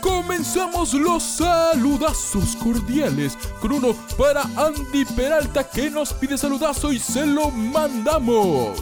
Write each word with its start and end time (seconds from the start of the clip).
Comenzamos 0.00 0.92
los 0.94 1.22
saludazos 1.22 2.56
cordiales 2.56 3.38
con 3.60 3.72
uno 3.72 3.94
para 4.16 4.42
Andy 4.56 5.04
Peralta 5.04 5.68
que 5.68 5.88
nos 5.88 6.12
pide 6.12 6.36
saludazo 6.36 6.92
y 6.92 6.98
se 6.98 7.24
lo 7.24 7.50
mandamos. 7.50 8.78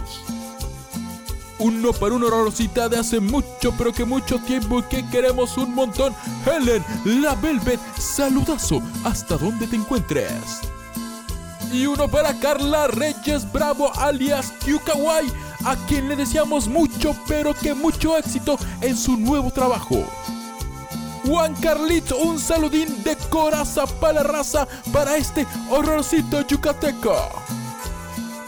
Uno 1.58 1.92
para 1.92 2.14
una 2.14 2.26
horrorcita 2.26 2.88
de 2.88 2.98
hace 2.98 3.20
mucho, 3.20 3.72
pero 3.76 3.92
que 3.92 4.04
mucho 4.04 4.38
tiempo 4.40 4.80
y 4.80 4.82
que 4.84 5.08
queremos 5.08 5.56
un 5.56 5.74
montón. 5.74 6.14
Helen, 6.44 6.84
la 7.04 7.34
Velvet, 7.34 7.80
saludazo, 7.98 8.82
hasta 9.04 9.36
donde 9.36 9.66
te 9.66 9.76
encuentres. 9.76 10.60
Y 11.72 11.86
uno 11.86 12.08
para 12.08 12.38
Carla 12.38 12.86
Reyes 12.88 13.50
Bravo, 13.52 13.90
alias 13.98 14.52
Kyukawai, 14.64 15.26
a 15.64 15.76
quien 15.86 16.08
le 16.08 16.16
deseamos 16.16 16.68
mucho, 16.68 17.14
pero 17.26 17.54
que 17.54 17.74
mucho 17.74 18.16
éxito 18.16 18.58
en 18.80 18.96
su 18.96 19.16
nuevo 19.16 19.50
trabajo. 19.50 20.04
Juan 21.26 21.54
Carlito, 21.56 22.16
un 22.18 22.38
saludín 22.38 23.02
de 23.02 23.16
coraza 23.28 23.84
para 23.86 24.14
la 24.14 24.22
raza 24.22 24.66
para 24.92 25.16
este 25.16 25.44
horrorcito 25.68 26.46
yucateco. 26.46 27.16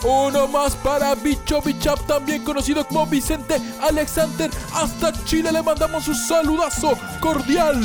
Uno 0.04 0.46
más 0.46 0.76
para 0.76 1.14
Bicho 1.16 1.60
Bichap, 1.60 1.98
también 2.06 2.44
conocido 2.44 2.86
como 2.86 3.04
Vicente 3.06 3.60
Alexander. 3.80 4.48
Hasta 4.74 5.12
Chile 5.24 5.50
le 5.50 5.62
mandamos 5.62 6.06
un 6.06 6.14
saludazo 6.14 6.96
cordial. 7.20 7.82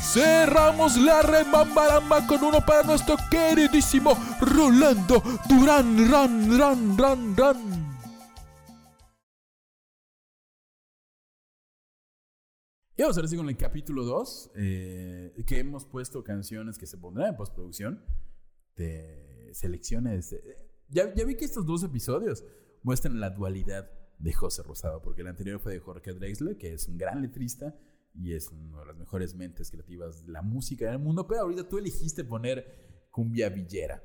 Cerramos 0.00 0.96
la 0.96 1.20
remambaramba 1.20 2.26
con 2.26 2.42
uno 2.42 2.64
para 2.64 2.82
nuestro 2.84 3.18
queridísimo 3.30 4.16
Rolando 4.40 5.22
Durán, 5.46 6.10
ran, 6.10 6.58
ran, 6.58 6.96
ran, 6.96 7.36
ran. 7.36 7.87
Y 12.98 13.02
vamos 13.02 13.16
a 13.16 13.20
ver 13.20 13.26
así 13.26 13.36
con 13.36 13.48
el 13.48 13.56
capítulo 13.56 14.02
2, 14.02 14.50
eh, 14.56 15.44
que 15.46 15.60
hemos 15.60 15.84
puesto 15.84 16.24
canciones 16.24 16.78
que 16.78 16.86
se 16.88 16.98
pondrán 16.98 17.28
en 17.28 17.36
postproducción 17.36 18.02
de 18.74 19.50
selecciones. 19.52 20.32
eh, 20.32 20.42
ya, 20.88 21.14
ya 21.14 21.24
vi 21.24 21.36
que 21.36 21.44
estos 21.44 21.64
dos 21.64 21.84
episodios 21.84 22.44
muestran 22.82 23.20
la 23.20 23.30
dualidad 23.30 23.88
de 24.18 24.32
José 24.32 24.64
Rosado, 24.64 25.00
porque 25.00 25.20
el 25.20 25.28
anterior 25.28 25.60
fue 25.60 25.74
de 25.74 25.78
Jorge 25.78 26.12
Drexler, 26.12 26.58
que 26.58 26.72
es 26.72 26.88
un 26.88 26.98
gran 26.98 27.22
letrista 27.22 27.78
y 28.16 28.34
es 28.34 28.50
una 28.50 28.80
de 28.80 28.86
las 28.86 28.96
mejores 28.96 29.32
mentes 29.36 29.70
creativas 29.70 30.26
de 30.26 30.32
la 30.32 30.42
música 30.42 30.88
en 30.88 30.94
el 30.94 30.98
mundo, 30.98 31.24
pero 31.28 31.42
ahorita 31.42 31.68
tú 31.68 31.78
elegiste 31.78 32.24
poner 32.24 33.06
Cumbia 33.12 33.48
Villera. 33.48 34.02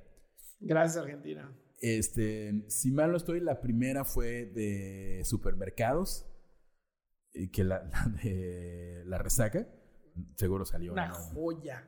Gracias, 0.60 1.04
Argentina. 1.04 1.52
Este, 1.82 2.64
si 2.68 2.92
mal 2.92 3.10
no 3.10 3.18
estoy, 3.18 3.40
la 3.40 3.60
primera 3.60 4.06
fue 4.06 4.46
de 4.46 5.24
supermercados, 5.26 6.28
que 7.52 7.64
la, 7.64 7.84
la 7.92 8.06
de 8.24 9.04
la 9.06 9.18
resaca, 9.18 9.68
seguro 10.36 10.66
salió. 10.66 10.94
Una 10.94 11.08
¿no? 11.08 11.16
joya. 11.16 11.88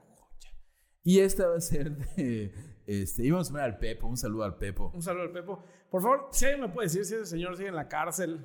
Y 1.04 1.20
esta 1.20 1.48
va 1.48 1.58
a 1.58 1.62
ser 1.62 1.96
de, 2.16 2.52
este, 2.88 3.24
íbamos 3.24 3.50
a 3.50 3.52
poner 3.52 3.66
al 3.66 3.78
Pepo, 3.78 4.08
un 4.08 4.18
saludo 4.18 4.44
al 4.44 4.58
Pepo. 4.58 4.92
Un 4.94 5.04
saludo 5.04 5.24
al 5.24 5.32
Pepo. 5.32 5.64
Por 5.92 6.02
favor, 6.02 6.30
si 6.32 6.46
alguien 6.46 6.62
me 6.62 6.70
puede 6.74 6.88
decir 6.88 7.06
si 7.06 7.14
ese 7.14 7.26
señor 7.28 7.56
sigue 7.56 7.70
en 7.70 7.76
la 7.76 7.88
cárcel, 7.88 8.44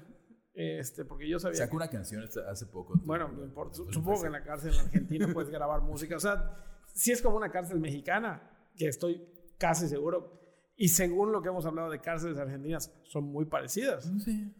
este, 0.52 1.06
porque 1.06 1.26
yo 1.28 1.38
sabía. 1.38 1.56
Sacó 1.56 1.76
una 1.76 1.88
canción 1.88 2.22
hace 2.22 2.66
poco. 2.66 3.00
bueno, 3.04 3.28
no 3.28 3.44
importa. 3.44 3.75
Su- 3.76 3.91
Supongo 3.91 4.20
que 4.20 4.26
en 4.26 4.32
la 4.32 4.42
cárcel 4.44 4.75
en 4.75 4.80
Argentina 4.80 5.28
puedes 5.32 5.48
grabar 5.50 5.80
música. 5.80 6.16
O 6.16 6.20
sea, 6.20 6.54
sí 6.94 7.12
es 7.12 7.22
como 7.22 7.36
una 7.38 7.50
cárcel 7.50 7.80
mexicana, 7.80 8.69
que 8.76 8.88
estoy 8.88 9.26
casi 9.58 9.88
seguro. 9.88 10.38
Y 10.76 10.88
según 10.88 11.32
lo 11.32 11.41
que 11.41 11.48
hemos 11.48 11.64
hablado 11.64 11.91
de 11.91 12.00
cárceles 12.00 12.36
argentinas, 12.38 12.92
son 13.04 13.25
muy 13.25 13.46
parecidas. 13.46 14.10
Sí. 14.22 14.54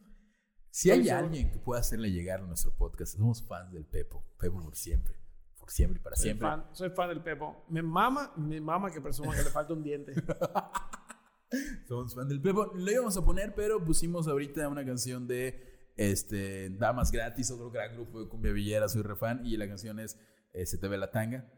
Si 0.71 0.91
hay 0.91 1.09
alguien 1.09 1.51
que 1.51 1.59
pueda 1.59 1.81
hacerle 1.81 2.11
llegar 2.11 2.41
a 2.41 2.47
nuestro 2.47 2.73
podcast, 2.77 3.17
somos 3.17 3.43
fans 3.43 3.73
del 3.73 3.85
Pepo. 3.85 4.25
Pepo 4.39 4.63
por 4.63 4.77
siempre. 4.77 5.15
Por 5.59 5.71
siempre 5.71 5.99
y 6.01 6.03
para 6.03 6.17
Soy 6.17 6.25
siempre. 6.25 6.49
fan, 6.49 6.67
soy 6.73 6.91
fan 6.91 7.09
del 7.09 7.23
Pepo. 7.23 7.65
Me 7.69 7.83
mama, 7.83 8.33
me 8.37 8.61
mama 8.61 8.91
que 8.91 9.01
presuma 9.01 9.35
que 9.35 9.43
le 9.43 9.51
falta 9.51 9.73
un 9.73 9.83
diente. 9.83 10.15
Somos 11.89 12.15
fan 12.15 12.29
del 12.29 12.41
Pepo. 12.41 12.73
Lo 12.75 12.91
íbamos 12.91 13.17
a 13.17 13.25
poner, 13.25 13.55
pero 13.55 13.85
pusimos 13.85 14.29
ahorita 14.29 14.69
una 14.69 14.85
canción 14.85 15.27
de 15.27 15.93
este, 15.97 16.71
Damas 16.71 17.11
Gratis, 17.11 17.51
otro 17.51 17.71
gran 17.71 17.93
grupo 17.95 18.23
de 18.23 18.29
Cumbia 18.29 18.53
Villera, 18.53 18.89
soy 18.89 19.03
refan. 19.03 19.45
Y 19.45 19.57
la 19.57 19.67
canción 19.67 19.99
es 19.99 20.17
eh, 20.53 20.67
Se 20.67 20.79
te 20.79 20.87
ve 20.87 20.97
la 20.97 21.11
tanga. 21.11 21.53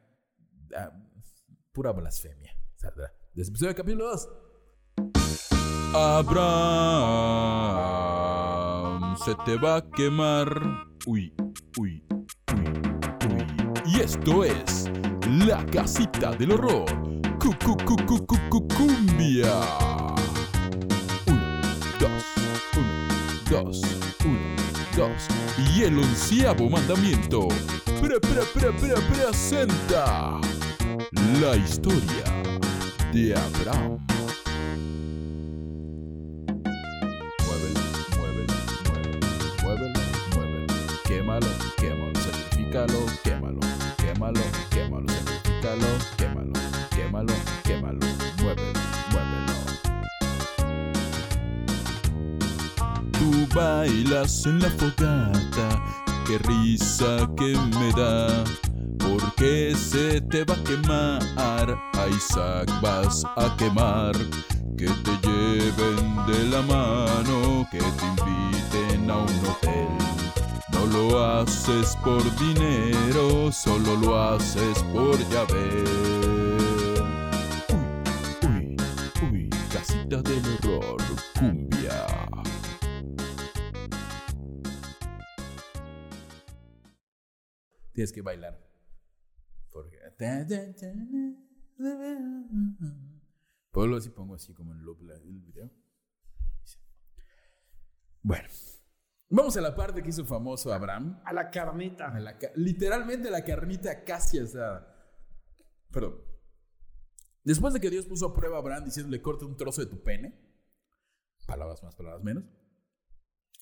Ah, 0.74 0.90
pura 1.72 1.92
blasfemia. 1.92 2.56
Saldrá. 2.76 3.12
Desde 3.34 3.50
el 3.50 3.54
episodio 3.54 3.68
de 3.68 3.74
capítulo 3.74 4.06
2. 4.08 4.28
Abraham, 5.94 6.32
se 9.18 9.34
te 9.44 9.56
va 9.56 9.76
a 9.76 9.82
quemar. 9.82 10.48
Uy, 11.06 11.34
uy, 11.76 12.02
uy, 12.08 12.64
uy. 13.28 13.44
Y 13.84 14.00
esto 14.00 14.42
es 14.42 14.90
La 15.46 15.66
Casita 15.66 16.30
del 16.32 16.52
Horror. 16.52 16.86
Cu, 17.38 17.54
cu, 17.62 17.76
cu, 17.84 17.96
cu, 18.06 18.24
cu, 18.24 18.38
cu, 18.48 18.66
cumbia. 18.68 19.60
Uno, 21.26 21.60
dos, 22.00 22.24
uno, 22.74 22.96
dos, 23.50 23.82
uno, 24.24 24.56
dos. 24.96 25.28
Y 25.74 25.82
el 25.82 25.98
onceavo 25.98 26.70
mandamiento. 26.70 27.48
Pre, 28.00 28.18
pre, 28.18 28.42
pre, 28.54 28.72
pre, 28.72 28.94
presenta 29.12 30.40
la 31.38 31.54
historia 31.56 32.24
de 33.12 33.34
Abraham. 33.34 34.11
Bailas 53.54 54.46
en 54.46 54.60
la 54.60 54.70
fogata, 54.70 55.82
qué 56.26 56.38
risa 56.38 57.28
que 57.36 57.56
me 57.78 57.92
da. 57.92 58.44
Porque 58.98 59.74
se 59.76 60.20
te 60.20 60.44
va 60.44 60.54
a 60.54 60.64
quemar, 60.64 61.22
a 61.36 62.08
Isaac 62.08 62.70
vas 62.80 63.24
a 63.36 63.54
quemar. 63.56 64.12
Que 64.76 64.88
te 64.88 65.28
lleven 65.28 66.16
de 66.26 66.44
la 66.50 66.62
mano, 66.62 67.66
que 67.70 67.78
te 67.78 68.06
inviten 68.06 69.10
a 69.10 69.18
un 69.18 69.40
hotel. 69.46 69.88
No 70.72 70.86
lo 70.86 71.24
haces 71.24 71.96
por 72.02 72.22
dinero, 72.38 73.52
solo 73.52 73.96
lo 73.96 74.20
haces 74.20 74.82
por 74.92 75.18
ver. 75.52 75.84
Uy, 77.68 78.46
uy, 78.48 78.76
uy, 79.30 79.50
casita 79.72 80.22
del 80.22 80.42
horror, 80.64 81.01
Tienes 87.92 88.12
que 88.12 88.22
bailar. 88.22 88.58
Porque. 89.70 89.98
Puedo 93.70 94.00
si 94.00 94.10
pongo 94.10 94.34
así 94.34 94.52
como 94.54 94.72
en 94.72 94.82
loop 94.82 95.00
la- 95.02 95.16
el 95.16 95.40
video. 95.40 95.70
Bueno. 98.22 98.48
Vamos 99.28 99.56
a 99.56 99.62
la 99.62 99.74
parte 99.74 100.02
que 100.02 100.10
hizo 100.10 100.26
famoso 100.26 100.72
Abraham. 100.72 101.20
A 101.24 101.32
la 101.32 101.50
carnita. 101.50 102.14
A 102.14 102.20
la 102.20 102.38
literalmente 102.54 103.30
la 103.30 103.44
carnita 103.44 104.04
casi 104.04 104.38
asada. 104.38 104.94
Perdón. 105.90 106.20
Después 107.42 107.72
de 107.72 107.80
que 107.80 107.90
Dios 107.90 108.06
puso 108.06 108.26
a 108.26 108.34
prueba 108.34 108.56
a 108.56 108.60
Abraham 108.60 108.84
diciéndole 108.84 109.22
corta 109.22 109.46
un 109.46 109.56
trozo 109.56 109.80
de 109.80 109.90
tu 109.90 110.02
pene. 110.02 110.38
Palabras 111.46 111.82
más, 111.82 111.96
palabras 111.96 112.22
menos. 112.22 112.44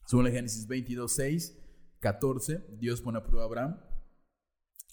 Según 0.07 0.27
el 0.27 0.33
Génesis 0.33 0.67
22, 0.67 1.13
6, 1.13 1.57
14, 2.01 2.67
Dios 2.79 3.01
pone 3.01 3.19
a 3.19 3.23
prueba 3.23 3.43
a 3.43 3.47
Abraham. 3.47 3.81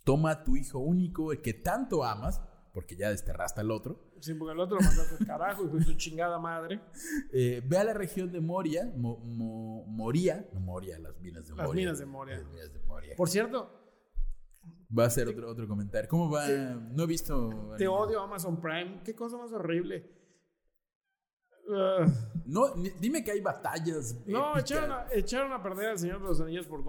Toma 0.07 0.31
a 0.31 0.43
tu 0.43 0.55
hijo 0.55 0.79
único, 0.79 1.31
el 1.31 1.41
que 1.41 1.53
tanto 1.53 2.03
amas, 2.03 2.41
porque 2.73 2.95
ya 2.95 3.09
desterraste 3.09 3.61
al 3.61 3.69
otro. 3.71 3.99
Sí, 4.21 4.33
porque 4.33 4.53
el 4.53 4.59
otro 4.59 4.77
lo 4.79 4.83
mandaste 4.85 5.15
al 5.19 5.27
carajo 5.27 5.65
y 5.65 5.69
con 5.69 5.83
su 5.83 5.93
chingada 5.95 6.39
madre. 6.39 6.81
Eh, 7.33 7.61
ve 7.65 7.77
a 7.77 7.83
la 7.83 7.93
región 7.93 8.31
de 8.31 8.39
Moria, 8.39 8.91
Mo- 8.95 9.17
Mo- 9.19 9.83
Moria, 9.85 10.47
no 10.53 10.59
Moria, 10.61 10.97
las 10.97 11.19
minas 11.19 11.45
de 11.47 11.55
Las 11.55 11.67
Moria. 11.67 11.81
minas 11.81 11.99
de 11.99 12.05
Moria. 12.05 12.37
Las 12.37 12.47
minas 12.47 12.73
de 12.73 12.79
Moria. 12.83 13.15
Por 13.17 13.29
cierto, 13.29 13.69
Va 14.97 15.03
a 15.05 15.09
ser 15.09 15.27
otro, 15.27 15.49
otro 15.49 15.67
comentario. 15.67 16.09
¿Cómo 16.09 16.31
va? 16.31 16.47
No 16.47 17.03
he 17.03 17.07
visto. 17.07 17.73
te 17.77 17.87
odio 17.89 18.21
Amazon 18.21 18.61
Prime. 18.61 19.01
Qué 19.03 19.13
cosa 19.13 19.37
más 19.37 19.51
horrible. 19.51 20.09
No, 22.45 22.73
dime 23.01 23.23
que 23.25 23.31
hay 23.31 23.41
batallas. 23.41 24.15
no, 24.25 24.51
épicas. 24.51 24.61
echaron 24.71 24.91
a, 24.93 25.07
echaron 25.11 25.51
a 25.51 25.61
perder 25.61 25.89
al 25.89 25.99
Señor 25.99 26.21
de 26.21 26.27
los 26.27 26.39
Anillos 26.39 26.65
por, 26.65 26.81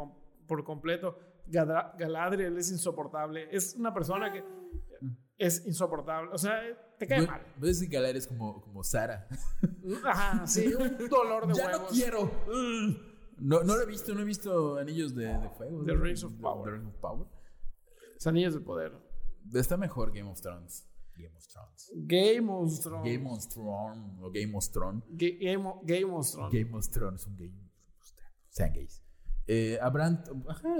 por 0.46 0.62
completo. 0.64 1.18
Galadriel 1.50 2.56
es 2.58 2.70
insoportable. 2.70 3.48
Es 3.50 3.74
una 3.74 3.92
persona 3.92 4.32
que 4.32 4.44
es 5.36 5.66
insoportable. 5.66 6.30
O 6.32 6.38
sea, 6.38 6.60
te 6.98 7.06
cae 7.06 7.26
mal. 7.26 7.40
Ves 7.56 7.80
que 7.80 7.86
Galar 7.86 8.16
es 8.16 8.26
como, 8.26 8.60
como 8.60 8.82
Sara. 8.82 9.26
Ajá, 10.04 10.46
sí, 10.46 10.66
un 10.74 10.96
dolor 11.08 11.46
de 11.46 11.54
ya 11.54 11.70
no 11.70 11.76
huevos. 11.78 11.92
quiero. 11.92 12.30
No, 13.40 13.62
no 13.62 13.76
lo 13.76 13.82
he 13.82 13.86
visto, 13.86 14.14
no 14.14 14.20
he 14.20 14.24
visto 14.24 14.78
Anillos 14.78 15.14
de, 15.14 15.26
de 15.26 15.48
Fuego. 15.50 15.84
The 15.84 15.94
¿no? 15.94 16.02
Rings 16.02 16.24
of 16.24 16.32
Power. 16.40 16.64
The 16.64 16.70
Rings 16.72 16.88
of 16.88 17.00
Power. 17.00 17.26
Los 18.14 18.26
Anillos 18.26 18.54
del 18.54 18.64
Poder. 18.64 18.92
Está 19.54 19.76
mejor 19.76 20.12
Game 20.12 20.28
of 20.28 20.40
Thrones. 20.40 20.84
Game 21.16 21.36
of 21.36 21.46
Thrones. 21.46 21.92
Game 22.06 22.50
of 22.52 22.80
Thrones. 22.80 23.04
Game 23.04 23.30
of 23.30 23.48
Thrones 23.48 24.18
o 24.22 24.30
Game 24.30 24.56
of 24.56 24.68
Thrones. 24.70 25.04
Ga- 25.10 25.38
Game 25.40 25.66
of, 25.68 25.76
Game 25.84 26.12
of 26.12 26.28
Thrones. 26.30 26.52
Game 26.52 26.74
of 26.76 26.88
Thrones 26.90 27.20
es 27.22 27.26
un 27.28 27.36
game. 27.36 27.70
Sean 28.50 28.72
gays. 28.72 29.02
Eh, 29.46 29.78
Abraham, 29.80 30.22
ajá, 30.48 30.74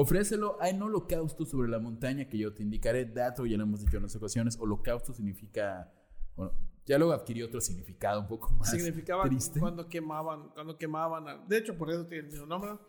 ofrécelo 0.00 0.58
en 0.62 0.80
holocausto 0.82 1.44
sobre 1.44 1.68
la 1.68 1.78
montaña 1.78 2.28
que 2.28 2.38
yo 2.38 2.54
te 2.54 2.62
indicaré. 2.62 3.04
Dato, 3.04 3.44
ya 3.46 3.56
lo 3.56 3.64
hemos 3.64 3.80
dicho 3.80 3.96
en 3.96 4.04
otras 4.04 4.16
ocasiones. 4.16 4.56
Holocausto 4.58 5.12
significa. 5.12 5.92
Bueno, 6.36 6.52
ya 6.86 6.98
luego 6.98 7.12
adquirió 7.12 7.46
otro 7.46 7.60
significado 7.60 8.20
un 8.20 8.28
poco 8.28 8.50
más 8.54 8.70
significaba 8.70 9.24
triste. 9.24 9.58
cuando 9.60 9.88
quemaban, 9.88 10.50
cuando 10.54 10.78
quemaban, 10.78 11.28
a- 11.28 11.44
de 11.46 11.58
hecho 11.58 11.76
por 11.76 11.90
eso 11.90 12.06
tiene 12.06 12.26
el 12.26 12.30
mismo 12.32 12.46
nombre, 12.46 12.70
¿no? 12.70 12.80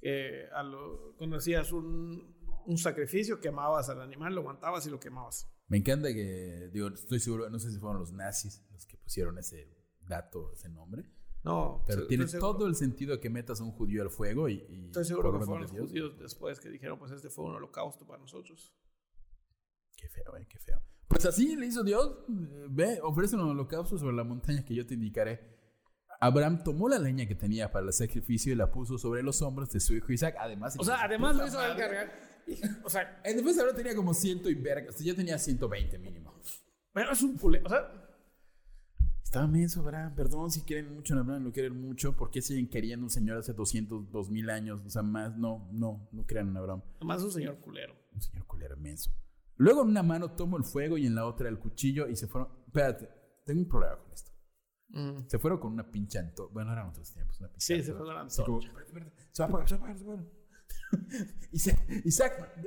que 0.00 0.46
a 0.52 0.62
lo, 0.62 1.14
cuando 1.18 1.36
hacías 1.36 1.70
un, 1.72 2.34
un 2.66 2.78
sacrificio 2.78 3.40
quemabas 3.40 3.88
al 3.90 4.00
animal, 4.00 4.34
lo 4.34 4.42
matabas 4.42 4.86
y 4.86 4.90
lo 4.90 4.98
quemabas. 4.98 5.46
Me 5.68 5.76
encanta 5.76 6.08
que, 6.14 6.70
digo, 6.72 6.88
estoy 6.88 7.20
seguro, 7.20 7.50
no 7.50 7.58
sé 7.58 7.70
si 7.70 7.78
fueron 7.78 7.98
los 8.00 8.12
nazis 8.12 8.64
los 8.72 8.86
que 8.86 8.96
pusieron 8.96 9.36
ese 9.38 9.68
dato, 10.00 10.50
ese 10.52 10.68
nombre, 10.70 11.04
No, 11.48 11.82
pero 11.86 11.98
estoy- 12.00 12.08
tiene 12.08 12.24
estoy 12.24 12.40
todo 12.40 12.66
el 12.66 12.74
sentido 12.74 13.18
que 13.20 13.30
metas 13.30 13.60
a 13.60 13.64
un 13.64 13.72
judío 13.72 14.02
al 14.02 14.10
fuego 14.10 14.48
y... 14.48 14.54
y 14.68 14.86
Estoy 14.86 15.04
seguro 15.04 15.32
que 15.32 15.38
fueron 15.38 15.54
de 15.56 15.62
los 15.62 15.72
Dios. 15.72 15.88
judíos 15.88 16.18
después 16.18 16.60
que 16.60 16.68
dijeron, 16.68 16.98
pues 16.98 17.10
este 17.12 17.28
fue 17.30 17.44
un 17.46 17.56
holocausto 17.56 18.06
para 18.06 18.20
nosotros. 18.20 18.72
Qué 19.96 20.08
feo, 20.08 20.36
eh, 20.36 20.46
qué 20.48 20.58
feo. 20.58 20.80
Pues 21.08 21.24
así 21.26 21.56
le 21.56 21.66
hizo 21.66 21.82
Dios. 21.82 22.18
eh, 22.28 22.66
Ve, 22.70 23.00
ofrece 23.02 23.34
un 23.36 23.42
holocausto 23.42 23.98
sobre 23.98 24.14
la 24.14 24.24
montaña 24.24 24.64
que 24.64 24.74
yo 24.74 24.86
te 24.86 24.94
indicaré. 24.94 25.56
Abraham 26.20 26.62
tomó 26.64 26.88
la 26.88 26.98
leña 26.98 27.26
que 27.26 27.34
tenía 27.34 27.70
para 27.70 27.86
el 27.86 27.92
sacrificio 27.92 28.52
y 28.52 28.56
la 28.56 28.70
puso 28.70 28.98
sobre 28.98 29.22
los 29.22 29.40
hombros 29.42 29.70
de 29.70 29.80
su 29.80 29.94
hijo 29.94 30.12
Isaac. 30.12 30.34
Además, 30.38 30.76
O 30.78 30.84
sea, 30.84 31.02
además 31.02 31.36
lo 31.36 31.46
hizo 31.46 31.56
cargar. 31.58 32.28
O 32.84 32.88
sea, 32.88 33.20
En 33.24 33.36
defensa 33.36 33.60
Abraham 33.60 33.76
tenía 33.76 33.94
como 33.94 34.14
ciento 34.14 34.48
y 34.48 34.54
verga. 34.54 34.88
O 34.88 34.92
sea, 34.92 35.06
ya 35.06 35.14
tenía 35.14 35.38
120 35.38 35.98
mínimo. 35.98 36.34
pero 36.92 37.12
es 37.12 37.22
un 37.22 37.36
culé. 37.36 37.60
O 37.64 37.68
sea, 37.68 38.07
Estaba 39.28 39.46
menso, 39.46 39.80
Abraham. 39.80 40.14
Perdón 40.14 40.50
si 40.50 40.62
quieren 40.62 40.94
mucho 40.94 41.12
en 41.12 41.20
Abraham, 41.20 41.44
lo 41.44 41.52
quieren 41.52 41.78
mucho. 41.78 42.16
¿Por 42.16 42.30
qué 42.30 42.40
siguen 42.40 42.66
queriendo 42.66 43.04
un 43.04 43.10
señor 43.10 43.36
hace 43.36 43.52
200, 43.52 44.10
2000 44.10 44.48
años? 44.48 44.80
O 44.86 44.88
sea, 44.88 45.02
más. 45.02 45.36
No, 45.36 45.68
no, 45.70 46.08
no 46.12 46.24
crean 46.24 46.48
en 46.48 46.56
Abraham. 46.56 46.82
es 47.14 47.22
un 47.22 47.30
señor 47.30 47.60
culero. 47.60 47.94
Un 48.14 48.22
señor 48.22 48.46
culero 48.46 48.74
inmenso. 48.78 49.12
Luego 49.56 49.82
en 49.82 49.88
una 49.88 50.02
mano 50.02 50.30
tomo 50.30 50.56
el 50.56 50.64
fuego 50.64 50.96
y 50.96 51.04
en 51.04 51.14
la 51.14 51.26
otra 51.26 51.50
el 51.50 51.58
cuchillo 51.58 52.08
y 52.08 52.16
se 52.16 52.26
fueron. 52.26 52.48
Espérate, 52.68 53.10
tengo 53.44 53.60
un 53.60 53.68
problema 53.68 53.98
con 53.98 54.10
esto. 54.14 54.32
Se 55.26 55.38
fueron 55.38 55.60
con 55.60 55.74
una 55.74 55.90
pinche 55.90 56.18
antorcha. 56.18 56.54
Bueno, 56.54 56.72
eran 56.72 56.88
otros 56.88 57.12
tiempos. 57.12 57.38
Una 57.38 57.50
pinche 57.50 57.66
Sí, 57.76 57.82
se 57.82 57.90
antorcha. 57.90 57.96
fue 57.98 58.06
con 58.06 58.16
antorcha. 58.16 58.68
"Espérate, 58.68 58.86
espérate, 58.88 59.22
Se 59.32 59.42
va 59.42 59.46
a 59.46 59.48
apagar, 59.50 59.68
se 59.68 59.74
va 59.76 59.78
a 59.78 59.90
apagar, 59.90 59.98
se 59.98 60.04
va 60.06 60.12
a 60.12 60.16
apagar. 60.16 60.38
Isaac, 62.06 62.58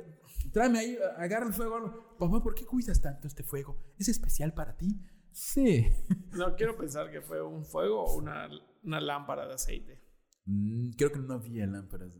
tráeme 0.52 0.78
ahí, 0.78 0.96
agarra 1.18 1.46
el 1.48 1.52
fuego. 1.54 2.16
Papá, 2.20 2.40
¿por 2.40 2.54
qué 2.54 2.64
cuidas 2.64 3.00
tanto 3.00 3.26
este 3.26 3.42
fuego? 3.42 3.76
¿Es 3.98 4.08
especial 4.08 4.54
para 4.54 4.76
ti? 4.76 5.02
Sí. 5.32 5.86
No 6.32 6.56
quiero 6.56 6.76
pensar 6.76 7.10
que 7.10 7.20
fue 7.20 7.42
un 7.42 7.62
fuego 7.64 8.04
o 8.04 8.16
una, 8.16 8.48
una 8.84 9.00
lámpara 9.00 9.46
de 9.46 9.54
aceite. 9.54 10.00
Mm, 10.46 10.92
creo 10.92 11.12
que 11.12 11.18
no 11.18 11.34
había 11.34 11.66
lámparas. 11.66 12.18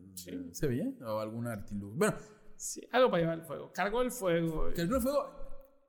¿Se 0.53 0.67
veía? 0.67 0.93
¿O 1.07 1.19
algún 1.19 1.47
artilugio? 1.47 1.97
Bueno, 1.97 2.15
Sí, 2.63 2.81
algo 2.93 3.11
para 3.11 3.23
llevar 3.23 3.39
el 3.41 3.45
fuego. 3.45 3.73
Cargó 3.73 4.03
el 4.03 4.13
fuego. 4.13 4.69
calculó 4.77 4.97
el 4.97 5.03
fuego 5.03 5.31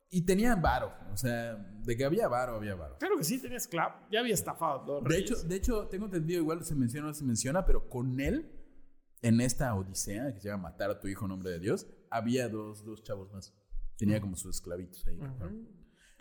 y 0.09 0.25
tenía 0.25 0.55
varo. 0.55 0.91
O 1.11 1.17
sea, 1.17 1.53
de 1.55 1.95
que 1.95 2.03
había 2.03 2.27
varo, 2.27 2.55
había 2.55 2.73
varo. 2.73 2.97
Claro 2.97 3.15
que 3.15 3.23
sí, 3.23 3.39
tenía 3.39 3.57
esclavo. 3.57 3.93
Ya 4.11 4.21
había 4.21 4.33
estafado 4.33 4.81
a 4.81 4.83
dos 4.83 5.03
De 5.03 5.17
hecho, 5.19 5.35
de 5.43 5.55
hecho, 5.55 5.87
tengo 5.87 6.05
entendido, 6.05 6.41
igual 6.41 6.63
se 6.63 6.73
menciona 6.73 7.05
o 7.05 7.09
no 7.09 7.13
se 7.13 7.25
menciona, 7.25 7.63
pero 7.63 7.87
con 7.89 8.19
él, 8.19 8.49
en 9.21 9.39
esta 9.39 9.75
odisea 9.75 10.33
que 10.33 10.41
se 10.41 10.47
llama 10.49 10.69
Matar 10.71 10.89
a 10.89 10.99
tu 10.99 11.07
hijo 11.07 11.25
en 11.25 11.29
nombre 11.29 11.51
de 11.51 11.59
Dios, 11.59 11.85
había 12.09 12.49
dos, 12.49 12.83
dos 12.83 13.03
chavos 13.03 13.31
más. 13.31 13.53
Tenía 13.95 14.19
como 14.19 14.35
sus 14.35 14.55
esclavitos 14.55 15.05
ahí. 15.05 15.19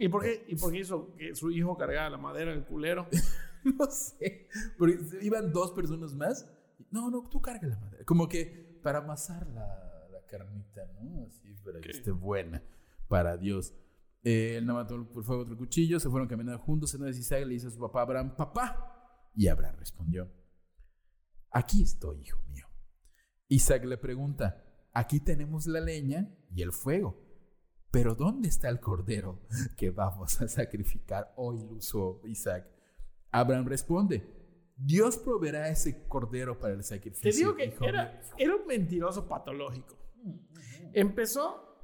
¿Y 0.02 0.08
por, 0.08 0.22
qué, 0.22 0.44
¿Y 0.48 0.56
por 0.56 0.72
qué 0.72 0.80
hizo 0.80 1.14
que 1.16 1.34
su 1.36 1.50
hijo 1.52 1.76
cargara 1.76 2.10
la 2.10 2.18
madera 2.18 2.50
del 2.50 2.64
culero? 2.64 3.08
No 3.64 3.88
sé, 3.92 4.48
porque 4.76 4.98
iban 5.20 5.52
dos 5.52 5.70
personas 5.70 6.12
más. 6.14 6.50
No, 6.90 7.12
no, 7.12 7.28
tú 7.30 7.40
carga 7.40 7.68
la 7.68 7.78
madera. 7.78 8.04
Como 8.04 8.28
que 8.28 8.80
para 8.82 8.98
amasar 8.98 9.46
la, 9.46 10.08
la 10.10 10.26
carnita, 10.26 10.84
¿no? 11.00 11.28
Así, 11.28 11.54
para 11.64 11.80
que 11.80 11.90
esté 11.92 12.10
buena 12.10 12.60
para 13.06 13.36
Dios. 13.36 13.72
Eh, 14.24 14.56
él 14.56 14.66
no 14.66 14.74
mató 14.74 15.08
por 15.08 15.22
fuego 15.22 15.42
otro 15.42 15.56
cuchillo, 15.56 16.00
se 16.00 16.10
fueron 16.10 16.26
caminando 16.26 16.60
juntos. 16.60 16.92
Entonces 16.94 17.20
Isaac 17.20 17.46
le 17.46 17.54
dice 17.54 17.68
a 17.68 17.70
su 17.70 17.78
papá 17.78 18.02
Abraham, 18.02 18.34
papá. 18.34 19.30
Y 19.36 19.46
Abraham 19.46 19.76
respondió, 19.78 20.28
aquí 21.52 21.84
estoy, 21.84 22.22
hijo 22.22 22.42
mío. 22.48 22.66
Isaac 23.46 23.84
le 23.84 23.96
pregunta, 23.96 24.64
aquí 24.92 25.20
tenemos 25.20 25.68
la 25.68 25.78
leña 25.78 26.36
y 26.52 26.62
el 26.62 26.72
fuego. 26.72 27.31
Pero 27.92 28.14
¿dónde 28.14 28.48
está 28.48 28.70
el 28.70 28.80
cordero 28.80 29.38
que 29.76 29.90
vamos 29.90 30.40
a 30.40 30.48
sacrificar 30.48 31.32
hoy, 31.36 31.58
Luso 31.60 32.22
Isaac? 32.24 32.66
Abraham 33.30 33.66
responde, 33.66 34.26
Dios 34.76 35.18
proveerá 35.18 35.68
ese 35.68 36.08
cordero 36.08 36.58
para 36.58 36.72
el 36.72 36.82
sacrificio. 36.82 37.30
Te 37.30 37.36
digo 37.36 37.54
que 37.54 37.86
era, 37.86 38.04
mío". 38.04 38.34
era 38.38 38.56
un 38.56 38.66
mentiroso 38.66 39.28
patológico. 39.28 39.96
Empezó, 40.94 41.78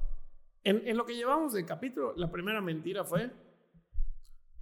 en, 0.63 0.87
en 0.87 0.97
lo 0.97 1.05
que 1.05 1.15
llevamos 1.15 1.53
del 1.53 1.65
capítulo, 1.65 2.13
la 2.15 2.31
primera 2.31 2.59
mentira 2.59 3.03
fue, 3.03 3.31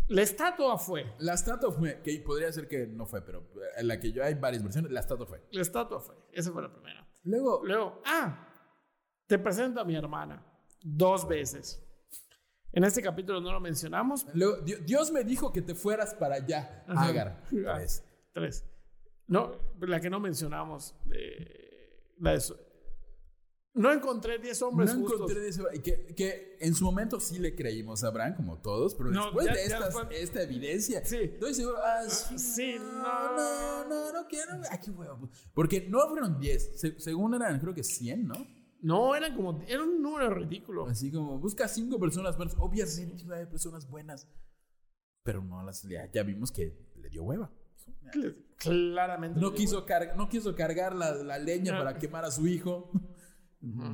la 0.09 0.21
estatua 0.21 0.77
fue, 0.77 1.13
La 1.19 1.33
estatua 1.33 1.71
fue, 1.71 2.01
que 2.01 2.17
podría 2.19 2.51
ser 2.51 2.67
que 2.67 2.87
no 2.87 3.05
fue, 3.05 3.21
pero 3.25 3.49
en 3.77 3.87
la 3.87 3.99
que 3.99 4.11
yo 4.11 4.23
hay 4.23 4.35
varias 4.35 4.63
versiones, 4.63 4.91
la 4.91 4.99
estatua 5.01 5.25
fue. 5.25 5.43
la 5.51 5.61
estatua 5.61 5.99
fue, 5.99 6.15
esa 6.31 6.51
fue 6.51 6.61
la 6.61 6.71
primera. 6.71 7.05
Luego, 7.23 7.61
Luego, 7.65 8.01
ah, 8.05 8.47
te 9.27 9.37
presento 9.37 9.81
a 9.81 9.85
mi 9.85 9.95
hermana 9.95 10.46
dos 10.81 11.27
veces. 11.27 11.83
En 12.73 12.83
este 12.83 13.01
capítulo 13.01 13.41
no 13.41 13.51
lo 13.51 13.59
mencionamos. 13.59 14.25
luego, 14.33 14.57
Di- 14.61 14.75
Dios 14.85 15.11
me 15.11 15.23
dijo 15.23 15.51
que 15.51 15.61
te 15.61 15.73
fueras 15.73 16.13
para 16.13 16.35
allá, 16.35 16.83
Ajá. 16.87 17.07
Agar. 17.07 17.43
Ah, 17.67 17.75
Tres. 17.77 18.03
Tres. 18.33 18.65
No, 19.27 19.55
la 19.81 19.99
que 19.99 20.09
no 20.09 20.19
mencionamos. 20.19 20.93
eh, 21.11 22.13
la 22.19 22.31
de 22.33 22.39
su- 22.41 22.55
no 23.73 23.91
encontré 23.93 24.39
10 24.39 24.59
hombres 24.63 24.93
No 24.95 25.01
justos. 25.01 25.19
encontré 25.31 25.47
ese- 25.47 25.81
que, 25.83 26.15
que 26.15 26.57
en 26.59 26.73
su 26.73 26.83
momento 26.85 27.19
sí 27.19 27.37
le 27.37 27.53
creímos 27.55 28.03
a 28.03 28.07
Abraham, 28.07 28.35
como 28.35 28.59
todos, 28.59 28.95
pero 28.95 29.11
No, 29.11 29.25
después 29.25 29.45
ya- 29.45 29.53
de 29.53 29.57
ya 29.57 29.63
estas- 29.65 29.93
después- 29.93 30.19
esta 30.19 30.41
evidencia, 30.41 31.05
Sí. 31.05 31.17
estoy 31.17 31.53
seguro. 31.53 31.77
Ah, 31.83 32.03
sí, 32.09 32.39
Sí, 32.39 32.75
no, 32.79 33.35
no. 33.35 33.85
no, 33.87 34.13
no, 34.13 34.27
quiero. 34.27 34.53
Ay, 34.69 34.79
qué 34.83 34.89
huevo. 34.91 35.29
Porque 35.53 35.87
no 35.89 36.07
fueron 36.09 36.39
10, 36.39 36.79
se- 36.79 36.99
según 36.99 37.35
eran, 37.35 37.59
creo 37.59 37.73
que 37.75 37.83
100, 37.83 38.27
¿no? 38.27 38.35
No, 38.81 39.15
eran 39.15 39.35
como. 39.35 39.61
Era 39.67 39.83
un 39.83 40.01
número 40.01 40.29
ridículo. 40.29 40.87
Así 40.87 41.11
como 41.11 41.39
busca 41.39 41.67
cinco 41.67 41.99
personas 41.99 42.37
buenas. 42.37 42.55
Obviamente 42.59 43.23
haber 43.25 43.49
personas 43.49 43.89
buenas. 43.89 44.27
Pero 45.23 45.43
no 45.43 45.63
las 45.63 45.83
ya, 45.83 46.09
ya 46.11 46.23
vimos 46.23 46.51
que 46.51 46.77
le 46.95 47.09
dio 47.09 47.23
hueva. 47.23 47.51
Claramente. 48.57 49.39
No 49.39 49.53
quiso, 49.53 49.85
cargar 49.85 50.15
no 50.17 50.29
quiso 50.29 50.55
cargar 50.55 50.95
la, 50.95 51.11
la 51.15 51.37
leña 51.39 51.73
No. 51.73 51.79
para 51.79 51.97
quemar 51.97 52.25
a 52.25 52.31
su 52.31 52.47
hijo. 52.47 52.91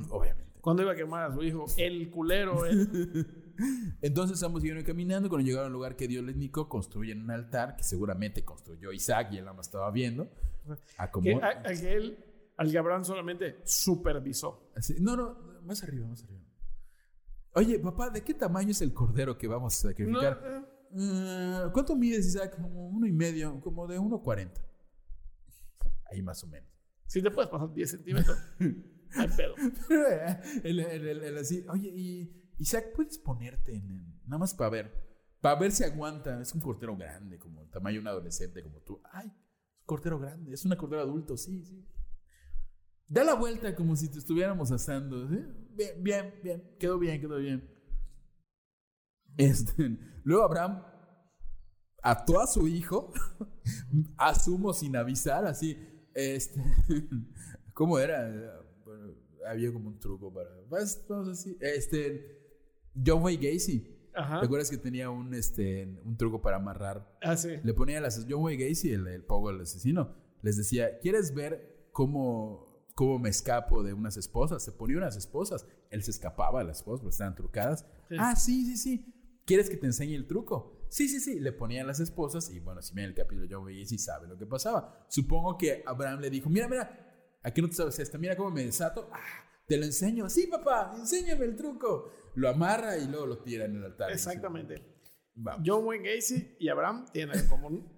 Obviamente. 0.09 0.51
Cuando 0.61 0.81
iba 0.83 0.93
a 0.93 0.95
quemar 0.95 1.29
a 1.29 1.33
su 1.33 1.43
hijo, 1.43 1.65
el 1.77 2.09
culero. 2.09 2.65
eh. 2.65 2.71
Entonces 4.01 4.41
ambos 4.43 4.61
siguieron 4.61 4.83
caminando. 4.83 5.29
Cuando 5.29 5.45
llegaron 5.45 5.67
al 5.67 5.73
lugar 5.73 5.95
que 5.95 6.07
Dios 6.07 6.23
les 6.23 6.35
indicó, 6.35 6.69
construyen 6.69 7.21
un 7.21 7.31
altar 7.31 7.75
que 7.75 7.83
seguramente 7.83 8.43
construyó 8.45 8.91
Isaac 8.91 9.29
y 9.33 9.37
él 9.37 9.45
nada 9.45 9.57
más 9.57 9.67
estaba 9.67 9.89
viendo. 9.91 10.29
A 10.97 11.11
como- 11.11 11.23
que, 11.25 11.33
a- 11.35 11.63
al 12.57 12.75
Abraham 12.77 13.03
solamente 13.03 13.59
supervisó. 13.65 14.71
así- 14.75 14.95
no, 14.99 15.15
no, 15.15 15.37
más 15.63 15.81
arriba, 15.83 16.07
más 16.07 16.23
arriba. 16.23 16.41
Oye, 17.55 17.79
papá, 17.79 18.09
¿de 18.09 18.23
qué 18.23 18.33
tamaño 18.33 18.71
es 18.71 18.81
el 18.81 18.93
cordero 18.93 19.37
que 19.37 19.47
vamos 19.47 19.73
a 19.83 19.87
No, 19.87 19.91
sacrificar? 19.91 20.41
eh, 20.45 20.69
Eh, 20.95 21.69
¿Cuánto 21.73 21.95
mides, 21.95 22.27
Isaac? 22.27 22.55
Como 22.55 22.87
uno 22.89 23.07
y 23.07 23.11
medio, 23.11 23.59
como 23.61 23.87
de 23.87 23.97
1.40. 23.99 24.61
Ahí 26.11 26.21
más 26.21 26.43
o 26.43 26.47
menos. 26.47 26.69
si 27.07 27.21
te 27.21 27.29
puedes 27.31 27.49
pasar 27.49 27.73
10 27.73 27.89
centímetros, 27.91 28.37
no 28.59 28.67
hay 29.15 29.27
pedo. 29.29 29.55
el, 30.63 30.79
el- 30.79 31.07
el- 31.07 31.23
el 31.23 31.37
así, 31.37 31.65
oye, 31.69 31.89
¿y 31.89 32.51
Isaac, 32.59 32.91
puedes 32.95 33.17
ponerte 33.17 33.75
en, 33.75 33.89
en- 33.89 34.21
nada 34.25 34.37
más 34.39 34.53
para 34.53 34.69
ver, 34.69 34.93
para 35.41 35.59
ver 35.59 35.71
si 35.71 35.83
aguanta. 35.83 36.39
Es 36.41 36.53
un 36.53 36.61
cortero 36.61 36.95
grande, 36.95 37.37
como 37.39 37.61
el 37.61 37.69
tamaño 37.69 37.95
de 37.95 38.01
un 38.01 38.07
adolescente 38.07 38.61
como 38.63 38.79
tú. 38.81 39.01
Ay, 39.11 39.27
es 39.27 39.33
un 39.81 39.85
cortero 39.85 40.19
grande, 40.19 40.53
es 40.53 40.63
un 40.65 40.75
cortero 40.75 41.01
adulto, 41.01 41.37
sí, 41.37 41.63
sí. 41.65 41.85
Da 43.13 43.23
la 43.23 43.35
vuelta 43.35 43.75
como 43.75 43.95
si 43.95 44.09
te 44.09 44.17
estuviéramos 44.17 44.71
asando. 44.71 45.29
¿sí? 45.29 45.37
Bien, 45.75 46.03
bien, 46.03 46.33
bien, 46.43 46.63
quedó 46.79 46.97
bien, 46.97 47.21
quedó 47.21 47.37
bien. 47.37 47.69
Este, 49.37 49.99
luego 50.23 50.43
Abraham 50.43 50.83
ató 52.01 52.41
a 52.41 52.47
su 52.47 52.67
hijo, 52.67 53.13
asumo 54.17 54.73
sin 54.73 54.95
avisar, 54.95 55.45
así, 55.45 55.77
este, 56.15 56.59
¿cómo 57.75 57.99
era? 57.99 58.59
Bueno, 58.83 59.13
había 59.47 59.71
como 59.71 59.89
un 59.89 59.99
truco 59.99 60.33
para, 60.33 60.49
pues, 60.67 61.05
vamos 61.07 61.27
así, 61.27 61.55
este, 61.61 62.59
John 63.05 63.21
Wayne 63.21 63.51
Gacy, 63.51 63.95
Ajá. 64.15 64.39
¿te 64.39 64.45
acuerdas 64.47 64.71
que 64.71 64.77
tenía 64.77 65.11
un, 65.11 65.35
este, 65.35 65.85
un 66.03 66.17
truco 66.17 66.41
para 66.41 66.57
amarrar? 66.57 67.15
Ah, 67.21 67.37
sí. 67.37 67.49
Le 67.63 67.73
ponía 67.75 68.01
las, 68.01 68.25
John 68.27 68.41
Wayne 68.41 68.69
Gacy, 68.69 68.89
el, 68.89 69.07
el 69.07 69.23
pogo, 69.23 69.51
el 69.51 69.61
asesino, 69.61 70.15
les 70.41 70.57
decía, 70.57 70.97
¿quieres 70.97 71.35
ver 71.35 71.89
cómo, 71.91 72.72
cómo 72.93 73.19
me 73.19 73.29
escapo 73.29 73.83
de 73.83 73.93
unas 73.93 74.17
esposas? 74.17 74.63
Se 74.63 74.71
ponía 74.71 74.97
unas 74.97 75.15
esposas, 75.15 75.65
él 75.89 76.03
se 76.03 76.11
escapaba 76.11 76.59
de 76.59 76.65
las 76.65 76.77
esposas 76.77 77.01
porque 77.01 77.13
estaban 77.13 77.35
trucadas. 77.35 77.85
Sí. 78.09 78.15
Ah, 78.19 78.35
sí, 78.35 78.65
sí, 78.65 78.77
sí. 78.77 79.13
¿Quieres 79.45 79.69
que 79.69 79.77
te 79.77 79.85
enseñe 79.85 80.15
el 80.15 80.27
truco? 80.27 80.87
Sí, 80.89 81.09
sí, 81.09 81.19
sí. 81.19 81.39
Le 81.39 81.51
ponían 81.51 81.87
las 81.87 81.99
esposas 81.99 82.49
y 82.49 82.59
bueno, 82.59 82.81
si 82.81 82.93
ven 82.93 83.05
el 83.05 83.15
capítulo 83.15 83.47
de 83.47 83.53
John 83.53 83.65
Wayne 83.65 83.81
Gacy 83.81 83.97
sabe 83.97 84.27
lo 84.27 84.37
que 84.37 84.45
pasaba. 84.45 85.05
Supongo 85.09 85.57
que 85.57 85.83
Abraham 85.85 86.21
le 86.21 86.29
dijo, 86.29 86.49
mira, 86.49 86.67
mira, 86.67 87.39
aquí 87.41 87.61
no 87.61 87.67
te 87.67 87.75
sabes 87.75 87.99
esta, 87.99 88.17
mira 88.17 88.35
cómo 88.37 88.51
me 88.51 88.63
desato. 88.63 89.09
Ah, 89.11 89.19
te 89.67 89.77
lo 89.77 89.85
enseño. 89.85 90.29
Sí, 90.29 90.47
papá, 90.47 90.93
enséñame 90.95 91.45
el 91.45 91.55
truco. 91.55 92.11
Lo 92.35 92.49
amarra 92.49 92.97
y 92.97 93.07
luego 93.07 93.25
lo 93.25 93.37
tira 93.39 93.65
en 93.65 93.75
el 93.75 93.83
altar. 93.83 94.11
Exactamente. 94.11 94.93
Vamos. 95.35 95.63
John 95.65 95.85
Wayne 95.85 96.15
Gacy 96.15 96.55
y 96.59 96.69
Abraham 96.69 97.05
tienen 97.11 97.39
en 97.39 97.47
común. 97.47 97.91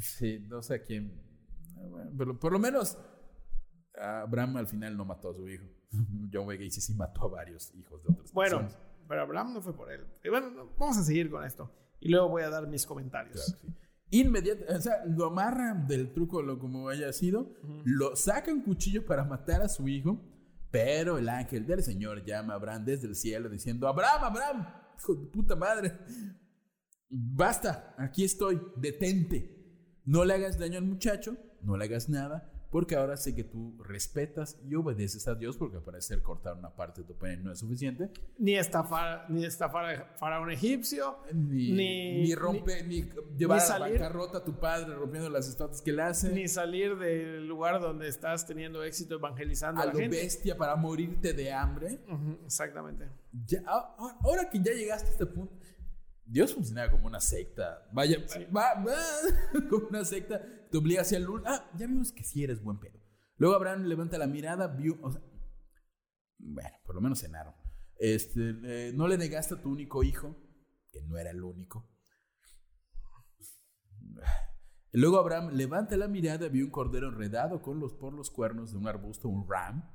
Sí, 0.00 0.40
no 0.40 0.62
sé 0.62 0.74
a 0.74 0.82
quién. 0.82 1.22
Bueno, 1.88 2.10
pero 2.16 2.38
por 2.38 2.52
lo 2.52 2.58
menos 2.58 2.98
Abraham 4.00 4.56
al 4.56 4.66
final 4.66 4.96
no 4.96 5.04
mató 5.04 5.30
a 5.30 5.34
su 5.34 5.48
hijo. 5.48 5.64
John 6.32 6.46
Wayne 6.46 6.64
Gacy 6.64 6.80
sí 6.80 6.94
mató 6.94 7.24
a 7.24 7.28
varios 7.28 7.72
hijos 7.74 8.02
de 8.02 8.12
otras 8.12 8.32
Bueno, 8.32 8.58
personas. 8.60 8.82
pero 9.08 9.22
Abraham 9.22 9.54
no 9.54 9.62
fue 9.62 9.74
por 9.76 9.90
él. 9.92 10.04
Y 10.24 10.28
bueno, 10.28 10.50
no, 10.50 10.70
vamos 10.78 10.96
a 10.98 11.04
seguir 11.04 11.30
con 11.30 11.44
esto. 11.44 11.70
Y 12.00 12.08
luego 12.10 12.28
voy 12.28 12.42
a 12.42 12.50
dar 12.50 12.66
mis 12.66 12.84
comentarios. 12.84 13.56
Inmediatamente, 14.10 14.74
o 14.74 14.80
sea, 14.80 15.04
lo 15.06 15.26
amarran 15.26 15.86
del 15.86 16.12
truco, 16.12 16.42
lo 16.42 16.58
como 16.58 16.88
haya 16.88 17.12
sido, 17.12 17.52
lo 17.84 18.14
saca 18.14 18.52
un 18.52 18.60
cuchillo 18.62 19.04
para 19.06 19.24
matar 19.24 19.62
a 19.62 19.68
su 19.68 19.88
hijo, 19.88 20.20
pero 20.70 21.18
el 21.18 21.28
ángel 21.28 21.66
del 21.66 21.82
Señor 21.82 22.24
llama 22.24 22.52
a 22.52 22.56
Abraham 22.56 22.84
desde 22.84 23.06
el 23.08 23.14
cielo 23.16 23.48
diciendo, 23.48 23.88
Abraham, 23.88 24.24
Abraham, 24.24 24.66
hijo 24.98 25.14
de 25.14 25.26
puta 25.26 25.56
madre, 25.56 25.98
basta, 27.08 27.94
aquí 27.98 28.24
estoy, 28.24 28.60
detente, 28.76 30.00
no 30.04 30.24
le 30.24 30.34
hagas 30.34 30.58
daño 30.58 30.78
al 30.78 30.84
muchacho, 30.84 31.36
no 31.62 31.76
le 31.76 31.84
hagas 31.86 32.08
nada, 32.08 32.52
porque 32.74 32.96
ahora 32.96 33.16
sé 33.16 33.36
que 33.36 33.44
tú 33.44 33.80
respetas 33.84 34.58
y 34.68 34.74
obedeces 34.74 35.28
a 35.28 35.36
Dios, 35.36 35.56
porque 35.56 35.76
al 35.76 35.84
parecer 35.84 36.22
cortar 36.22 36.56
una 36.56 36.74
parte 36.74 37.02
de 37.02 37.06
tu 37.06 37.14
pene 37.14 37.36
no 37.36 37.52
es 37.52 37.60
suficiente, 37.60 38.10
Ni 38.36 38.56
estafar, 38.56 39.26
ni 39.30 39.44
estafar 39.44 39.84
a 39.84 40.04
faraón 40.16 40.50
egipcio, 40.50 41.18
ni, 41.32 41.70
Ni- 41.70 42.22
ni 42.24 42.34
rompe, 42.34 42.82
ni, 42.82 43.08
llevar 43.38 43.60
a 43.60 43.78
la 43.78 43.88
bancarrota 43.88 44.38
a 44.38 44.44
tu 44.44 44.58
padre 44.58 44.92
rompiendo 44.96 45.30
las 45.30 45.46
estatuas 45.48 45.80
que 45.82 45.92
le 45.92 46.02
hace. 46.02 46.30
ni 46.30 46.48
salir 46.48 46.98
del 46.98 47.46
lugar 47.46 47.80
donde 47.80 48.08
estás 48.08 48.44
teniendo 48.44 48.82
éxito 48.82 49.14
evangelizando 49.14 49.80
a, 49.80 49.84
a 49.84 49.86
la 49.86 49.92
lo 49.92 49.98
gente. 50.00 50.16
bestia 50.16 50.56
para 50.56 50.74
morirte 50.74 51.32
de 51.32 51.52
hambre. 51.52 52.00
Ujú, 52.08 52.38
exactamente. 52.44 53.08
Ya, 53.46 53.62
ahora 53.68 54.50
que 54.50 54.58
ya 54.58 54.72
llegaste 54.72 55.10
a 55.10 55.12
este 55.12 55.26
punto, 55.26 55.54
Dios 56.26 56.52
funcionaba 56.54 56.90
como 56.90 57.06
una 57.06 57.20
secta. 57.20 57.86
Vaya, 57.92 58.16
va, 58.56 58.74
va, 58.82 58.96
como 59.70 59.86
una 59.88 60.04
secta. 60.04 60.40
Te 60.74 60.78
obliga 60.78 61.02
hacia 61.02 61.18
el. 61.18 61.28
Ah, 61.46 61.70
ya 61.78 61.86
vimos 61.86 62.10
que 62.10 62.24
sí 62.24 62.42
eres 62.42 62.60
buen 62.60 62.80
pedo. 62.80 62.98
Luego 63.36 63.54
Abraham 63.54 63.84
levanta 63.84 64.18
la 64.18 64.26
mirada, 64.26 64.66
vio. 64.66 64.98
o 65.02 65.12
sea, 65.12 65.22
bueno, 66.36 66.76
por 66.84 66.96
lo 66.96 67.00
menos 67.00 67.20
cenaron. 67.20 67.54
Este, 67.96 68.56
eh, 68.64 68.92
no 68.92 69.06
le 69.06 69.16
negaste 69.16 69.54
a 69.54 69.62
tu 69.62 69.70
único 69.70 70.02
hijo, 70.02 70.34
que 70.90 71.00
no 71.02 71.16
era 71.16 71.30
el 71.30 71.44
único. 71.44 71.88
Luego 74.90 75.18
Abraham 75.20 75.50
levanta 75.52 75.96
la 75.96 76.08
mirada, 76.08 76.48
vio 76.48 76.64
un 76.64 76.72
cordero 76.72 77.06
enredado 77.06 77.62
con 77.62 77.78
los, 77.78 77.94
por 77.94 78.12
los 78.12 78.32
cuernos 78.32 78.72
de 78.72 78.78
un 78.78 78.88
arbusto, 78.88 79.28
un 79.28 79.48
ram, 79.48 79.88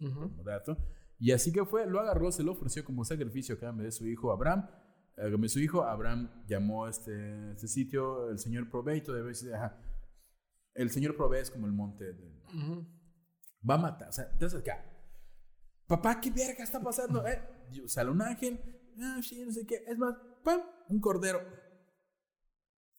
como 0.00 0.42
dato. 0.42 0.78
Y 1.18 1.32
así 1.32 1.52
que 1.52 1.66
fue, 1.66 1.86
lo 1.86 2.00
agarró, 2.00 2.32
se 2.32 2.42
lo 2.42 2.52
ofreció 2.52 2.82
como 2.82 3.04
sacrificio 3.04 3.56
a 3.56 3.58
cambio 3.58 3.84
de 3.84 3.92
su 3.92 4.06
hijo 4.06 4.32
Abraham. 4.32 4.70
A 5.18 5.24
de 5.24 5.48
su 5.50 5.60
hijo, 5.60 5.82
Abraham 5.82 6.30
llamó 6.48 6.86
a 6.86 6.90
este, 6.90 7.50
este 7.50 7.68
sitio 7.68 8.30
el 8.30 8.38
Señor 8.38 8.70
todo 8.70 8.84
debe 8.84 9.28
decir, 9.28 9.52
ajá. 9.52 9.78
El 10.74 10.90
Señor 10.90 11.16
provee 11.16 11.38
es 11.38 11.50
como 11.50 11.66
el 11.66 11.72
monte. 11.72 12.12
de- 12.12 12.34
Va 13.68 13.74
a 13.74 13.78
matar, 13.78 14.08
o 14.08 14.12
sea, 14.12 14.28
entonces 14.32 14.60
acá. 14.60 14.84
Papá, 15.86 16.20
¿qué 16.20 16.30
verga 16.30 16.64
está 16.64 16.80
pasando? 16.82 17.26
Eh, 17.26 17.42
y 17.72 17.88
sale 17.88 18.10
un 18.10 18.20
ángel, 18.22 18.58
ah, 19.00 19.20
sí, 19.22 19.44
no 19.44 19.52
sé 19.52 19.66
qué. 19.66 19.84
Es 19.86 19.96
más, 19.98 20.14
¡pam! 20.42 20.60
un 20.88 21.00
cordero. 21.00 21.40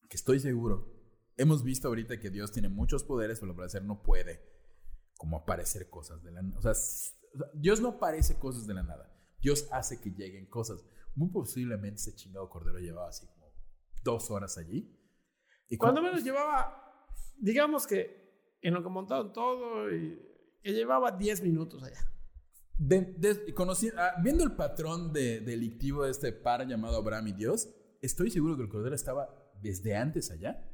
Que 0.10 0.17
estoy 0.17 0.39
seguro. 0.39 0.94
Hemos 1.38 1.63
visto 1.63 1.88
ahorita 1.88 2.20
que 2.20 2.29
Dios 2.29 2.51
tiene 2.51 2.70
muchos 2.70 3.03
poderes, 3.03 3.39
pero 3.39 3.51
al 3.51 3.58
parecer 3.58 3.84
no 3.84 4.01
puede 4.01 4.39
como 5.17 5.38
aparecer 5.38 5.89
cosas 5.89 6.24
de 6.24 6.32
la 6.32 6.41
nada. 6.41 6.58
O 6.60 6.62
sea, 6.62 6.74
Dios 7.53 7.82
no 7.82 7.89
aparece 7.89 8.38
cosas 8.39 8.65
de 8.67 8.74
la 8.74 8.84
nada. 8.84 9.12
Dios 9.41 9.67
hace 9.72 10.00
que 10.00 10.12
lleguen 10.12 10.48
cosas. 10.50 10.84
Muy 11.15 11.29
posiblemente 11.29 11.96
ese 12.01 12.15
chingado 12.15 12.50
cordero 12.50 12.79
llevaba 12.79 13.10
así 13.10 13.25
como 13.27 13.51
dos 14.03 14.29
horas 14.32 14.58
allí. 14.58 14.91
Y 15.67 15.77
Cuando 15.77 16.01
menos 16.01 16.24
llevaba, 16.24 16.85
digamos 17.38 17.88
que 17.88 18.25
en 18.62 18.74
lo 18.74 18.81
que 18.84 18.89
montaron 18.89 19.31
todo, 19.34 19.93
y, 19.93 20.19
que 20.63 20.74
llevaba 20.74 21.12
10 21.12 21.43
minutos 21.43 21.84
allá. 21.84 22.00
De- 22.77 23.15
ah, 23.98 24.13
viendo 24.24 24.43
el 24.43 24.53
patrón 24.53 25.13
de, 25.13 25.39
delictivo 25.39 26.03
de 26.03 26.12
este 26.12 26.31
par 26.31 26.67
llamado 26.67 26.98
Abraham 26.98 27.27
y 27.27 27.34
Dios, 27.34 27.69
estoy 28.01 28.31
seguro 28.31 28.57
que 28.57 28.63
el 28.63 28.69
cordero 28.69 28.95
estaba 28.95 29.29
desde 29.62 29.95
antes 29.95 30.31
allá. 30.31 30.67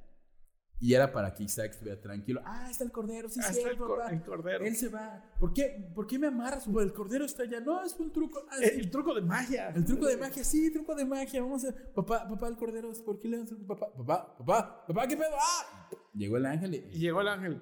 Y 0.83 0.95
era 0.95 1.11
para 1.13 1.31
que 1.31 1.43
Isaac 1.43 1.69
estuviera 1.73 2.01
tranquilo. 2.01 2.41
Ah, 2.43 2.67
está 2.71 2.83
el 2.83 2.91
cordero, 2.91 3.29
sí, 3.29 3.39
Ah, 3.43 3.53
sí, 3.53 3.59
está 3.59 3.69
el 3.69 3.77
el 4.15 4.23
cordero. 4.23 4.65
Él 4.65 4.75
se 4.75 4.89
va. 4.89 5.23
¿Por 5.39 5.53
qué, 5.53 5.91
¿Por 5.93 6.07
qué 6.07 6.17
me 6.17 6.25
amarras? 6.25 6.65
Pues 6.67 6.87
el 6.87 6.91
cordero 6.91 7.23
está 7.23 7.43
allá. 7.43 7.59
No, 7.59 7.83
es 7.83 7.93
un 7.99 8.11
truco. 8.11 8.43
Ah, 8.49 8.55
Eh, 8.59 8.77
el 8.79 8.89
truco 8.89 9.13
de 9.13 9.21
magia. 9.21 9.69
El 9.69 9.85
truco 9.85 10.07
de 10.07 10.17
magia, 10.17 10.43
sí, 10.43 10.73
truco 10.73 10.95
de 10.95 11.05
magia. 11.05 11.39
Vamos 11.43 11.63
a. 11.65 11.75
Papá, 11.93 12.27
papá, 12.27 12.47
el 12.47 12.57
cordero, 12.57 12.91
¿por 13.05 13.19
qué 13.19 13.27
le 13.29 13.41
el 13.41 13.47
papá? 13.67 13.93
Papá, 13.95 14.35
papá, 14.39 14.85
papá, 14.87 15.07
¿qué 15.07 15.15
pedo? 15.15 15.35
¡Ah! 15.39 15.89
Llegó 16.15 16.37
el 16.37 16.47
ángel 16.47 16.73
Y 16.73 16.77
y. 16.77 16.99
llegó 16.99 17.21
el 17.21 17.27
ángel. 17.27 17.61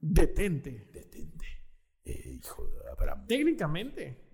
Detente. 0.00 0.90
Detente. 0.92 1.46
Eh, 2.04 2.30
hijo 2.40 2.66
de 2.66 2.90
Abraham. 2.90 3.26
Técnicamente, 3.28 4.28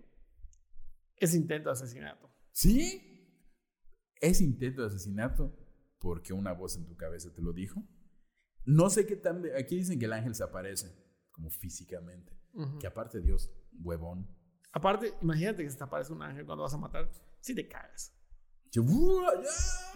es 1.17 1.35
intento 1.35 1.69
de 1.69 1.73
asesinato. 1.75 2.31
¿Sí? 2.51 3.37
Es 4.21 4.41
intento 4.41 4.81
de 4.81 4.89
asesinato 4.89 5.55
porque 5.99 6.33
una 6.33 6.53
voz 6.53 6.77
en 6.77 6.87
tu 6.87 6.97
cabeza 6.97 7.31
te 7.35 7.43
lo 7.43 7.53
dijo. 7.53 7.83
No 8.65 8.91
sé 8.91 9.07
qué 9.07 9.17
tan. 9.17 9.43
Aquí 9.59 9.77
dicen 9.77 9.99
que 9.99 10.05
el 10.07 10.13
ángel 10.13 10.35
se 10.35 10.45
aparece, 10.45 10.95
como 11.33 11.51
físicamente. 11.51 12.33
Que 12.81 12.87
aparte 12.87 13.21
Dios, 13.21 13.51
huevón. 13.83 14.29
Aparte, 14.73 15.15
imagínate 15.23 15.63
que 15.65 15.71
se 15.71 15.77
te 15.79 15.85
aparece 15.85 16.13
un 16.13 16.23
ángel 16.23 16.45
cuando 16.47 16.63
vas 16.65 16.75
a 16.75 16.79
matar. 16.79 17.11
Si 17.41 17.55
te 17.55 17.67
cagas. 17.69 18.15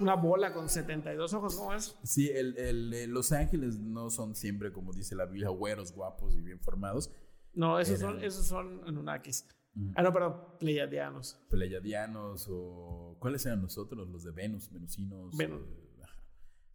Una 0.01 0.15
bola 0.17 0.53
con 0.53 0.69
72 0.69 1.33
ojos, 1.35 1.57
¿cómo 1.57 1.73
es? 1.73 1.97
Sí, 2.03 2.29
el, 2.31 2.57
el, 2.59 2.93
eh, 2.93 3.07
los 3.07 3.33
ángeles 3.33 3.79
no 3.79 4.11
son 4.11 4.35
siempre, 4.35 4.73
como 4.73 4.93
dice 4.93 5.15
la 5.15 5.25
Biblia, 5.27 5.49
güeros, 5.49 5.93
guapos 5.93 6.35
y 6.37 6.41
bien 6.43 6.61
formados. 6.61 7.11
No, 7.55 7.81
esos 7.81 8.01
Eran- 8.01 8.15
son, 8.17 8.25
esos 8.25 8.47
son 8.47 8.87
Anunnakis. 8.87 9.49
Ah, 9.95 10.03
no, 10.03 10.13
perdón, 10.13 10.59
Pleiadianos. 10.59 11.39
Pleiadianos 11.51 12.47
o. 12.51 13.17
¿Cuáles 13.21 13.45
eran 13.47 13.63
los 13.63 13.77
otros? 13.79 14.09
Los 14.09 14.25
de 14.25 14.31
Venus, 14.33 14.71
venusinos. 14.71 15.37
Venus. 15.37 15.63
eh. 15.63 15.86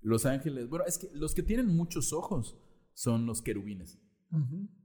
Los 0.02 0.26
ángeles. 0.26 0.68
Bueno, 0.70 0.86
es 0.86 0.98
que 0.98 1.10
los 1.14 1.34
que 1.34 1.44
tienen 1.44 1.68
muchos 1.68 2.14
ojos 2.14 2.58
son 2.94 3.26
los 3.26 3.42
querubines. 3.42 4.00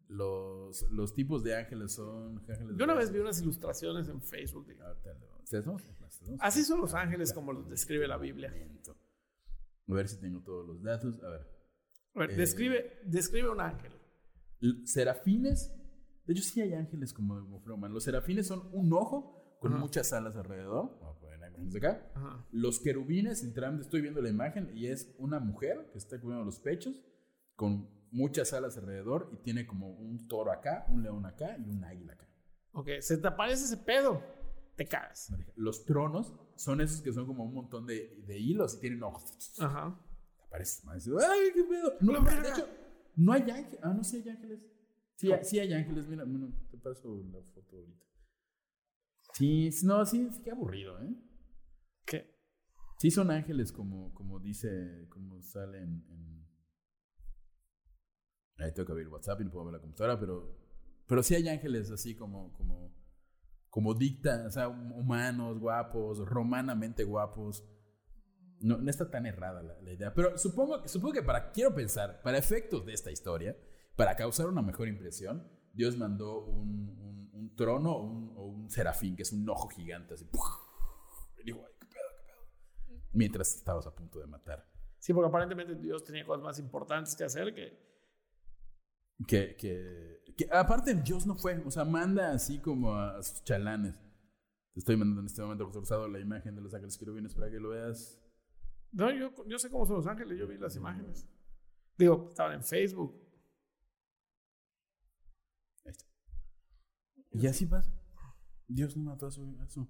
Los, 0.09 0.83
los 0.91 1.15
tipos 1.15 1.43
de 1.43 1.57
ángeles 1.57 1.93
son. 1.93 2.39
ángeles 2.49 2.77
Yo 2.77 2.85
una 2.85 2.95
vez 2.95 3.11
vi 3.13 3.19
unas 3.19 3.41
ilustraciones 3.41 4.09
en 4.09 4.23
Facebook. 4.23 4.67
de- 4.67 4.77
tenemos. 5.03 5.27
Así 6.41 6.65
son 6.65 6.81
los 6.81 6.95
ángeles 6.95 7.33
como 7.33 7.53
los 7.53 7.69
describe 7.69 8.07
la 8.07 8.17
Biblia. 8.17 8.53
A 9.89 9.93
ver 9.95 10.09
si 10.09 10.21
tengo 10.21 10.41
todos 10.43 10.67
los 10.67 10.83
datos. 10.83 11.15
A 11.23 11.29
ver. 11.29 11.41
A 12.15 12.19
ver, 12.21 12.31
Eh, 12.31 12.37
describe, 12.37 13.01
describe 13.05 13.51
un 13.51 13.61
ángel. 13.61 13.93
Serafines. 14.85 15.73
De 16.25 16.33
hecho, 16.33 16.43
sí 16.43 16.61
hay 16.61 16.73
ángeles 16.75 17.13
como, 17.13 17.63
como. 17.63 17.89
Los 17.89 18.05
serafines 18.05 18.47
son 18.49 18.69
un 18.73 18.93
ojo 18.93 19.57
con 19.61 19.79
muchas 19.79 20.13
alas 20.13 20.37
alrededor. 20.37 20.99
Ajá. 22.15 22.47
Los 22.53 22.81
querubines, 22.81 23.43
literalmente 23.43 23.85
estoy 23.85 24.01
viendo 24.03 24.21
la 24.23 24.29
imagen 24.29 24.71
y 24.75 24.87
es 24.87 25.15
una 25.19 25.39
mujer 25.41 25.89
que 25.93 25.99
está 25.99 26.21
cubriendo 26.21 26.45
los 26.45 26.59
pechos 26.61 27.03
con 27.55 27.89
muchas 28.11 28.53
alas 28.53 28.77
alrededor 28.77 29.31
y 29.33 29.37
tiene 29.39 29.67
como 29.67 29.91
un 29.91 30.27
toro 30.29 30.53
acá, 30.53 30.87
un 30.89 31.03
león 31.03 31.27
acá 31.27 31.57
y 31.59 31.69
un 31.69 31.83
águila 31.85 32.13
acá. 32.15 32.29
Ok, 32.73 32.89
se 33.01 33.17
te 33.19 33.27
aparece 33.29 33.65
ese 33.65 33.77
pedo. 33.79 34.23
te 34.77 34.87
cagas. 34.87 35.33
Los 35.57 35.85
tronos 35.87 36.35
son 36.57 36.81
esos 36.83 37.01
que 37.01 37.13
son 37.13 37.27
como 37.27 37.45
un 37.45 37.55
montón 37.55 37.87
de, 37.87 38.23
de 38.27 38.39
hilos 38.39 38.75
y 38.77 38.81
tienen 38.81 39.03
ojos. 39.03 39.55
Ajá. 39.59 39.99
Aparece 40.47 40.85
más. 40.87 41.07
¡Ay, 41.09 41.51
qué 41.55 41.65
pedo! 41.65 41.95
No, 42.01 42.13
de 42.13 42.21
verga. 42.21 42.51
hecho, 42.51 42.69
no 43.17 43.33
hay 43.33 43.43
ángeles. 43.51 43.81
Ah, 43.83 43.93
no, 43.95 44.05
sí 44.05 44.19
hay 44.19 44.29
ángeles. 44.29 44.61
Sí, 45.17 45.33
hay- 45.33 45.45
sí 45.45 45.59
hay 45.59 45.73
ángeles. 45.73 46.07
Mira, 46.07 46.25
bueno, 46.25 46.53
te 46.71 46.77
paso 46.77 47.23
la 47.33 47.41
foto 47.55 47.77
ahorita. 47.77 48.05
Sí, 49.33 49.71
sí, 49.73 49.87
no, 49.87 50.05
sí, 50.07 50.29
sí, 50.33 50.43
qué 50.43 50.51
aburrido, 50.51 50.99
¿eh? 51.03 51.09
Sí 52.99 53.11
son 53.11 53.31
ángeles 53.31 53.73
como, 53.73 54.13
como 54.15 54.41
dice, 54.41 55.07
como 55.11 55.43
sale 55.43 55.79
en, 55.83 56.05
Ahí 58.59 58.73
tengo 58.73 58.87
que 58.87 58.93
abrir 58.93 59.09
WhatsApp 59.09 59.41
y 59.41 59.45
no 59.45 59.51
puedo 59.51 59.67
ver 59.67 59.75
la 59.75 59.81
computadora, 59.81 60.19
pero, 60.19 60.57
pero 61.07 61.23
sí 61.23 61.35
hay 61.35 61.47
ángeles 61.49 61.91
así 61.91 62.15
como, 62.15 62.53
como, 62.55 62.91
como 63.69 63.93
dictan, 63.95 64.47
o 64.47 64.51
sea, 64.51 64.69
hum- 64.69 64.93
humanos, 64.93 65.59
guapos, 65.59 66.19
romanamente 66.27 67.05
guapos. 67.05 67.65
No, 68.61 68.79
no 68.79 68.89
está 68.89 69.11
tan 69.11 69.27
errada 69.27 69.63
la, 69.63 69.93
idea, 69.93 70.15
pero 70.15 70.39
supongo, 70.39 70.89
supongo 70.89 71.13
que 71.13 71.23
para, 71.23 71.53
quiero 71.53 71.75
pensar, 71.75 72.23
para 72.23 72.39
efectos 72.39 72.87
de 72.87 72.95
esta 72.95 73.11
historia, 73.11 73.55
para 73.95 74.17
causar 74.17 74.47
una 74.47 74.63
mejor 74.63 74.89
impresión, 74.89 75.47
Dios 75.75 75.95
mandó 75.99 76.41
un, 76.47 76.89
un- 76.99 77.31
un 77.35 77.55
trono 77.55 77.99
un, 77.99 78.33
o 78.37 78.47
un 78.47 78.71
serafín, 78.71 79.15
que 79.15 79.23
es 79.23 79.33
un 79.33 79.47
ojo 79.51 79.69
gigante, 79.69 80.15
así. 80.15 80.25
Y 81.45 81.51
ay, 81.51 81.59
qué 81.79 81.87
pedo, 81.87 82.09
qué 82.17 82.23
pedo. 82.27 83.03
Mientras 83.17 83.57
estabas 83.57 83.87
a 83.87 83.95
punto 83.95 84.19
de 84.19 84.27
matar. 84.27 84.69
Sí, 84.99 85.15
porque 85.15 85.29
aparentemente 85.29 85.75
Dios 85.75 86.05
tenía 86.05 86.25
cosas 86.27 86.43
más 86.43 86.59
importantes 86.59 87.17
que 87.17 87.25
hacer 87.25 87.55
que. 87.55 87.87
Que, 89.27 89.57
que, 89.57 90.23
que 90.37 90.49
aparte 90.53 90.95
Dios 90.95 91.27
no 91.27 91.35
fue, 91.35 91.57
o 91.65 91.71
sea, 91.71 91.87
manda 91.87 92.33
así 92.33 92.59
como 92.59 92.95
a 92.95 93.23
sus 93.23 93.43
chalanes. 93.43 93.95
Te 94.75 94.81
estoy 94.81 94.99
mandando 94.99 95.23
en 95.23 95.27
este 95.29 95.41
momento 95.41 95.71
forzado 95.71 96.07
la 96.07 96.21
imagen 96.21 96.55
de 96.55 96.61
los 96.61 96.75
ángeles 96.75 96.99
querubines 96.99 97.35
para 97.35 97.51
que 97.51 97.59
lo 97.59 97.71
veas. 97.71 98.21
No, 98.93 99.11
yo, 99.11 99.33
yo 99.47 99.59
sé 99.59 99.71
cómo 99.71 99.87
son 99.87 99.97
los 99.97 100.07
ángeles, 100.07 100.39
yo 100.39 100.47
vi 100.47 100.59
las 100.59 100.77
imágenes. 100.77 101.27
Digo, 101.97 102.27
estaban 102.29 102.57
en 102.57 102.63
Facebook. 102.63 103.19
Ahí 105.87 105.93
está. 105.93 106.05
Y 107.33 107.47
así 107.47 107.65
pasa. 107.65 107.91
Dios 108.69 108.95
no 108.99 109.05
mató 109.05 109.29
a 109.29 109.31
su, 109.31 109.59
a 109.63 109.69
su, 109.69 109.89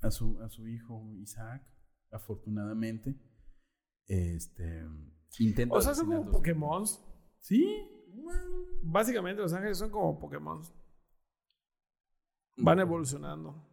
a 0.00 0.10
su, 0.10 0.42
a 0.42 0.48
su 0.48 0.66
hijo 0.66 1.14
Isaac, 1.14 1.64
afortunadamente. 2.10 3.14
Este 4.06 4.84
intenta 5.38 5.74
O 5.76 5.80
sea, 5.80 5.94
son 5.94 6.06
como. 6.06 6.30
Pokémon. 6.30 6.84
Sí. 7.38 7.64
bueno. 8.14 8.66
Básicamente 8.82 9.40
los 9.42 9.52
ángeles 9.52 9.78
son 9.78 9.90
como 9.90 10.18
Pokémon. 10.18 10.62
Van 12.56 12.78
evolucionando. 12.80 13.66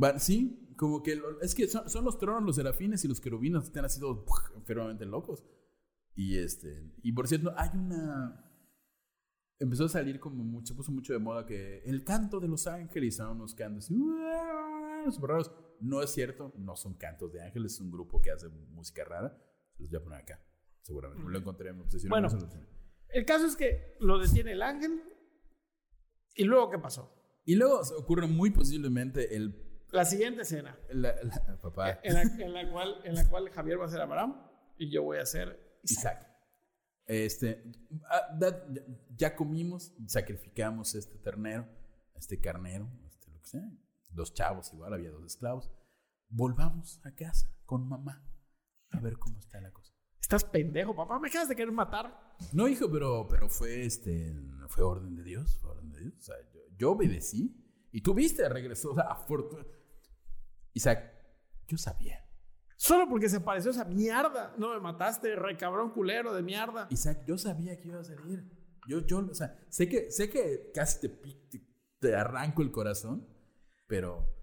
Va- 0.00 0.18
sí, 0.18 0.74
como 0.76 1.02
que 1.02 1.16
lo- 1.16 1.40
es 1.40 1.54
que 1.54 1.66
son, 1.68 1.88
son 1.88 2.04
los 2.04 2.18
tronos, 2.18 2.42
los 2.44 2.56
serafines 2.56 3.04
y 3.04 3.08
los 3.08 3.20
querubines 3.20 3.62
que 3.62 3.66
están 3.68 3.84
así 3.84 3.98
todos 4.00 4.24
enfermamente 4.56 5.06
locos. 5.06 5.44
Y 6.14 6.36
este, 6.38 6.92
y 7.02 7.12
por 7.12 7.28
cierto, 7.28 7.52
hay 7.56 7.70
una 7.74 8.44
empezó 9.60 9.86
a 9.86 9.88
salir 9.88 10.20
como 10.20 10.44
mucho, 10.44 10.66
se 10.68 10.74
puso 10.74 10.92
mucho 10.92 11.12
de 11.12 11.18
moda 11.18 11.44
que 11.46 11.78
el 11.84 12.04
canto 12.04 12.38
de 12.38 12.46
los 12.48 12.66
ángeles 12.68 13.16
son 13.16 13.36
unos 13.38 13.54
cantos 13.56 13.90
súper 15.12 15.30
raros. 15.30 15.52
No 15.80 16.02
es 16.02 16.10
cierto, 16.10 16.52
no 16.56 16.74
son 16.76 16.94
cantos 16.94 17.32
de 17.32 17.42
ángeles, 17.42 17.74
es 17.74 17.80
un 17.80 17.90
grupo 17.90 18.20
que 18.20 18.30
hace 18.30 18.48
música 18.48 19.04
rara. 19.04 19.36
Se 19.76 19.82
los 19.82 19.90
voy 19.90 20.00
a 20.00 20.02
poner 20.04 20.18
acá, 20.20 20.44
seguramente. 20.82 21.24
Lo 21.28 21.38
encontré 21.38 21.70
en 21.70 21.80
obsesión. 21.80 22.10
Bueno. 22.10 22.28
no 22.28 22.30
se 22.30 22.44
los- 22.44 22.56
El 23.10 23.24
caso 23.24 23.46
es 23.46 23.56
que 23.56 23.96
lo 24.00 24.18
detiene 24.18 24.52
el 24.52 24.62
ángel. 24.62 25.02
¿Y 26.34 26.44
luego 26.44 26.70
qué 26.70 26.78
pasó? 26.78 27.14
Y 27.44 27.54
luego 27.56 27.84
se 27.84 27.94
ocurre 27.94 28.26
muy 28.26 28.50
posiblemente 28.50 29.34
el 29.36 29.64
La 29.90 30.04
siguiente 30.04 30.42
escena. 30.42 30.78
la- 30.90 31.14
la- 31.22 31.58
papá 31.62 32.00
En 32.02 32.14
la, 32.14 32.22
en 32.22 32.52
la 32.52 32.70
cual, 32.70 33.00
en 33.04 33.14
la 33.14 33.28
cual 33.28 33.48
Javier 33.50 33.80
va 33.80 33.86
a 33.86 33.88
ser 33.88 34.00
Abraham 34.00 34.36
y 34.76 34.90
yo 34.90 35.02
voy 35.02 35.18
a 35.18 35.26
ser 35.26 35.78
Isaac. 35.82 36.18
Isaac. 36.20 36.28
Este, 37.06 37.64
ah, 38.10 38.38
ya 39.16 39.34
comimos, 39.34 39.94
sacrificamos 40.06 40.94
este 40.94 41.16
ternero, 41.18 41.66
este 42.14 42.38
carnero, 42.38 42.86
este 43.06 43.30
lo 43.30 43.40
que 43.40 43.46
sea. 43.46 43.70
Dos 44.08 44.34
chavos 44.34 44.72
igual, 44.72 44.94
había 44.94 45.10
dos 45.10 45.24
esclavos. 45.24 45.70
Volvamos 46.28 47.00
a 47.04 47.14
casa 47.14 47.54
con 47.64 47.88
mamá 47.88 48.24
a 48.90 49.00
ver 49.00 49.18
cómo 49.18 49.38
está 49.38 49.60
la 49.60 49.70
cosa. 49.72 49.92
Estás 50.20 50.44
pendejo, 50.44 50.94
papá. 50.94 51.18
Me 51.18 51.28
acabas 51.28 51.48
de 51.48 51.56
querer 51.56 51.72
matar. 51.72 52.36
No, 52.52 52.68
hijo, 52.68 52.90
pero, 52.90 53.26
pero 53.28 53.48
fue 53.48 53.84
este, 53.84 54.34
fue 54.68 54.84
orden 54.84 55.14
de 55.14 55.22
Dios, 55.22 55.58
fue 55.60 55.70
orden 55.70 55.90
de 55.90 56.00
Dios. 56.00 56.14
O 56.18 56.22
sea, 56.22 56.34
yo, 56.52 56.60
yo 56.76 56.92
obedecí 56.92 57.56
y 57.92 58.02
tú 58.02 58.14
viste, 58.14 58.48
regresó, 58.48 58.90
o 58.90 58.94
sea, 58.94 59.04
afortun- 59.08 59.66
Isaac, 60.74 61.12
yo 61.66 61.76
sabía. 61.78 62.24
Solo 62.76 63.08
porque 63.08 63.28
se 63.28 63.40
pareció 63.40 63.70
a 63.70 63.74
esa 63.74 63.84
mierda. 63.86 64.54
No 64.58 64.72
me 64.74 64.80
mataste, 64.80 65.34
re 65.34 65.56
cabrón 65.56 65.90
culero 65.90 66.32
de 66.34 66.42
mierda. 66.42 66.86
Isaac, 66.90 67.24
yo 67.26 67.36
sabía 67.38 67.78
que 67.80 67.88
iba 67.88 68.00
a 68.00 68.04
salir. 68.04 68.44
Yo, 68.86 69.00
yo, 69.00 69.18
o 69.18 69.34
sea, 69.34 69.58
sé 69.68 69.88
que, 69.88 70.10
sé 70.10 70.30
que 70.30 70.70
casi 70.74 71.00
te, 71.00 71.08
te, 71.08 71.66
te 71.98 72.14
arranco 72.14 72.62
el 72.62 72.70
corazón, 72.70 73.26
pero 73.88 74.38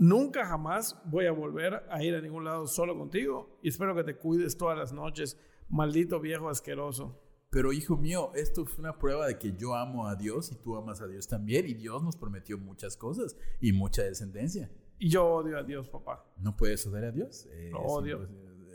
Nunca 0.00 0.46
jamás 0.46 0.98
voy 1.04 1.26
a 1.26 1.32
volver 1.32 1.82
a 1.90 2.02
ir 2.02 2.14
a 2.14 2.22
ningún 2.22 2.42
lado 2.42 2.66
solo 2.66 2.96
contigo. 2.96 3.58
Y 3.62 3.68
espero 3.68 3.94
que 3.94 4.02
te 4.02 4.16
cuides 4.16 4.56
todas 4.56 4.78
las 4.78 4.94
noches, 4.94 5.38
maldito 5.68 6.20
viejo 6.20 6.48
asqueroso. 6.48 7.20
Pero 7.50 7.70
hijo 7.70 7.98
mío, 7.98 8.32
esto 8.34 8.64
fue 8.64 8.80
una 8.80 8.98
prueba 8.98 9.26
de 9.26 9.38
que 9.38 9.52
yo 9.58 9.74
amo 9.74 10.06
a 10.06 10.16
Dios 10.16 10.52
y 10.52 10.54
tú 10.54 10.74
amas 10.74 11.02
a 11.02 11.06
Dios 11.06 11.28
también. 11.28 11.68
Y 11.68 11.74
Dios 11.74 12.02
nos 12.02 12.16
prometió 12.16 12.56
muchas 12.56 12.96
cosas 12.96 13.36
y 13.60 13.74
mucha 13.74 14.02
descendencia. 14.02 14.70
Y 14.98 15.10
yo 15.10 15.26
odio 15.26 15.58
a 15.58 15.62
Dios, 15.62 15.90
papá. 15.90 16.24
¿No 16.38 16.56
puedes 16.56 16.86
odiar 16.86 17.04
a 17.04 17.12
Dios? 17.12 17.46
Eh, 17.52 17.68
Lo 17.70 17.80
odio. 17.80 18.26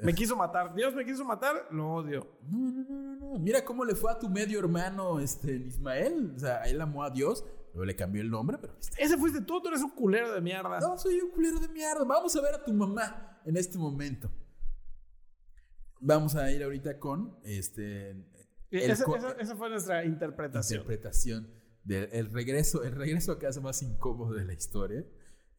Me 0.04 0.14
quiso 0.14 0.36
matar. 0.36 0.76
Dios 0.76 0.94
me 0.94 1.06
quiso 1.06 1.26
matar, 1.26 1.70
lo 1.72 1.92
odio. 1.92 2.28
No, 2.48 2.72
no, 2.72 2.84
no, 2.84 3.02
no, 3.02 3.16
no. 3.16 3.40
Mira 3.40 3.66
cómo 3.66 3.84
le 3.84 3.96
fue 3.96 4.12
a 4.12 4.20
tu 4.20 4.30
medio 4.30 4.60
hermano 4.60 5.20
este, 5.20 5.56
Ismael. 5.56 6.34
O 6.36 6.40
sea, 6.40 6.62
él 6.66 6.80
amó 6.82 7.04
a 7.04 7.10
Dios, 7.10 7.44
le 7.84 7.96
cambió 7.96 8.22
el 8.22 8.30
nombre, 8.30 8.58
pero. 8.60 8.78
Ese 8.98 9.18
fuiste 9.18 9.42
tú, 9.42 9.62
tú 9.62 9.68
eres 9.68 9.82
un 9.82 9.92
culero 9.92 10.32
de 10.34 10.40
mierda. 10.40 10.80
No, 10.80 10.98
soy 10.98 11.20
un 11.20 11.32
culero 11.32 11.60
de 11.60 11.68
mierda. 11.68 12.04
Vamos 12.06 12.34
a 12.36 12.42
ver 12.42 12.54
a 12.56 12.64
tu 12.64 12.72
mamá 12.74 13.42
en 13.46 13.58
este 13.58 13.78
momento. 13.78 14.32
Vamos 16.00 16.36
a 16.36 16.52
ir 16.52 16.64
ahorita 16.64 17.00
con 17.00 17.40
este 17.44 18.12
el 18.12 18.92
esa, 18.92 19.04
co- 19.06 19.16
esa- 19.16 19.32
esa 19.34 19.56
fue 19.56 19.70
nuestra 19.70 20.06
interpretación. 20.06 20.82
interpretación 20.82 21.54
del 21.84 22.10
el 22.12 22.32
regreso, 22.32 22.84
el 22.84 22.94
regreso 22.96 23.32
a 23.32 23.40
casa 23.40 23.62
más 23.62 23.82
incómodo 23.82 24.34
de 24.34 24.46
la 24.46 24.54
historia. 24.54 25.06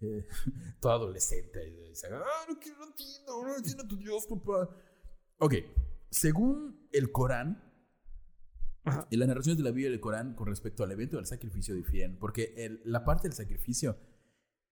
Eh, 0.00 0.26
todo 0.80 0.92
adolescente. 0.92 1.66
y 1.68 1.88
dice, 1.88 2.08
Ah, 2.12 2.22
no, 2.48 2.58
quiero, 2.58 2.78
no 2.78 2.86
entiendo, 2.86 3.42
no 3.44 3.56
entiendo 3.56 3.82
a 3.84 3.88
tu 3.88 3.96
Dios, 3.96 4.26
papá. 4.26 4.68
Ok, 5.38 5.54
según 6.10 6.86
el 6.92 7.10
Corán, 7.12 7.62
Ajá. 8.86 9.06
y 9.10 9.16
las 9.16 9.28
narraciones 9.28 9.58
de 9.58 9.64
la 9.64 9.70
Biblia 9.70 9.88
y 9.88 9.90
del 9.90 10.00
Corán 10.00 10.34
con 10.34 10.46
respecto 10.46 10.82
al 10.84 10.92
evento 10.92 11.16
del 11.16 11.26
sacrificio 11.26 11.74
difieren, 11.74 12.18
porque 12.18 12.54
el- 12.56 12.80
la 12.84 13.04
parte 13.04 13.24
del 13.28 13.32
sacrificio 13.34 13.98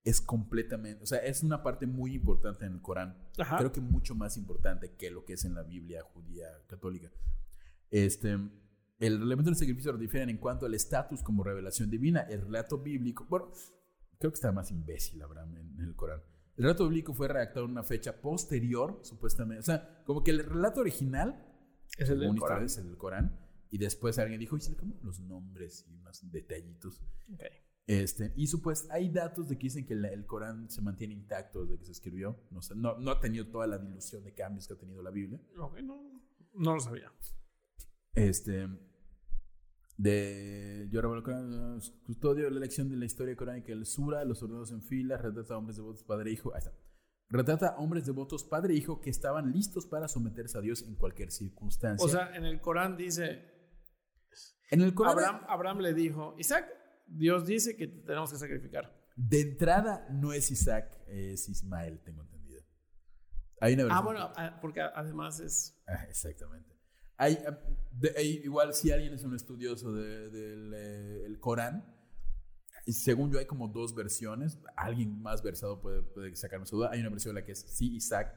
es 0.04 0.20
completamente, 0.20 1.02
o 1.02 1.06
sea, 1.06 1.18
es 1.18 1.42
una 1.42 1.62
parte 1.62 1.86
muy 1.86 2.14
importante 2.14 2.64
en 2.66 2.74
el 2.74 2.80
Corán. 2.82 3.16
Ajá. 3.38 3.56
Creo 3.58 3.72
que 3.72 3.80
mucho 3.80 4.14
más 4.14 4.36
importante 4.36 4.94
que 4.96 5.10
lo 5.10 5.24
que 5.24 5.32
es 5.34 5.44
en 5.44 5.54
la 5.54 5.62
Biblia 5.62 6.02
judía 6.02 6.46
católica. 6.66 7.10
Este, 7.90 8.32
el 8.32 9.22
elemento 9.22 9.50
del 9.50 9.56
sacrificio 9.56 9.92
difieren 9.96 10.28
en 10.30 10.38
cuanto 10.38 10.66
al 10.66 10.74
estatus 10.74 11.22
como 11.22 11.42
revelación 11.42 11.90
divina. 11.90 12.20
El 12.22 12.42
relato 12.42 12.78
bíblico, 12.78 13.26
bueno, 13.28 13.50
creo 14.18 14.30
que 14.30 14.36
está 14.36 14.52
más 14.52 14.70
imbécil 14.70 15.22
Abraham 15.22 15.56
en, 15.56 15.80
el 15.80 15.94
Corán. 15.96 16.20
El 16.56 16.64
relato 16.64 16.84
bíblico 16.84 17.14
fue 17.14 17.26
redactado 17.28 17.64
en 17.66 17.72
una 17.72 17.82
fecha 17.82 18.20
posterior, 18.20 19.00
supuestamente. 19.02 19.60
O 19.60 19.64
sea, 19.64 20.02
como 20.04 20.22
que 20.22 20.30
el 20.30 20.44
relato 20.44 20.80
original 20.80 21.44
Es 21.98 22.10
el 22.10 22.20
del 22.20 22.36
Corán. 22.38 22.64
es 22.64 22.78
el 22.78 22.86
del 22.86 22.96
Corán. 22.96 23.40
Y 23.74 23.78
después 23.78 24.20
alguien 24.20 24.38
dijo, 24.38 24.56
y 24.56 24.60
se 24.60 24.70
le 24.70 24.76
cambiaron 24.76 25.04
los 25.04 25.18
nombres 25.18 25.84
y 25.88 25.94
unos 25.96 26.30
detallitos. 26.30 27.02
Este, 27.88 28.32
y 28.36 28.46
supues, 28.46 28.88
hay 28.88 29.08
datos 29.10 29.48
de 29.48 29.58
que 29.58 29.64
dicen 29.64 29.84
que 29.84 29.96
la- 29.96 30.10
el 30.10 30.26
Corán 30.26 30.70
se 30.70 30.80
mantiene 30.80 31.12
intacto 31.14 31.64
desde 31.66 31.78
que 31.80 31.84
se 31.86 31.90
escribió. 31.90 32.38
No, 32.52 32.62
sé, 32.62 32.76
no, 32.76 32.96
no 33.00 33.10
ha 33.10 33.18
tenido 33.18 33.48
toda 33.48 33.66
la 33.66 33.78
dilución 33.78 34.22
de 34.22 34.32
cambios 34.32 34.68
que 34.68 34.74
ha 34.74 34.78
tenido 34.78 35.02
la 35.02 35.10
Biblia. 35.10 35.40
No, 35.56 35.72
no 36.54 36.74
lo 36.74 36.78
sabía. 36.80 37.12
Este, 38.14 38.68
de 39.96 40.88
yo 40.92 41.00
el 41.00 41.22
Corán, 41.24 41.80
custodio 42.06 42.44
de 42.44 42.50
la 42.52 42.58
elección 42.58 42.88
de 42.88 42.96
la 42.96 43.06
historia 43.06 43.34
coránica, 43.34 43.72
el 43.72 43.86
Sura, 43.86 44.24
los 44.24 44.40
ordenados 44.42 44.70
en 44.70 44.82
fila, 44.82 45.16
retrata 45.16 45.54
a 45.54 45.58
hombres 45.58 45.76
devotos 45.76 46.04
padre 46.04 46.30
e 46.30 46.34
hijo. 46.34 46.54
Ahí 46.54 46.58
está. 46.60 46.72
Retrata 47.28 47.68
a 47.70 47.76
hombres 47.78 48.06
devotos 48.06 48.44
padre 48.44 48.74
e 48.74 48.76
hijo 48.76 49.00
que 49.00 49.10
estaban 49.10 49.50
listos 49.50 49.86
para 49.86 50.06
someterse 50.06 50.58
a 50.58 50.60
Dios 50.60 50.82
en 50.82 50.94
cualquier 50.94 51.32
circunstancia. 51.32 52.06
O 52.06 52.08
sea, 52.08 52.34
en 52.36 52.44
el 52.44 52.60
Corán 52.60 52.96
dice, 52.96 53.53
en 54.74 54.80
el 54.82 54.94
Corán, 54.94 55.12
Abraham, 55.18 55.40
Abraham 55.48 55.78
le 55.80 55.94
dijo, 55.94 56.34
Isaac, 56.38 56.66
Dios 57.06 57.46
dice 57.46 57.76
que 57.76 57.86
te 57.88 58.00
tenemos 58.02 58.30
que 58.32 58.38
sacrificar. 58.38 58.92
de 59.16 59.40
entrada 59.40 60.06
no 60.10 60.32
es 60.32 60.50
Isaac, 60.50 60.98
es 61.06 61.48
Ismael, 61.48 62.00
tengo 62.04 62.22
entendido. 62.22 62.62
Hay 63.60 63.74
una 63.74 63.84
Ah, 63.84 63.86
versión- 63.86 64.04
bueno, 64.04 64.32
ah, 64.36 64.58
porque 64.60 64.80
además 64.80 65.40
es... 65.40 65.80
Ah, 65.86 66.04
exactamente. 66.08 66.70
Hay, 67.16 67.38
ah, 67.46 67.56
de- 67.92 68.12
hay- 68.16 68.40
igual 68.44 68.74
si 68.74 68.90
alguien 68.90 69.14
es 69.14 69.22
un 69.24 69.34
estudioso 69.34 69.92
de- 69.92 70.30
del 70.30 70.72
eh, 70.74 71.22
el 71.26 71.38
Corán, 71.38 71.84
según 72.86 73.30
yo 73.32 73.38
hay 73.38 73.46
como 73.46 73.68
dos 73.68 73.94
versiones. 73.94 74.58
Alguien 74.76 75.22
más 75.22 75.42
versado 75.42 75.80
puede, 75.80 76.02
puede 76.02 76.34
sacarme 76.34 76.66
su 76.66 76.76
duda. 76.76 76.90
Hay 76.92 77.00
una 77.00 77.10
versión 77.10 77.30
en 77.36 77.42
la 77.42 77.46
que 77.46 77.52
es 77.52 77.60
sí, 77.60 77.94
Isaac 77.94 78.34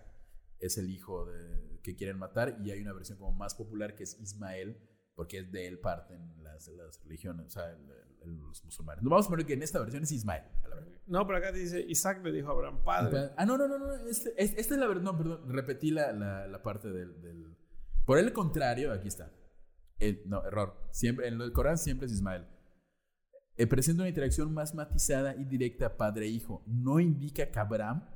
es 0.59 0.77
el 0.77 0.89
hijo 0.89 1.25
de, 1.25 1.79
que 1.81 1.95
quieren 1.95 2.17
matar 2.19 2.57
y 2.63 2.71
hay 2.71 2.81
una 2.81 2.93
versión 2.93 3.17
como 3.17 3.31
más 3.31 3.55
popular 3.55 3.95
que 3.95 4.03
es 4.03 4.19
Ismael 4.19 4.77
porque 5.17 5.39
es 5.39 5.51
de 5.51 5.67
él 5.67 5.79
parten 5.79 6.31
las, 6.43 6.67
las 6.69 7.03
religiones, 7.03 7.47
o 7.47 7.49
sea, 7.49 7.71
el- 7.71 7.91
el- 8.21 8.37
los 8.39 8.63
musulmanes. 8.63 9.03
No, 9.03 9.09
vamos 9.09 9.25
a 9.25 9.29
poner 9.29 9.45
que 9.45 9.53
en 9.53 9.63
esta 9.63 9.79
versión 9.79 10.03
es 10.03 10.11
Ismael. 10.11 10.43
a 10.63 10.67
la 10.69 10.75
verdad. 10.75 10.91
No, 11.07 11.25
pero 11.25 11.39
acá 11.39 11.51
dice, 11.51 11.81
Isaac 11.89 12.23
le 12.23 12.31
dijo 12.31 12.49
a 12.49 12.51
Abraham, 12.51 12.83
padre. 12.83 13.31
Ah, 13.35 13.45
no, 13.45 13.57
no, 13.57 13.67
no, 13.67 13.77
no. 13.79 13.93
Este, 14.07 14.33
es- 14.37 14.53
esta 14.57 14.73
es 14.75 14.79
la 14.79 14.87
verdad. 14.87 15.01
No, 15.01 15.17
perdón. 15.17 15.49
Repetí 15.49 15.91
la, 15.91 16.11
la, 16.13 16.47
la 16.47 16.61
parte 16.63 16.89
del, 16.89 17.19
del- 17.21 17.55
Por 18.05 18.19
el 18.19 18.31
contrario, 18.31 18.93
aquí 18.93 19.07
está. 19.07 19.31
Eh, 19.99 20.21
no, 20.27 20.45
error. 20.45 20.87
Siempre, 20.91 21.27
en 21.27 21.41
el 21.41 21.51
Corán 21.51 21.77
siempre 21.79 22.05
es 22.05 22.13
Ismael. 22.13 22.45
Eh, 23.57 23.65
presenta 23.65 24.03
una 24.03 24.09
interacción 24.09 24.53
más 24.53 24.75
matizada 24.75 25.35
y 25.35 25.43
directa 25.45 25.97
padre-hijo. 25.97 26.63
No 26.67 26.99
indica 26.99 27.49
que 27.49 27.59
Abraham 27.59 28.07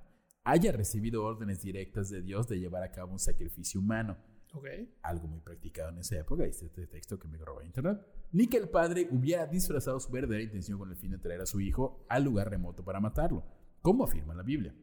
haya 0.44 0.72
recibido 0.72 1.24
órdenes 1.24 1.62
directas 1.64 2.10
de 2.10 2.22
Dios 2.22 2.48
de 2.48 2.60
llevar 2.60 2.84
a 2.84 2.92
cabo 2.92 3.14
un 3.14 3.20
sacrificio 3.20 3.80
humano 3.80 4.18
Ok. 4.54 4.66
algo 5.04 5.28
muy 5.28 5.40
practicado 5.40 5.90
en 5.90 6.00
esa 6.00 6.20
época, 6.20 6.44
dice 6.44 6.66
este 6.66 6.88
texto 6.88 7.18
que 7.18 7.28
me 7.28 7.38
robó 7.38 7.62
internet, 7.62 8.00
ni 8.32 8.48
que 8.48 8.58
el 8.58 8.70
padre 8.70 9.08
hubiera 9.12 9.48
disfrazado 9.48 10.00
su 10.00 10.12
verdadera 10.12 10.44
intención 10.44 10.78
con 10.78 10.90
el 10.90 10.98
fin 10.98 11.12
de 11.12 11.20
traer 11.20 11.42
a 11.42 11.46
su 11.46 11.62
hijo 11.62 12.06
al 12.10 12.24
lugar 12.24 12.50
remoto 12.50 12.84
para 12.84 13.00
matarlo, 13.00 13.46
como 13.82 14.04
afirma 14.04 14.36
la 14.36 14.44
Biblia. 14.44 14.76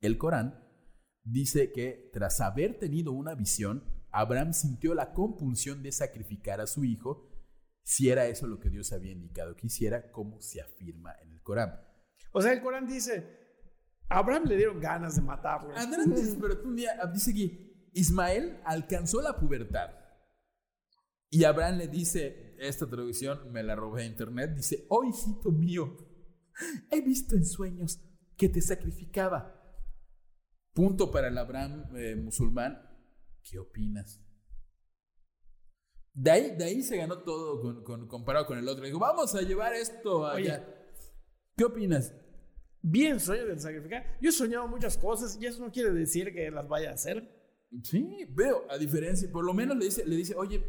El 0.00 0.18
Corán 0.18 0.62
dice 1.24 1.72
que 1.72 2.10
tras 2.12 2.40
haber 2.40 2.78
tenido 2.78 3.12
una 3.12 3.34
visión, 3.34 3.82
Abraham 4.10 4.52
sintió 4.52 4.94
la 4.94 5.12
compulsión 5.12 5.82
de 5.82 5.92
sacrificar 5.92 6.60
a 6.60 6.66
su 6.66 6.84
hijo 6.84 7.30
si 7.82 8.10
era 8.10 8.26
eso 8.26 8.46
lo 8.46 8.58
que 8.58 8.68
Dios 8.68 8.92
había 8.92 9.12
indicado 9.12 9.54
que 9.54 9.68
hiciera, 9.68 10.10
como 10.10 10.40
se 10.40 10.60
afirma 10.60 11.14
en 11.22 11.32
el 11.32 11.42
Corán. 11.42 11.80
O 12.32 12.42
sea, 12.42 12.52
el 12.52 12.60
Corán 12.60 12.86
dice, 12.86 13.46
a 14.08 14.18
Abraham 14.18 14.44
le 14.46 14.56
dieron 14.56 14.80
ganas 14.80 15.14
de 15.16 15.22
matarlo. 15.22 15.74
Adelante, 15.74 16.20
pero 16.40 16.62
un 16.64 16.74
día 16.74 16.92
dice 17.12 17.32
que 17.32 17.65
Ismael 17.96 18.60
alcanzó 18.64 19.22
la 19.22 19.36
pubertad. 19.38 19.90
Y 21.30 21.44
Abraham 21.44 21.78
le 21.78 21.88
dice, 21.88 22.54
esta 22.58 22.86
traducción 22.88 23.50
me 23.52 23.62
la 23.62 23.74
robé 23.74 24.02
de 24.02 24.08
internet, 24.08 24.54
dice, 24.54 24.86
oh 24.90 25.02
hijito 25.04 25.50
mío, 25.50 25.96
he 26.90 27.00
visto 27.00 27.34
en 27.34 27.44
sueños 27.44 28.00
que 28.36 28.48
te 28.48 28.60
sacrificaba. 28.60 29.62
Punto 30.72 31.10
para 31.10 31.28
el 31.28 31.38
Abraham 31.38 31.88
eh, 31.96 32.16
musulmán. 32.16 32.78
¿Qué 33.42 33.58
opinas? 33.58 34.20
De 36.12 36.30
ahí, 36.30 36.56
de 36.56 36.64
ahí 36.64 36.82
se 36.82 36.96
ganó 36.98 37.22
todo 37.22 37.60
con- 37.62 37.82
con- 37.82 38.08
comparado 38.08 38.46
con 38.46 38.58
el 38.58 38.68
otro. 38.68 38.84
Dijo, 38.84 38.98
vamos 38.98 39.34
a 39.34 39.40
llevar 39.42 39.72
esto 39.74 40.26
allá. 40.26 40.66
¿Qué 41.56 41.64
opinas? 41.64 42.14
Bien 42.82 43.18
sueño 43.20 43.46
de 43.46 43.58
sacrificar. 43.58 44.18
Yo 44.20 44.28
he 44.28 44.32
soñado 44.32 44.68
muchas 44.68 44.96
cosas 44.98 45.36
y 45.40 45.46
eso 45.46 45.60
no 45.64 45.72
quiere 45.72 45.92
decir 45.92 46.32
que 46.34 46.50
las 46.50 46.68
vaya 46.68 46.90
a 46.90 46.94
hacer. 46.94 47.35
Sí, 47.82 48.26
veo, 48.30 48.64
a 48.70 48.78
diferencia, 48.78 49.30
por 49.30 49.44
lo 49.44 49.52
menos 49.54 49.76
le 49.76 49.86
dice, 49.86 50.04
le 50.06 50.16
dice, 50.16 50.34
oye, 50.34 50.64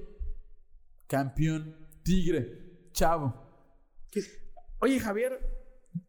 campeón, 1.08 1.76
tigre, 2.04 2.89
chavo. 2.91 3.34
Oye, 4.80 5.00
Javier, 5.00 5.39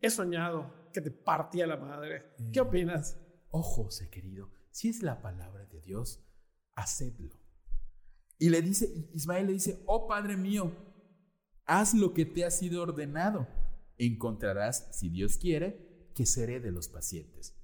he 0.00 0.10
soñado 0.10 0.90
que 0.92 1.00
te 1.00 1.10
partía 1.10 1.66
la 1.66 1.76
madre. 1.76 2.34
¿Qué 2.52 2.60
opinas? 2.60 3.18
Oh, 3.50 3.62
José 3.62 4.10
querido, 4.10 4.50
si 4.70 4.88
es 4.88 5.02
la 5.02 5.22
palabra 5.22 5.64
de 5.66 5.80
Dios, 5.80 6.24
hacedlo. 6.74 7.34
Y 8.38 8.50
le 8.50 8.62
dice, 8.62 9.10
Ismael 9.14 9.46
le 9.46 9.52
dice, 9.54 9.82
oh 9.86 10.06
Padre 10.06 10.36
mío, 10.36 10.72
haz 11.64 11.94
lo 11.94 12.14
que 12.14 12.24
te 12.24 12.44
ha 12.44 12.50
sido 12.50 12.82
ordenado. 12.82 13.48
Encontrarás, 13.96 14.88
si 14.92 15.08
Dios 15.08 15.38
quiere, 15.38 16.10
que 16.14 16.24
seré 16.24 16.60
de 16.60 16.70
los 16.70 16.88
pacientes. 16.88 17.56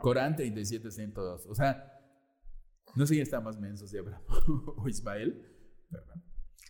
Corán 0.00 0.36
37, 0.36 0.90
102. 0.90 1.46
O 1.46 1.54
sea, 1.54 1.97
no 2.94 3.06
sé 3.06 3.14
quién 3.14 3.22
está 3.22 3.40
más 3.40 3.58
menso, 3.58 3.86
si 3.86 3.98
Abraham 3.98 4.22
o 4.76 4.88
Ismael. 4.88 5.54
¿verdad? 5.90 6.14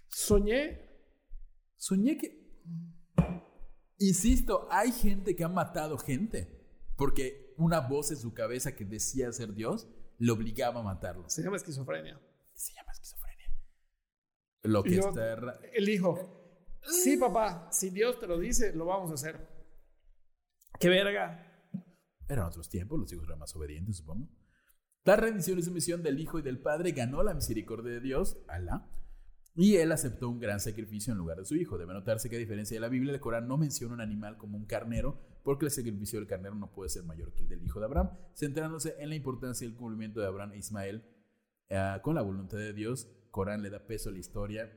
Soñé. 0.08 0.80
Soñé 1.76 2.18
que. 2.18 2.48
Insisto, 3.98 4.68
hay 4.70 4.92
gente 4.92 5.34
que 5.34 5.44
ha 5.44 5.48
matado 5.48 5.98
gente. 5.98 6.56
Porque 6.96 7.54
una 7.56 7.80
voz 7.80 8.10
en 8.10 8.16
su 8.16 8.34
cabeza 8.34 8.74
que 8.74 8.84
decía 8.84 9.30
ser 9.32 9.54
Dios 9.54 9.88
le 10.18 10.32
obligaba 10.32 10.80
a 10.80 10.82
matarlos. 10.82 11.32
Se 11.32 11.42
llama 11.42 11.56
esquizofrenia. 11.56 12.20
Se 12.52 12.74
llama 12.74 12.92
esquizofrenia. 12.92 13.50
Lo 14.62 14.82
que 14.82 14.98
está. 14.98 15.60
Él 15.72 15.86
dijo, 15.86 16.78
sí, 16.82 17.16
papá, 17.16 17.68
si 17.70 17.90
Dios 17.90 18.18
te 18.18 18.26
lo 18.26 18.38
dice, 18.38 18.72
lo 18.74 18.86
vamos 18.86 19.12
a 19.12 19.14
hacer. 19.14 19.48
Qué 20.80 20.88
verga. 20.88 21.44
Eran 22.28 22.46
otros 22.46 22.68
tiempos, 22.68 22.98
los 22.98 23.12
hijos 23.12 23.24
eran 23.26 23.38
más 23.38 23.54
obedientes, 23.54 23.96
supongo. 23.96 24.28
La 25.04 25.16
rendición 25.16 25.58
y 25.58 25.62
sumisión 25.62 26.02
del 26.02 26.20
Hijo 26.20 26.38
y 26.38 26.42
del 26.42 26.58
Padre 26.58 26.92
ganó 26.92 27.22
la 27.22 27.34
misericordia 27.34 27.92
de 27.92 28.00
Dios, 28.00 28.38
Alá, 28.46 28.90
y 29.54 29.76
él 29.76 29.90
aceptó 29.90 30.28
un 30.28 30.38
gran 30.38 30.60
sacrificio 30.60 31.12
en 31.12 31.18
lugar 31.18 31.38
de 31.38 31.44
su 31.44 31.56
hijo. 31.56 31.78
Debe 31.78 31.92
notarse 31.92 32.30
que 32.30 32.36
a 32.36 32.38
diferencia 32.38 32.76
de 32.76 32.80
la 32.80 32.88
Biblia, 32.88 33.12
el 33.12 33.20
Corán 33.20 33.48
no 33.48 33.56
menciona 33.56 33.94
un 33.94 34.00
animal 34.00 34.36
como 34.36 34.56
un 34.56 34.66
carnero, 34.66 35.18
porque 35.42 35.64
el 35.64 35.72
sacrificio 35.72 36.20
del 36.20 36.28
carnero 36.28 36.54
no 36.54 36.70
puede 36.70 36.90
ser 36.90 37.02
mayor 37.04 37.32
que 37.32 37.42
el 37.42 37.48
del 37.48 37.64
hijo 37.64 37.80
de 37.80 37.86
Abraham, 37.86 38.10
centrándose 38.34 38.94
en 39.00 39.08
la 39.08 39.16
importancia 39.16 39.66
del 39.66 39.76
cumplimiento 39.76 40.20
de 40.20 40.26
Abraham 40.26 40.52
e 40.52 40.58
Ismael 40.58 41.04
eh, 41.70 41.96
con 42.02 42.14
la 42.14 42.22
voluntad 42.22 42.58
de 42.58 42.72
Dios. 42.72 43.08
Corán 43.30 43.62
le 43.62 43.70
da 43.70 43.84
peso 43.86 44.10
a 44.10 44.12
la 44.12 44.18
historia 44.18 44.70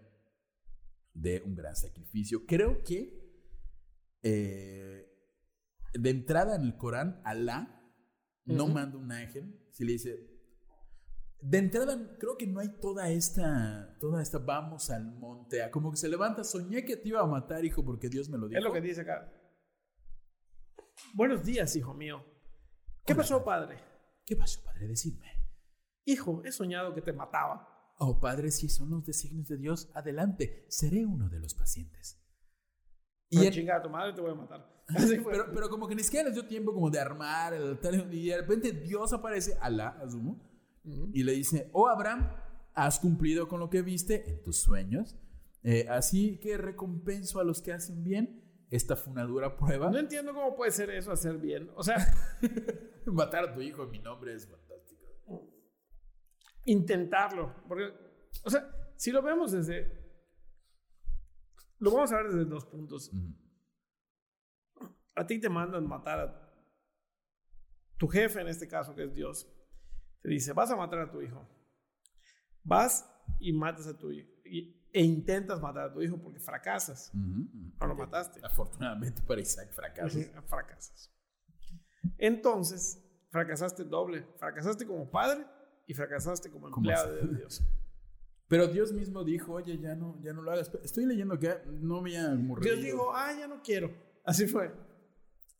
de 1.14 1.42
un 1.46 1.56
gran 1.56 1.76
sacrificio. 1.76 2.46
Creo 2.46 2.82
que 2.84 3.22
eh, 4.24 5.08
de 5.94 6.10
entrada 6.10 6.56
en 6.56 6.64
el 6.64 6.78
Corán, 6.78 7.22
Alá 7.24 7.81
no 8.46 8.68
manda 8.68 8.98
un 8.98 9.12
ángel, 9.12 9.60
si 9.72 9.86
le 9.86 9.94
dice, 9.94 10.28
de 11.42 11.58
entrada 11.58 12.18
creo 12.20 12.38
que 12.38 12.46
no 12.48 12.60
hay 12.60 12.70
toda 12.80 13.10
esta, 13.10 13.98
toda 14.00 14.22
esta, 14.22 14.38
vamos 14.38 14.90
al 14.90 15.06
monte, 15.16 15.64
a- 15.64 15.72
como 15.72 15.92
que 15.92 15.98
se 15.98 16.08
levanta, 16.10 16.44
soñé 16.44 16.86
que 16.86 16.98
te 16.98 17.10
iba 17.10 17.22
a 17.22 17.26
matar, 17.26 17.64
hijo, 17.66 17.84
porque 17.84 18.10
Dios 18.10 18.30
me 18.30 18.38
lo 18.38 18.48
dijo. 18.48 18.58
Es 18.60 18.64
lo 18.64 18.72
que 18.74 18.82
dice 18.82 19.02
acá. 19.02 19.32
Buenos 21.14 21.44
días, 21.44 21.76
hijo 21.76 21.94
mío. 21.94 22.24
¿Qué 23.06 23.14
Hola, 23.14 23.22
pasó, 23.24 23.44
padre? 23.44 23.78
¿Qué 24.26 24.36
pasó, 24.36 24.64
padre? 24.64 24.88
Decidme. 24.88 25.28
Hijo, 26.06 26.42
he 26.46 26.52
soñado 26.52 26.94
que 26.94 27.02
te 27.02 27.14
mataba. 27.14 27.68
Oh, 27.98 28.20
padre, 28.20 28.52
si 28.52 28.70
son 28.70 28.90
los 28.92 29.06
designios 29.06 29.48
de 29.48 29.58
Dios, 29.58 29.90
adelante, 29.94 30.66
seré 30.70 31.06
uno 31.06 31.30
de 31.30 31.40
los 31.40 31.54
pacientes. 31.56 32.21
Y 33.32 33.42
Y 33.42 33.48
en- 33.48 33.54
chingada 33.54 33.80
a 33.80 33.84
tu 33.84 33.90
madre 33.90 34.14
te 34.14 34.22
voy 34.22 34.30
a 34.32 34.36
matar. 34.36 34.70
Así 34.88 35.18
fue. 35.20 35.32
pero, 35.32 35.46
pero 35.54 35.70
como 35.70 35.88
que 35.88 35.96
ni 35.96 36.04
siquiera 36.04 36.26
les 36.26 36.36
dio 36.36 36.46
tiempo 36.46 36.72
como 36.74 36.90
de 36.92 37.00
armar 37.00 37.54
el 37.56 37.64
altar 37.64 37.94
y 38.12 38.28
de 38.28 38.38
repente 38.38 38.72
Dios 38.74 39.12
aparece, 39.14 39.58
Alá, 39.62 39.98
asumo, 40.06 40.40
Ujú. 40.84 41.10
y 41.14 41.24
le 41.24 41.32
dice, 41.32 41.70
oh 41.74 41.88
Abraham, 41.88 42.30
has 42.74 43.00
cumplido 43.00 43.48
con 43.48 43.60
lo 43.60 43.70
que 43.70 43.82
viste 43.82 44.30
en 44.30 44.44
tus 44.44 44.58
sueños, 44.62 45.18
eh, 45.64 45.88
así 45.90 46.40
que 46.40 46.58
recompenso 46.58 47.40
a 47.40 47.44
los 47.44 47.62
que 47.62 47.72
hacen 47.74 48.04
bien. 48.04 48.38
Esta 48.70 48.96
fue 48.96 49.12
una 49.12 49.24
dura 49.26 49.58
prueba. 49.58 49.90
No 49.92 49.98
entiendo 49.98 50.34
cómo 50.34 50.56
puede 50.56 50.72
ser 50.72 50.90
eso 50.92 51.12
hacer 51.12 51.38
bien. 51.38 51.70
O 51.76 51.84
sea, 51.84 51.98
Matar 53.06 53.50
a 53.50 53.54
tu 53.54 53.60
hijo 53.62 53.84
en 53.84 53.92
mi 53.92 54.00
nombre 54.00 54.34
es 54.34 54.48
fantástico. 54.48 55.02
intentarlo. 56.66 57.54
Porque, 57.68 57.90
o 58.44 58.50
sea, 58.50 58.70
si 58.96 59.12
lo 59.12 59.22
vemos 59.22 59.52
desde. 59.52 60.01
Lo 61.82 61.92
vamos 61.92 62.12
a 62.12 62.18
ver 62.18 62.28
desde 62.28 62.46
dos 62.46 62.66
puntos. 62.66 63.10
Ujú. 63.12 63.36
A 65.16 65.28
ti 65.28 65.40
te 65.42 65.50
mandan 65.50 65.86
matar 65.88 66.20
a 66.20 66.54
tu 67.98 68.08
jefe, 68.08 68.40
en 68.42 68.48
este 68.48 68.68
caso, 68.68 68.96
que 68.96 69.04
es 69.04 69.14
Dios. 69.14 69.48
Te 70.22 70.30
dice: 70.30 70.54
Vas 70.54 70.72
a 70.72 70.76
matar 70.76 71.00
a 71.00 71.12
tu 71.12 71.22
hijo. 71.22 71.46
Vas 72.64 73.08
y 73.40 73.52
matas 73.54 73.88
a 73.88 73.98
tu 73.98 74.12
hijo. 74.12 74.30
y- 74.46 74.78
e 74.94 75.02
intentas 75.02 75.62
matar 75.62 75.86
a 75.86 75.94
tu 75.94 76.02
hijo 76.02 76.18
porque 76.22 76.40
fracasas. 76.40 77.12
Ujú, 77.14 77.42
ujú. 77.42 77.72
No 77.80 77.88
lo 77.88 77.96
mataste. 77.96 78.42
Afortunadamente 78.44 79.22
para 79.22 79.40
Isaac 79.40 79.72
fracasó. 79.72 80.20
Fracasas. 80.50 81.10
Entonces, 82.18 83.02
fracasaste 83.30 83.86
doble. 83.86 84.28
Fracasaste 84.38 84.86
como 84.86 85.10
padre 85.10 85.46
y 85.88 85.94
fracasaste 85.94 86.52
como 86.52 86.68
empleado 86.68 87.14
de. 87.16 87.38
Dios. 87.38 87.64
Pero 88.52 88.68
Dios 88.68 88.92
mismo 88.92 89.24
dijo, 89.24 89.54
oye, 89.54 89.80
ya 89.80 89.96
no, 89.96 90.20
ya 90.22 90.34
no 90.34 90.42
lo 90.42 90.52
hagas. 90.52 90.70
Estoy 90.84 91.06
leyendo 91.06 91.40
que 91.40 91.56
no 91.80 92.00
había 92.00 92.32
como 92.32 92.60
Dios 92.60 92.76
reído. 92.76 92.98
dijo, 92.98 93.16
ah, 93.16 93.32
ya 93.32 93.48
no 93.48 93.62
quiero. 93.64 93.90
Así 94.26 94.46
fue. 94.46 94.76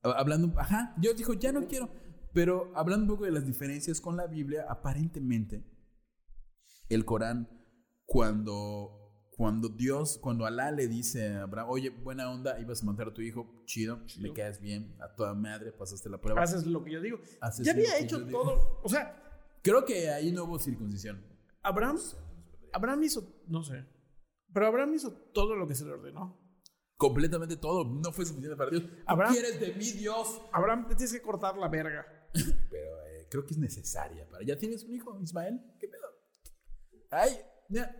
Hablando, 0.04 0.54
ajá, 0.60 0.94
Dios 0.98 1.16
dijo, 1.16 1.32
ya 1.36 1.54
no 1.54 1.66
quiero. 1.70 1.90
Pero 2.34 2.70
hablando 2.76 3.06
un 3.06 3.12
poco 3.12 3.24
de 3.24 3.32
las 3.32 3.46
diferencias 3.46 4.02
con 4.02 4.18
la 4.18 4.28
Biblia, 4.28 4.66
aparentemente 4.68 5.64
el 6.90 7.06
Corán, 7.06 7.48
cuando, 8.06 9.30
cuando 9.38 9.70
Dios, 9.70 10.18
cuando 10.22 10.46
Alá 10.46 10.70
le 10.72 10.90
dice 10.90 11.30
a 11.30 11.44
Abraham, 11.44 11.70
oye, 11.70 11.92
buena 11.92 12.30
onda, 12.30 12.60
ibas 12.60 12.84
a 12.84 12.86
matar 12.88 13.08
a 13.08 13.14
tu 13.14 13.22
hijo, 13.22 13.64
chido, 13.64 14.02
le 14.18 14.34
caes 14.34 14.60
bien, 14.60 14.98
a 15.00 15.16
toda 15.16 15.34
madre, 15.34 15.72
pasaste 15.72 16.10
la 16.10 16.20
prueba. 16.20 16.44
Haces 16.44 16.68
lo 16.68 16.84
que 16.84 16.92
yo 16.92 17.00
digo. 17.00 17.22
Haces 17.40 17.66
ya 17.66 17.72
había 17.72 17.98
hecho 18.00 18.20
yo 18.20 18.26
digo. 18.26 18.42
todo. 18.42 18.82
O 18.84 18.90
sea, 18.90 19.18
Creo 19.64 19.86
que 19.86 20.10
ahí 20.10 20.32
no 20.32 20.44
hubo 20.46 20.60
circuncisión. 20.60 21.24
Abraham, 21.62 22.00
Abraham 22.74 23.04
hizo, 23.04 23.44
no 23.48 23.64
sé, 23.64 23.86
pero 24.54 24.68
Abraham 24.68 24.94
hizo 24.96 25.12
todo 25.34 25.56
lo 25.56 25.68
que 25.68 25.76
se 25.76 25.86
le 25.86 25.92
ordenó. 25.92 26.40
completamente 26.98 27.58
todo. 27.58 27.84
No 27.86 28.12
fue 28.14 28.26
suficiente 28.26 28.56
para 28.56 28.70
Dios. 28.70 28.84
¿Qué 28.84 29.04
Abraham- 29.08 29.34
quieres 29.34 29.60
de 29.60 29.74
mí, 29.74 29.92
Dios? 29.94 30.40
Abraham, 30.54 30.88
te 30.88 30.96
tienes 30.96 31.12
que 31.14 31.22
cortar 31.22 31.58
la 31.58 31.68
verga. 31.68 32.06
Pero 32.34 33.06
eh, 33.08 33.28
creo 33.30 33.44
que 33.46 33.54
es 33.54 33.58
necesaria. 33.58 34.28
Para... 34.30 34.46
¿Ya 34.46 34.58
tienes 34.58 34.84
un 34.84 34.94
hijo, 34.94 35.20
Ismael? 35.22 35.60
¿Qué 35.80 35.88
pedo? 35.88 36.08
Ay, 37.10 37.32
mira, 37.70 37.96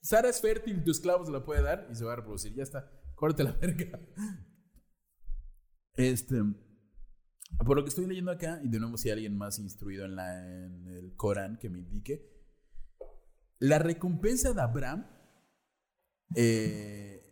Sara 0.00 0.28
es 0.30 0.40
fértil, 0.40 0.82
tu 0.82 0.90
esclavo 0.92 1.24
se 1.26 1.30
la 1.32 1.44
puede 1.44 1.62
dar 1.62 1.88
y 1.90 1.94
se 1.94 2.04
va 2.04 2.14
a 2.14 2.16
reproducir. 2.16 2.54
Ya 2.54 2.62
está. 2.62 2.90
Córtate 3.16 3.44
la 3.44 3.52
verga. 3.52 4.00
Este. 5.94 6.36
Por 7.66 7.76
lo 7.76 7.82
que 7.82 7.88
estoy 7.88 8.06
leyendo 8.06 8.30
acá, 8.30 8.60
y 8.62 8.68
de 8.68 8.78
nuevo, 8.78 8.96
si 8.96 9.08
hay 9.08 9.14
alguien 9.14 9.36
más 9.36 9.58
instruido 9.58 10.04
en, 10.04 10.14
la, 10.16 10.38
en 10.64 10.86
el 10.88 11.16
Corán 11.16 11.58
que 11.58 11.68
me 11.68 11.78
indique, 11.80 12.37
la 13.58 13.78
recompensa 13.78 14.52
de 14.52 14.60
Abraham 14.60 15.06
eh, 16.36 17.22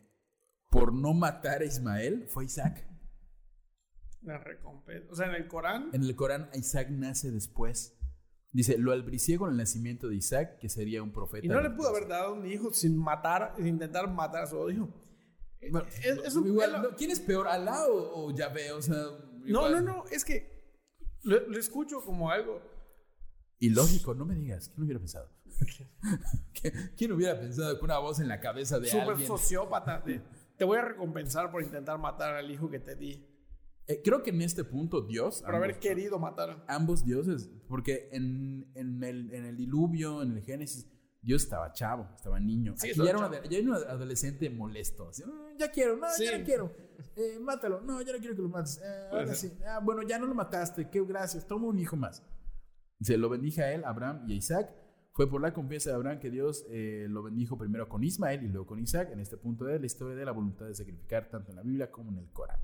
por 0.71 0.93
no 0.93 1.15
matar 1.15 1.63
a 1.63 1.65
Ismael 1.65 2.27
fue 2.29 2.45
Isaac. 2.47 2.87
La 4.23 4.39
recompensa. 4.39 5.07
O 5.11 5.15
sea, 5.15 5.27
en 5.29 5.35
el 5.35 5.47
Corán. 5.49 5.91
En 5.93 6.03
el 6.03 6.17
Corán, 6.17 6.51
Isaac 6.55 6.89
nace 6.91 7.31
después. 7.31 7.93
Dice, 8.53 8.79
lo 8.79 8.93
albricié 8.93 9.39
con 9.39 9.51
el 9.51 9.57
nacimiento 9.57 10.09
de 10.09 10.17
Isaac, 10.17 10.59
que 10.59 10.69
sería 10.69 11.03
un 11.03 11.13
profeta. 11.13 11.45
Y 11.45 11.49
no 11.49 11.61
le 11.61 11.71
pudo 11.71 11.89
haber 11.89 12.09
dado 12.09 12.35
un 12.35 12.47
hijo 12.47 12.73
sin 12.73 12.97
matar, 12.97 13.53
sin 13.57 13.67
intentar 13.67 14.11
matar 14.11 14.45
a 14.45 14.47
su 14.47 14.71
hijo. 14.71 14.89
Bueno, 15.71 15.87
Es- 15.89 16.19
es 16.25 16.37
un- 16.37 16.47
igual, 16.47 16.95
¿Quién 16.97 17.11
es 17.11 17.21
peor, 17.21 17.49
Alá 17.49 17.87
o, 17.87 18.27
o 18.27 18.35
Yahvé? 18.35 18.73
O 18.73 18.81
sea, 18.83 18.97
No, 19.45 19.69
no, 19.69 19.81
no, 19.81 20.05
es 20.11 20.25
que 20.25 20.75
lo, 21.23 21.39
lo 21.49 21.59
escucho 21.59 22.01
como 22.05 22.31
algo. 22.31 22.61
Ilógico, 23.59 24.15
no 24.15 24.25
me 24.25 24.35
digas. 24.35 24.69
¿Quién 24.69 24.85
hubiera 24.85 24.99
pensado? 25.01 25.31
¿Qui- 26.55 26.91
¿Quién 26.97 27.13
hubiera 27.13 27.39
pensado 27.39 27.79
que 27.79 27.85
una 27.85 27.99
voz 27.99 28.21
en 28.21 28.29
la 28.29 28.41
cabeza 28.41 28.79
de 28.79 28.89
Súper 28.89 29.09
alguien... 29.11 29.27
sociópata. 29.27 30.01
de, 30.01 30.21
te 30.57 30.65
voy 30.65 30.79
a 30.79 30.83
recompensar 30.83 31.51
por 31.51 31.63
intentar 31.63 31.99
matar 31.99 32.35
al 32.35 32.51
hijo 32.51 32.69
que 32.71 32.79
te 32.81 32.97
di. 32.97 33.27
Eh, 33.87 34.03
creo 34.05 34.23
que 34.23 34.31
en 34.31 34.43
este 34.43 34.65
punto 34.65 35.03
Dios... 35.03 35.43
Por 35.43 35.55
haber 35.55 35.79
querido 35.79 36.19
matar. 36.19 36.65
ambos 36.69 37.05
dioses, 37.05 37.49
porque 37.69 38.09
en, 38.13 38.71
en 38.75 39.03
el, 39.05 39.33
en 39.33 39.45
el 39.45 39.57
diluvio, 39.57 40.23
en 40.23 40.33
el 40.33 40.43
Génesis, 40.43 40.89
Dios 41.23 41.43
estaba 41.45 41.73
chavo, 41.73 42.09
estaba 42.15 42.39
niño. 42.41 42.75
Sí, 42.77 42.91
Aquí 42.91 42.99
ya, 42.99 43.11
era 43.11 43.19
un 43.19 43.25
chavo. 43.25 43.35
ade- 43.37 43.49
ya 43.49 43.59
era 43.59 43.69
un 43.69 43.75
adolescente 43.75 44.51
molesto. 44.51 45.09
así, 45.09 45.25
"Mm, 45.25 45.57
ya 45.59 45.71
quiero, 45.71 45.97
no, 45.97 46.09
Sí. 46.11 46.25
ya 46.25 46.39
no 46.39 46.45
quiero. 46.45 46.77
Eh, 47.17 47.39
mátalo, 47.41 47.81
no, 47.81 48.01
ya 48.03 48.13
no 48.13 48.19
quiero 48.19 48.35
que 48.37 48.43
lo 48.43 48.49
mates. 48.49 48.79
Eh, 48.83 49.09
ahora 49.11 49.25
Pues, 49.27 49.39
sí. 49.39 49.53
Ah, 49.67 49.81
bueno, 49.83 50.03
ya 50.03 50.19
no 50.19 50.27
lo 50.27 50.35
mataste, 50.35 50.89
qué 50.91 51.03
gracias, 51.05 51.47
toma 51.47 51.67
un 51.69 51.79
hijo 51.79 51.97
más. 51.97 52.23
Se 53.01 53.17
lo 53.17 53.29
bendije 53.29 53.63
a 53.63 53.73
él, 53.73 53.85
Abraham 53.85 54.25
y 54.29 54.33
a 54.33 54.37
Isaac. 54.37 54.71
Fue 55.13 55.31
por 55.31 55.41
la 55.41 55.55
confianza 55.55 55.91
de 55.91 55.97
Abraham 55.97 56.19
que 56.19 56.31
Dios 56.31 56.67
eh, 56.69 57.07
lo 57.09 57.23
bendijo 57.23 57.57
primero 57.57 57.89
con 57.89 58.05
Ismael 58.05 58.43
y 58.45 58.49
luego 58.49 58.67
con 58.67 58.79
Isaac. 58.79 59.11
En 59.13 59.21
este 59.21 59.37
punto 59.37 59.65
de 59.65 59.79
la 59.79 59.87
historia 59.87 60.15
de 60.15 60.25
la 60.25 60.33
voluntad 60.33 60.67
de 60.67 60.75
sacrificar 60.75 61.31
tanto 61.31 61.53
en 61.53 61.57
la 61.57 61.63
Biblia 61.63 61.91
como 61.91 62.11
en 62.11 62.19
el 62.19 62.31
Corán. 62.33 62.61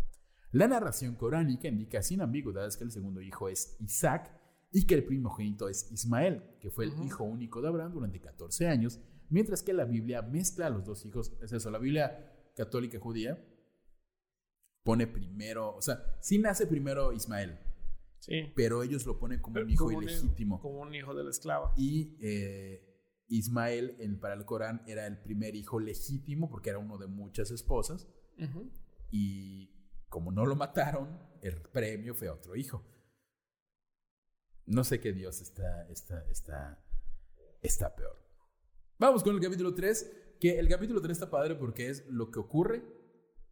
La 0.53 0.69
narración 0.69 1.15
coránica 1.15 1.67
indica 1.67 2.03
sin 2.03 2.21
ambigüedades 2.21 2.77
que 2.77 2.85
el 2.85 2.91
segundo 2.91 3.23
hijo 3.23 3.49
es 3.49 3.77
Isaac 3.81 4.31
y 4.71 4.87
que 4.87 4.95
el 4.95 5.05
primogénito 5.05 5.69
es 5.69 5.91
Ismael, 5.91 6.43
que 6.61 6.71
fue 6.71 6.85
el 6.85 6.93
hijo 7.03 7.25
único 7.25 7.63
de 7.63 7.69
Abraham 7.69 7.93
durante 7.93 8.21
14 8.21 8.69
años, 8.69 9.01
mientras 9.31 9.63
que 9.63 9.73
la 9.73 9.87
Biblia 9.87 10.21
mezcla 10.21 10.67
a 10.67 10.71
los 10.71 10.85
dos 10.85 11.07
hijos. 11.07 11.33
Es 11.41 11.53
eso, 11.53 11.71
la 11.71 11.79
Biblia 11.79 12.51
católica 12.55 12.99
judía 12.99 13.43
pone 14.83 15.07
primero, 15.07 15.75
o 15.75 15.81
sea, 15.81 16.03
sí 16.21 16.39
nace 16.39 16.67
primero 16.67 17.13
Ismael, 17.13 17.59
Sí. 18.23 18.53
pero 18.55 18.85
ellos 18.85 19.05
lo 19.05 19.19
ponen 19.19 19.41
como 19.41 19.61
un 19.61 19.69
hijo 19.69 19.87
Como 19.87 19.99
un 19.99 20.05
ilegítimo. 20.05 20.61
Como 20.61 20.81
un 20.83 20.95
hijo 20.95 21.13
de 21.13 21.25
la 21.25 21.31
esclava. 21.31 21.75
Y 21.77 22.17
eh, 22.21 22.81
Ismael, 23.27 23.97
en, 23.99 24.21
para 24.21 24.35
el 24.35 24.45
Corán, 24.45 24.85
era 24.87 25.09
el 25.09 25.19
primer 25.21 25.57
hijo 25.57 25.81
legítimo 25.81 26.49
porque 26.49 26.71
era 26.71 26.79
uno 26.79 26.99
de 26.99 27.09
muchas 27.09 27.51
esposas. 27.51 28.09
Y 29.11 29.71
como 30.09 30.31
no 30.31 30.47
lo 30.47 30.55
mataron, 30.55 31.19
el 31.43 31.61
premio 31.63 32.15
fue 32.15 32.29
a 32.29 32.35
otro 32.35 32.55
hijo. 32.55 32.85
No 34.67 34.85
sé 34.85 35.01
qué 35.01 35.13
Dios 35.13 35.41
está, 35.41 35.89
está, 35.89 36.25
está, 36.31 36.81
está 37.61 37.93
peor. 37.97 38.23
Vamos 39.01 39.25
con 39.25 39.35
el 39.35 39.41
capítulo 39.41 39.75
3, 39.75 40.37
que 40.39 40.61
el 40.61 40.69
capítulo 40.69 41.01
3 41.01 41.11
está 41.11 41.29
padre 41.29 41.57
porque 41.57 41.91
es 41.91 42.07
lo 42.07 42.31
que 42.31 42.39
ocurre 42.39 42.85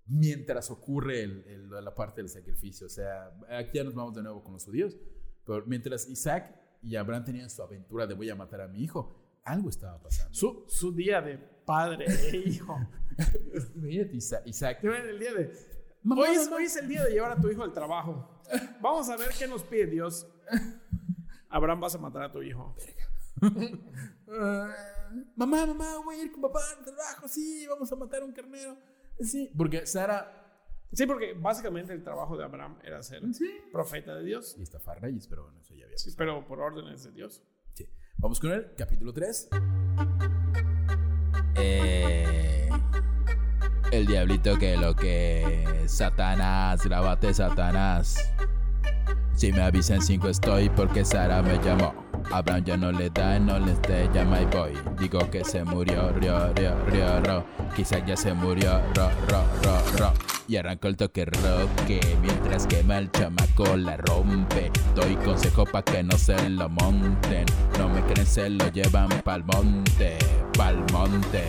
mientras 0.07 0.71
ocurre 0.71 1.23
el- 1.23 1.45
el- 1.47 1.71
la 1.85 1.95
parte 1.95 2.21
del 2.21 2.29
sacrificio. 2.29 2.87
O 2.87 2.91
sea, 2.91 3.33
aquí 3.51 3.79
ya 3.79 3.85
nos 3.85 3.95
vamos 3.95 4.15
de 4.15 4.23
nuevo 4.23 4.43
con 4.43 4.53
los 4.55 4.65
judíos. 4.65 4.97
Pero 5.45 5.65
mientras 5.67 6.09
Isaac 6.09 6.55
y 6.83 6.97
Abraham 6.97 7.25
tenían 7.25 7.51
su 7.51 7.63
aventura 7.63 8.07
de 8.07 8.15
voy 8.15 8.31
a 8.31 8.35
matar 8.37 8.61
a 8.61 8.69
mi 8.69 8.83
hijo, 8.83 9.17
algo 9.45 9.69
estaba 9.69 10.01
pasando. 10.03 10.35
Su, 10.35 10.65
su 10.69 10.93
día 10.93 11.21
de 11.21 11.39
padre 11.39 12.07
e 12.31 12.37
hijo. 12.37 12.77
Imagínate 13.77 14.17
Isa- 14.17 14.43
Isaac. 14.47 14.83
El 14.85 15.19
día 15.19 15.35
de. 15.35 15.53
Mamá, 16.03 16.23
hoy, 16.23 16.29
es, 16.37 16.45
mamá. 16.45 16.57
hoy 16.57 16.65
es 16.65 16.77
el 16.77 16.89
día 16.89 17.05
de 17.05 17.11
llevar 17.11 17.33
a 17.33 17.41
tu 17.41 17.49
hijo 17.51 17.63
al 17.63 17.73
trabajo. 17.73 18.41
Vamos 18.81 19.09
a 19.11 19.17
ver 19.17 19.29
qué 19.39 19.47
nos 19.47 19.63
pide 19.63 19.87
Dios. 19.87 20.27
Abraham, 21.49 21.81
vas 21.81 21.95
a 21.95 21.99
matar 21.99 22.23
a 22.23 22.33
tu 22.33 22.43
hijo. 22.43 22.75
Ah, 24.33 24.73
mamá, 25.35 25.67
mamá, 25.67 25.97
voy 26.05 26.15
a 26.17 26.23
ir 26.23 26.31
con 26.31 26.41
papá 26.41 26.61
al 26.79 26.85
trabajo, 26.85 27.27
sí, 27.27 27.67
vamos 27.69 27.91
a 27.91 27.97
matar 27.97 28.23
a 28.23 28.25
un 28.25 28.33
carnero. 28.33 28.77
Sí, 29.23 29.51
porque 29.57 29.87
Sara 29.87 30.37
Sí, 30.93 31.07
porque 31.07 31.35
básicamente 31.35 31.93
el 31.93 32.03
trabajo 32.03 32.37
de 32.37 32.43
Abraham 32.45 32.79
era 32.83 33.01
ser 33.03 33.23
profeta 33.71 34.15
de 34.17 34.25
Dios. 34.25 34.57
y 34.59 34.63
estafar 34.63 35.01
reyes, 35.01 35.29
pero 35.29 35.45
bueno, 35.45 35.61
eso 35.61 35.73
ya 35.75 35.85
había 35.85 35.97
Sí, 35.97 36.11
pasado. 36.11 36.17
pero 36.19 36.47
por 36.49 36.61
órdenes 36.61 37.05
de 37.05 37.13
Dios. 37.13 37.43
Sí. 37.75 37.89
Vamos 38.17 38.41
con 38.41 38.51
el 38.51 38.75
capítulo 38.77 39.13
3. 39.13 39.49
Eh, 41.57 42.69
el 43.93 44.07
diablito 44.07 44.59
que 44.59 44.77
lo 44.77 44.95
que 44.97 45.85
Satanás, 45.87 46.85
grábate 46.85 47.33
Satanás. 47.35 48.33
Si 49.35 49.53
me 49.53 49.63
avisan 49.63 50.03
5 50.03 50.29
estoy 50.29 50.71
porque 50.71 51.05
Sara 51.05 51.41
me 51.43 51.57
llamó. 51.63 52.10
Abraham 52.33 52.65
ya 52.65 52.77
no 52.77 52.93
le 52.93 53.11
da, 53.11 53.39
no 53.39 53.59
le 53.59 53.73
esté, 53.73 54.09
llama 54.13 54.41
y 54.43 54.45
voy. 54.47 54.73
Digo 54.99 55.31
que 55.31 55.45
se 55.45 55.65
murió, 55.65 56.11
rio, 56.13 56.53
rio, 56.55 56.75
rio, 56.87 57.21
ro. 57.21 57.45
Quizás 57.75 58.05
ya 58.07 58.17
se 58.17 58.33
murió, 58.33 58.81
ro, 58.95 59.11
ro, 59.29 59.45
ro, 59.63 59.99
ro. 59.99 60.13
Y 60.47 60.57
arrancó 60.57 60.89
el 60.89 60.97
toque 60.97 61.25
roque 61.27 62.01
mientras 62.21 62.67
quema 62.67 62.99
el 62.99 63.11
chamaco 63.13 63.77
la 63.77 63.97
rompe. 63.97 64.71
Doy 64.97 65.15
consejo 65.17 65.65
pa' 65.65 65.83
que 65.85 66.03
no 66.03 66.17
se 66.19 66.49
lo 66.51 66.69
monten. 66.69 67.47
No 67.79 67.89
me 67.89 68.03
creen, 68.03 68.27
se 68.27 68.51
lo 68.51 68.69
llevan 68.69 69.09
pa'l 69.23 69.45
monte, 69.45 70.19
pa'l 70.57 70.77
monte. 70.93 71.45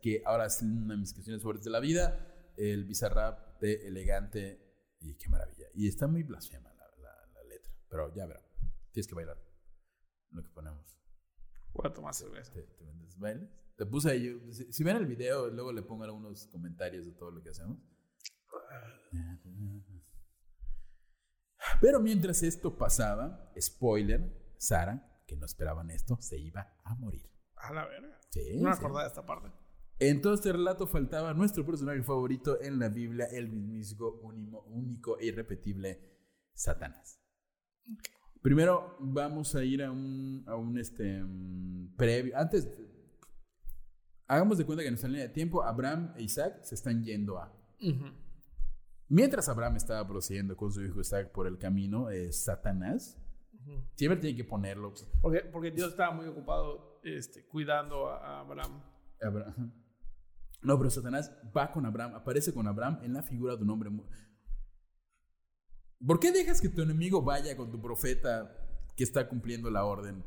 Que 0.00 0.22
ahora 0.24 0.46
es 0.46 0.62
una 0.62 0.94
de 0.94 1.00
mis 1.00 1.12
canciones 1.12 1.42
favoritas 1.42 1.64
de 1.64 1.70
la 1.70 1.80
vida. 1.80 2.24
El 2.56 2.84
bizarrap 2.84 3.60
de 3.60 3.86
elegante. 3.88 4.60
Y 5.00 5.14
qué 5.14 5.28
maravilla. 5.28 5.66
Y 5.74 5.88
está 5.88 6.06
muy 6.06 6.22
blasfema 6.22 6.70
la, 6.74 6.84
la- 7.02 7.26
la 7.34 7.42
letra. 7.48 7.72
Pero 7.88 8.14
ya 8.14 8.26
verán. 8.26 8.42
Tienes 8.92 9.06
que 9.08 9.14
bailar. 9.14 9.38
Lo 10.30 10.42
que 10.42 10.50
ponemos. 10.50 10.98
Voy 11.72 11.90
a 11.90 11.92
tomar 11.94 12.14
cerveza. 12.14 12.52
¿Te, 12.52 12.62
te 12.62 12.84
vendes 12.84 13.18
bailes? 13.18 13.48
Te 13.76 13.86
puse 13.86 14.10
ahí. 14.10 14.40
Si, 14.52 14.72
si 14.72 14.84
ven 14.84 14.96
el 14.96 15.06
video, 15.06 15.48
luego 15.48 15.72
le 15.72 15.82
pongo 15.82 16.04
algunos 16.04 16.46
comentarios 16.48 17.06
de 17.06 17.12
todo 17.12 17.30
lo 17.30 17.42
que 17.42 17.50
hacemos. 17.50 17.78
Pero 21.80 22.00
mientras 22.00 22.42
esto 22.42 22.76
pasaba, 22.76 23.52
spoiler, 23.60 24.54
Sara, 24.58 25.22
que 25.26 25.36
no 25.36 25.46
esperaban 25.46 25.90
esto, 25.90 26.16
se 26.20 26.38
iba 26.38 26.76
a 26.84 26.94
morir. 26.96 27.22
A 27.56 27.72
la 27.72 27.86
verga. 27.86 28.18
Sí, 28.30 28.56
No 28.60 28.68
me 28.70 28.74
sí. 28.74 28.78
acordaba 28.78 29.02
de 29.02 29.08
esta 29.08 29.24
parte. 29.26 29.52
En 30.00 30.20
todo 30.22 30.34
este 30.34 30.52
relato 30.52 30.86
faltaba 30.86 31.34
nuestro 31.34 31.66
personaje 31.66 32.02
favorito 32.02 32.60
en 32.62 32.78
la 32.78 32.88
Biblia, 32.88 33.26
el 33.26 33.48
mismísimo, 33.48 34.08
único, 34.22 34.62
único 34.62 35.18
e 35.18 35.26
irrepetible 35.26 36.00
Satanás. 36.54 37.20
Primero 38.42 38.96
vamos 39.00 39.54
a 39.54 39.64
ir 39.64 39.82
a 39.82 39.90
un, 39.90 40.44
a 40.46 40.56
un 40.56 40.78
este, 40.78 41.22
mm, 41.22 41.96
previo. 41.96 42.36
Antes, 42.36 42.68
hagamos 44.26 44.58
de 44.58 44.64
cuenta 44.64 44.82
que 44.82 44.88
en 44.88 44.94
nuestra 44.94 45.10
línea 45.10 45.26
de 45.26 45.32
tiempo, 45.32 45.62
Abraham 45.62 46.12
e 46.16 46.22
Isaac 46.22 46.62
se 46.62 46.74
están 46.74 47.02
yendo 47.04 47.38
a. 47.38 47.52
Mientras 49.08 49.48
Abraham 49.48 49.76
estaba 49.76 50.06
procediendo 50.06 50.56
con 50.56 50.70
su 50.70 50.82
hijo 50.82 51.00
Isaac 51.00 51.32
por 51.32 51.46
el 51.46 51.58
camino, 51.58 52.10
eh, 52.10 52.32
Satanás, 52.32 53.18
siempre 53.94 54.20
tiene 54.20 54.36
que 54.36 54.44
ponerlo. 54.44 54.92
Porque, 55.20 55.40
porque 55.40 55.70
Dios 55.70 55.90
estaba 55.90 56.14
muy 56.14 56.26
ocupado 56.26 57.00
este, 57.02 57.46
cuidando 57.46 58.08
a, 58.08 58.16
a 58.18 58.40
Abraham. 58.40 58.82
Abraham. 59.20 59.72
No, 60.62 60.76
pero 60.76 60.90
Satanás 60.90 61.32
va 61.56 61.70
con 61.70 61.86
Abraham, 61.86 62.14
aparece 62.14 62.52
con 62.52 62.66
Abraham 62.66 62.98
en 63.02 63.12
la 63.14 63.22
figura 63.22 63.56
de 63.56 63.62
un 63.62 63.70
hombre. 63.70 63.90
¿Por 66.06 66.20
qué 66.20 66.32
dejas 66.32 66.60
que 66.60 66.68
tu 66.68 66.82
enemigo 66.82 67.22
vaya 67.22 67.56
con 67.56 67.70
tu 67.70 67.80
profeta 67.80 68.54
que 68.96 69.04
está 69.04 69.28
cumpliendo 69.28 69.70
la 69.70 69.84
orden? 69.84 70.24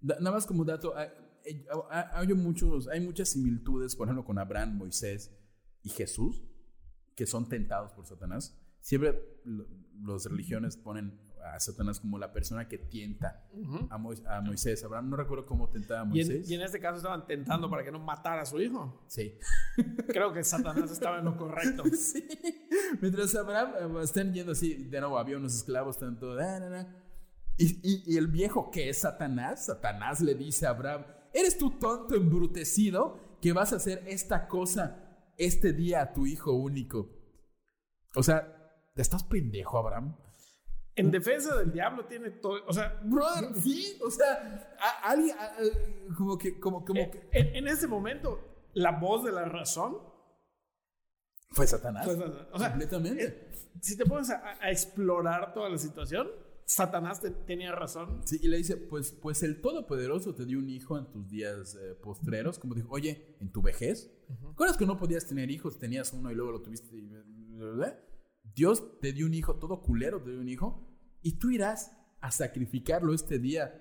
Da- 0.00 0.18
nada 0.20 0.32
más 0.32 0.46
como 0.46 0.64
dato, 0.64 0.94
hay, 0.96 2.34
muchos, 2.34 2.88
hay 2.88 3.00
muchas 3.00 3.28
similitudes, 3.30 3.94
por 3.96 4.06
ejemplo, 4.08 4.24
con 4.24 4.38
Abraham, 4.38 4.76
Moisés 4.76 5.30
y 5.82 5.88
Jesús, 5.90 6.42
que 7.14 7.26
son 7.26 7.48
tentados 7.48 7.92
por 7.92 8.06
Satanás. 8.06 8.58
Siempre 8.80 9.20
las 10.04 10.24
religiones 10.26 10.76
ponen 10.76 11.20
a 11.44 11.58
Satanás 11.60 12.00
como 12.00 12.18
la 12.18 12.32
persona 12.32 12.68
que 12.68 12.78
tienta 12.78 13.44
a, 13.90 13.98
Mo- 13.98 14.12
a 14.26 14.40
Moisés. 14.40 14.82
Abraham 14.84 15.10
no 15.10 15.16
recuerdo 15.16 15.44
cómo 15.46 15.68
tentaba 15.70 16.00
a 16.00 16.04
Y 16.04 16.20
en, 16.20 16.26
Moisés. 16.28 16.50
y 16.50 16.54
en 16.54 16.62
este 16.62 16.78
caso 16.80 16.96
estaban 16.98 17.26
tentando 17.26 17.68
para 17.70 17.82
que 17.84 17.90
no 17.92 17.98
matara 17.98 18.42
a 18.42 18.46
su 18.46 18.60
hijo. 18.60 19.04
Sí. 19.08 19.38
Creo 20.08 20.32
que 20.32 20.44
Satanás 20.44 20.90
estaba 20.90 21.18
en 21.18 21.24
lo 21.24 21.36
correcto. 21.36 21.82
Sí. 21.96 22.26
Mientras 23.00 23.34
Abraham 23.34 23.98
eh, 23.98 24.02
están 24.02 24.32
yendo 24.32 24.52
así, 24.52 24.74
de 24.84 25.00
nuevo 25.00 25.18
había 25.18 25.36
unos 25.36 25.54
esclavos, 25.54 25.98
tanto. 25.98 26.34
da, 26.34 26.60
da, 26.60 26.68
da. 26.68 26.96
Y, 27.58 27.66
y- 27.82 28.02
y 28.06 28.16
el 28.16 28.28
viejo 28.28 28.70
que 28.70 28.88
es 28.88 28.98
Satanás, 28.98 29.66
Satanás 29.66 30.20
le 30.20 30.34
dice 30.34 30.66
a 30.66 30.70
Abraham: 30.70 31.04
¿Eres 31.32 31.58
tú 31.58 31.78
tonto, 31.78 32.14
embrutecido, 32.14 33.38
que 33.40 33.52
vas 33.52 33.72
a 33.72 33.76
hacer 33.76 34.02
esta 34.06 34.48
cosa 34.48 35.30
este 35.38 35.72
día 35.72 36.02
a 36.02 36.12
tu 36.12 36.26
hijo 36.26 36.52
único? 36.52 37.10
O 38.14 38.22
sea, 38.22 38.72
¿estás 38.94 39.24
pendejo, 39.24 39.78
Abraham? 39.78 40.16
En 40.94 41.10
defensa 41.10 41.56
del 41.56 41.72
diablo 41.72 42.04
tiene 42.04 42.30
todo. 42.30 42.60
O 42.66 42.72
sea, 42.72 43.00
Brother, 43.02 43.54
sí, 43.62 43.98
o 44.04 44.10
sea, 44.10 44.76
alguien, 45.02 45.34
como 46.16 46.36
que, 46.36 46.60
como, 46.60 46.84
como 46.84 47.10
que. 47.10 47.28
en, 47.32 47.56
en 47.56 47.68
ese 47.68 47.86
momento, 47.86 48.38
la 48.74 48.92
voz 48.98 49.24
de 49.24 49.32
la 49.32 49.44
razón. 49.46 49.96
Fue 51.50 51.66
Satanás. 51.66 52.04
pues, 52.06 52.18
o 52.18 52.58
sea, 52.58 52.70
completamente. 52.70 53.50
si 53.80 53.96
te 53.96 54.04
pones 54.06 54.30
a, 54.30 54.42
a 54.60 54.70
explorar 54.70 55.52
toda 55.52 55.68
la 55.68 55.76
situación, 55.78 56.28
Satanás 56.64 57.20
te- 57.20 57.30
tenía 57.30 57.72
razón. 57.72 58.20
Sí, 58.24 58.38
y 58.42 58.48
le 58.48 58.56
dice, 58.58 58.76
pues, 58.76 59.12
pues 59.12 59.42
el 59.42 59.60
Todopoderoso 59.60 60.34
te 60.34 60.44
dio 60.46 60.58
un 60.58 60.68
hijo 60.70 60.98
en 60.98 61.06
tus 61.10 61.28
días 61.28 61.74
eh, 61.74 61.94
postreros, 61.94 62.58
como 62.58 62.74
dijo, 62.74 62.88
oye, 62.90 63.36
en 63.40 63.50
tu 63.50 63.60
vejez, 63.60 64.10
¿recuerdas 64.48 64.76
que 64.78 64.86
no 64.86 64.96
podías 64.98 65.26
tener 65.26 65.50
hijos? 65.50 65.78
Tenías 65.78 66.12
uno 66.14 66.30
y 66.30 66.34
luego 66.34 66.52
lo 66.52 66.62
tuviste. 66.62 66.96
y- 66.96 67.10
¿verdad? 67.58 67.98
Dios 68.54 69.00
te 69.00 69.12
dio 69.12 69.26
un 69.26 69.34
hijo, 69.34 69.56
todo 69.56 69.82
culero 69.82 70.22
te 70.22 70.30
dio 70.30 70.40
un 70.40 70.48
hijo, 70.48 70.88
y 71.22 71.38
tú 71.38 71.50
irás 71.50 71.92
a 72.20 72.30
sacrificarlo 72.30 73.14
este 73.14 73.38
día. 73.38 73.78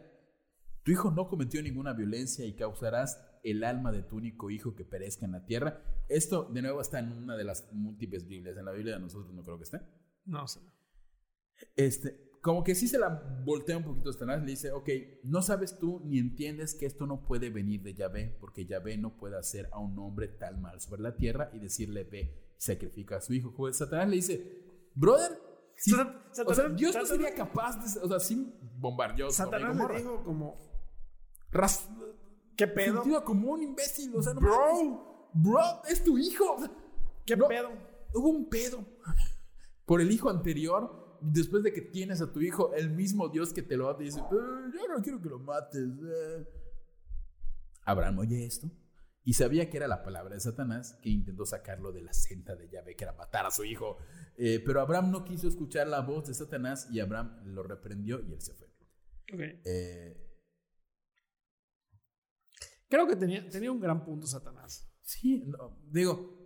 Tu 0.83 0.91
hijo 0.91 1.11
no 1.11 1.27
cometió 1.27 1.61
ninguna 1.61 1.93
violencia 1.93 2.45
y 2.45 2.55
causarás 2.55 3.21
el 3.43 3.63
alma 3.63 3.91
de 3.91 4.03
tu 4.03 4.17
único 4.17 4.49
hijo 4.49 4.75
que 4.75 4.85
perezca 4.85 5.25
en 5.25 5.33
la 5.33 5.45
tierra. 5.45 5.83
Esto, 6.09 6.49
de 6.51 6.61
nuevo, 6.61 6.81
está 6.81 6.99
en 6.99 7.11
una 7.11 7.35
de 7.35 7.43
las 7.43 7.71
múltiples 7.71 8.27
Biblias. 8.27 8.57
En 8.57 8.65
la 8.65 8.71
Biblia 8.71 8.95
de 8.95 8.99
nosotros 8.99 9.33
no 9.33 9.43
creo 9.43 9.57
que 9.57 9.63
esté. 9.63 9.79
No 10.25 10.47
sé. 10.47 10.59
Este, 11.75 12.31
como 12.41 12.63
que 12.63 12.73
sí 12.73 12.87
se 12.87 12.97
la 12.97 13.41
voltea 13.45 13.77
un 13.77 13.83
poquito 13.83 14.11
Satanás, 14.11 14.41
le 14.41 14.51
dice, 14.51 14.71
ok, 14.71 14.89
no 15.23 15.41
sabes 15.41 15.77
tú 15.77 16.01
ni 16.03 16.17
entiendes 16.17 16.73
que 16.73 16.87
esto 16.87 17.05
no 17.05 17.23
puede 17.23 17.49
venir 17.49 17.83
de 17.83 17.93
Yahvé, 17.93 18.35
porque 18.39 18.65
Yahvé 18.65 18.97
no 18.97 19.15
puede 19.15 19.37
hacer 19.37 19.69
a 19.71 19.79
un 19.79 19.97
hombre 19.99 20.27
tal 20.27 20.59
mal 20.59 20.81
sobre 20.81 21.03
la 21.03 21.15
tierra 21.15 21.51
y 21.53 21.59
decirle, 21.59 22.03
ve, 22.03 22.50
sacrifica 22.61 23.17
a 23.17 23.21
su 23.21 23.33
hijo. 23.33 23.51
Pues 23.55 23.77
Satanás 23.77 24.07
le 24.07 24.17
dice, 24.17 24.63
brother, 24.93 25.41
sí, 25.75 25.91
Sat- 25.91 26.15
o 26.29 26.33
sea, 26.35 26.45
Satanás- 26.45 26.77
Dios 26.77 26.95
no 26.95 27.05
sería 27.07 27.33
capaz 27.33 27.77
de, 27.77 27.99
o 28.01 28.07
sea, 28.07 28.19
sí 28.19 28.53
bombardeó 28.77 29.31
Satanás 29.31 29.75
le 29.75 29.97
dijo 29.97 30.23
como, 30.23 30.61
Ras- 31.51 31.89
¿qué 32.55 32.67
pedo? 32.67 32.95
sentido 33.01 33.23
como 33.23 33.51
un 33.51 33.63
imbécil, 33.63 34.15
o 34.15 34.21
sea, 34.21 34.33
no 34.35 34.41
Bro. 34.41 35.29
bro, 35.33 35.59
es 35.89 36.03
tu 36.03 36.19
hijo. 36.19 36.53
o 36.53 36.59
sea, 36.59 36.71
¿Qué 37.25 37.35
no, 37.35 37.47
pedo? 37.47 37.69
Hubo 38.13 38.29
un 38.29 38.47
pedo 38.47 38.85
por 39.85 39.99
el 40.01 40.11
hijo 40.11 40.29
anterior. 40.29 40.99
Después 41.23 41.61
de 41.63 41.71
que 41.71 41.81
tienes 41.81 42.19
a 42.21 42.31
tu 42.31 42.41
hijo, 42.41 42.73
el 42.73 42.89
mismo 42.89 43.29
Dios 43.29 43.53
que 43.53 43.61
te 43.61 43.77
lo 43.77 43.85
mata 43.85 44.01
y 44.01 44.05
dice: 44.05 44.19
"Eh, 44.19 44.23
Yo 44.31 44.87
no 44.87 45.01
quiero 45.03 45.21
que 45.21 45.29
lo 45.29 45.37
mates. 45.39 45.79
eh". 46.03 46.47
Abraham 47.85 48.19
oye 48.19 48.43
esto 48.45 48.69
y 49.23 49.33
sabía 49.33 49.69
que 49.69 49.77
era 49.77 49.87
la 49.87 50.03
palabra 50.03 50.35
de 50.35 50.41
Satanás 50.41 50.97
que 51.01 51.09
intentó 51.09 51.45
sacarlo 51.45 51.91
de 51.91 52.01
la 52.01 52.13
senda 52.13 52.55
de 52.55 52.69
Yahvé, 52.69 52.95
que 52.95 53.03
era 53.03 53.13
matar 53.13 53.45
a 53.45 53.51
su 53.51 53.63
hijo. 53.63 53.97
Eh, 54.37 54.61
pero 54.65 54.81
Abraham 54.81 55.11
no 55.11 55.25
quiso 55.25 55.47
escuchar 55.47 55.87
la 55.87 56.01
voz 56.01 56.27
de 56.27 56.33
Satanás 56.33 56.87
y 56.91 56.99
Abraham 56.99 57.41
lo 57.45 57.63
reprendió 57.63 58.19
y 58.19 58.33
él 58.33 58.41
se 58.41 58.53
fue. 58.53 58.67
Eh, 59.65 60.31
Creo 62.91 63.07
que 63.07 63.15
tenía, 63.15 63.47
tenía 63.49 63.71
un 63.71 63.79
gran 63.79 64.03
punto 64.03 64.27
Satanás. 64.27 64.85
Sí, 65.01 65.45
no, 65.47 65.81
digo, 65.89 66.37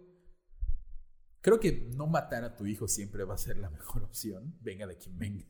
creo 1.42 1.60
que 1.60 1.90
no 1.96 2.06
matar 2.06 2.44
a 2.44 2.56
tu 2.56 2.68
hijo 2.68 2.88
siempre 2.88 3.24
va 3.24 3.34
a 3.34 3.40
ser 3.40 3.58
la 3.58 3.72
mejor 3.72 4.04
opción, 4.04 4.56
venga 4.62 4.86
de 4.86 4.96
quien 4.96 5.18
venga. 5.18 5.48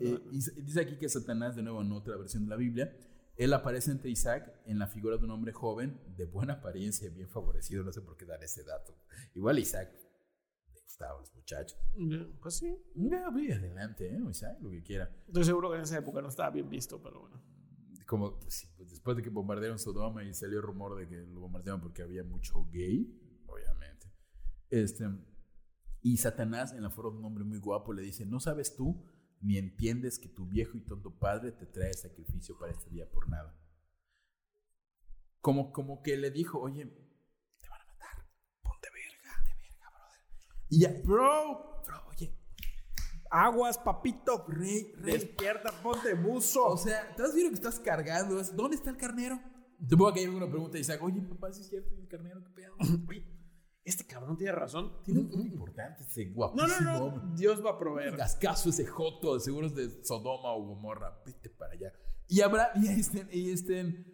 Eh, 0.00 0.20
y 0.30 0.62
dice 0.62 0.80
aquí 0.80 0.96
que 0.96 1.08
Satanás, 1.08 1.56
de 1.56 1.64
nuevo 1.64 1.82
en 1.82 1.90
otra 1.90 2.16
versión 2.16 2.44
de 2.44 2.50
la 2.50 2.56
Biblia, 2.56 2.96
él 3.36 3.52
aparece 3.54 3.90
ante 3.90 4.10
Isaac 4.10 4.52
en 4.66 4.78
la 4.78 4.86
figura 4.86 5.16
de 5.16 5.24
un 5.24 5.30
hombre 5.30 5.52
joven, 5.52 5.98
de 6.16 6.26
buena 6.26 6.54
apariencia, 6.54 7.08
bien 7.10 7.28
favorecido, 7.28 7.82
no 7.82 7.92
sé 7.92 8.02
por 8.02 8.16
qué 8.16 8.26
dar 8.26 8.42
ese 8.44 8.62
dato. 8.62 8.94
Igual 9.34 9.58
Isaac 9.58 9.90
le 10.72 10.80
gustaban 10.80 11.20
los 11.20 11.34
muchachos. 11.34 11.78
Pues 12.40 12.56
sí. 12.56 12.76
Ya, 12.94 13.30
voy 13.30 13.50
adelante, 13.50 14.14
¿eh? 14.14 14.20
Isaac, 14.28 14.58
lo 14.60 14.70
que 14.70 14.82
quiera. 14.82 15.10
Estoy 15.26 15.44
seguro 15.44 15.70
que 15.70 15.76
en 15.76 15.82
esa 15.82 15.98
época 15.98 16.20
no 16.20 16.28
estaba 16.28 16.50
bien 16.50 16.68
visto, 16.68 17.02
pero 17.02 17.20
bueno. 17.20 17.42
Como 18.06 18.38
pues, 18.38 18.70
pues, 18.76 18.90
después 18.90 19.16
de 19.16 19.22
que 19.22 19.30
bombardearon 19.30 19.78
Sodoma 19.78 20.22
y 20.24 20.34
salió 20.34 20.58
el 20.58 20.64
rumor 20.64 20.96
de 20.96 21.08
que 21.08 21.16
lo 21.16 21.40
bombardearon 21.40 21.80
porque 21.80 22.02
había 22.02 22.22
mucho 22.24 22.68
gay, 22.70 23.42
obviamente. 23.46 24.12
Este, 24.68 25.06
y 26.02 26.18
Satanás, 26.18 26.72
en 26.72 26.82
la 26.82 26.90
forma 26.90 27.12
de 27.12 27.18
un 27.18 27.24
hombre 27.24 27.44
muy 27.44 27.58
guapo, 27.58 27.94
le 27.94 28.02
dice: 28.02 28.26
No 28.26 28.40
sabes 28.40 28.76
tú 28.76 29.02
ni 29.42 29.58
entiendes 29.58 30.18
que 30.18 30.28
tu 30.28 30.46
viejo 30.46 30.76
y 30.76 30.80
tonto 30.80 31.18
padre 31.18 31.52
te 31.52 31.66
trae 31.66 31.92
sacrificio 31.92 32.56
para 32.58 32.72
este 32.72 32.88
día 32.90 33.10
por 33.10 33.28
nada. 33.28 33.58
Como, 35.40 35.72
como 35.72 36.02
que 36.02 36.16
le 36.16 36.30
dijo: 36.30 36.60
Oye, 36.60 36.86
te 37.60 37.68
van 37.68 37.80
a 37.80 37.84
matar, 37.86 38.28
ponte 38.62 38.88
verga, 38.90 39.34
ponte 39.36 39.54
verga, 39.54 39.90
brother. 39.90 40.66
Y 40.68 40.80
ya, 40.80 40.92
bro, 41.04 41.82
bro, 41.84 42.06
oye, 42.08 42.38
Aguas, 43.30 43.78
papito. 43.78 44.44
rey, 44.46 44.92
rey. 44.96 45.14
Despierta, 45.14 45.72
ponte 45.82 46.14
buzo. 46.14 46.66
O 46.66 46.76
sea, 46.76 47.10
¿estás 47.10 47.34
viendo 47.34 47.50
que 47.50 47.56
estás 47.56 47.80
cargando? 47.80 48.40
¿Dónde 48.54 48.76
está 48.76 48.90
el 48.90 48.96
carnero? 48.96 49.40
Supongo 49.88 50.12
que 50.12 50.20
hay 50.20 50.26
una 50.28 50.48
pregunta 50.48 50.78
y 50.78 50.82
Isaac, 50.82 51.02
oye, 51.02 51.20
papá, 51.22 51.52
¿sí 51.52 51.62
es 51.62 51.68
cierto 51.68 51.92
el 51.96 52.06
carnero? 52.06 52.44
¿Qué 52.44 52.50
pedo? 52.50 52.76
Oye, 53.08 53.26
este 53.84 54.04
cabrón 54.06 54.36
tiene 54.36 54.52
razón. 54.52 55.02
Tiene 55.04 55.20
un 55.20 55.28
punto 55.30 55.46
importante 55.46 56.02
ese 56.02 56.26
No, 56.26 56.34
guapísimo 56.34 56.68
no, 56.80 56.98
no. 56.98 57.04
hombre. 57.04 57.22
Dios 57.36 57.64
va 57.64 57.70
a 57.70 57.72
No 57.74 57.78
proveer. 57.78 58.20
a 58.20 58.26
ese 58.26 58.86
joto, 58.86 59.34
de 59.34 59.40
seguro 59.40 59.66
es 59.66 59.74
de 59.74 60.04
Sodoma 60.04 60.52
o 60.54 60.64
Gomorra. 60.66 61.20
Vete 61.26 61.50
para 61.50 61.72
allá. 61.72 61.92
Y 62.28 62.40
Abraham, 62.40 62.70
y 62.82 62.88
este, 62.88 63.26
y 63.36 63.50
este, 63.50 64.06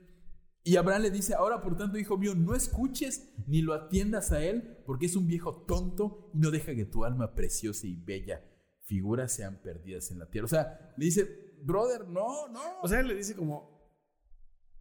y 0.64 0.76
Abraham 0.76 1.02
le 1.02 1.10
dice, 1.10 1.34
ahora 1.34 1.60
por 1.60 1.76
tanto, 1.76 1.98
hijo 1.98 2.16
mío, 2.16 2.34
no 2.34 2.54
escuches 2.54 3.34
ni 3.46 3.62
lo 3.62 3.74
atiendas 3.74 4.32
a 4.32 4.42
él, 4.42 4.82
porque 4.86 5.06
es 5.06 5.16
un 5.16 5.26
viejo 5.26 5.64
tonto 5.66 6.30
y 6.34 6.38
no 6.38 6.50
deja 6.50 6.74
que 6.74 6.84
tu 6.84 7.04
alma 7.04 7.34
preciosa 7.34 7.86
y 7.86 7.96
bella 7.96 8.44
figuras 8.82 9.32
sean 9.32 9.60
perdidas 9.62 10.10
en 10.10 10.18
la 10.18 10.30
tierra. 10.30 10.46
O 10.46 10.48
sea, 10.48 10.94
le 10.96 11.04
dice, 11.04 11.54
brother, 11.62 12.08
no, 12.08 12.48
no. 12.48 12.80
O 12.82 12.88
sea, 12.88 13.00
él 13.00 13.08
le 13.08 13.14
dice 13.14 13.36
como, 13.36 13.92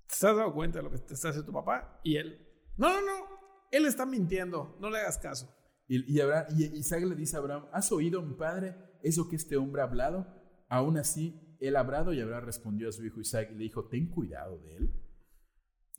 ¿te 0.07 0.13
has 0.15 0.21
dado 0.35 0.53
cuenta 0.53 0.79
de 0.79 0.83
lo 0.83 0.91
que 0.91 0.99
te 0.99 1.13
está 1.13 1.29
haciendo 1.29 1.45
tu 1.45 1.53
papá? 1.53 1.99
Y 2.03 2.15
él, 2.15 2.39
no, 2.77 2.89
no, 2.89 3.01
no, 3.05 3.25
él 3.71 3.85
está 3.85 4.05
mintiendo, 4.05 4.77
no 4.79 4.89
le 4.89 4.99
hagas 4.99 5.17
caso. 5.17 5.53
Y, 5.87 6.13
y, 6.13 6.19
Abraham- 6.19 6.47
y 6.57 6.63
Isaac 6.77 7.03
le 7.03 7.15
dice 7.15 7.35
a 7.35 7.39
Abraham, 7.39 7.65
¿has 7.71 7.91
oído, 7.91 8.21
mi 8.21 8.33
padre, 8.35 8.75
eso 9.03 9.27
que 9.29 9.35
este 9.35 9.55
hombre 9.57 9.81
ha 9.81 9.85
hablado? 9.85 10.27
Aún 10.69 10.97
así, 10.97 11.57
él 11.59 11.75
ha 11.75 11.79
hablado 11.79 12.13
y 12.13 12.19
Abraham 12.21 12.45
respondió 12.45 12.89
a 12.89 12.91
su 12.91 13.05
hijo 13.05 13.21
Isaac 13.21 13.49
y 13.51 13.55
le 13.55 13.63
dijo, 13.63 13.85
ten 13.87 14.07
cuidado 14.09 14.59
de 14.59 14.75
él. 14.77 14.93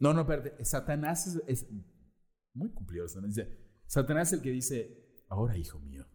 No, 0.01 0.13
no, 0.13 0.21
espérate, 0.21 0.65
Satanás 0.65 1.27
es, 1.27 1.43
es 1.47 1.67
muy 2.55 2.71
cumplido. 2.71 3.09
Satanás 3.09 3.35
dice, 3.35 3.59
Satanás 3.87 4.29
es 4.29 4.39
el 4.39 4.43
que 4.43 4.51
dice, 4.51 5.23
ahora 5.29 5.57
hijo 5.57 5.81
mío, 5.81 6.07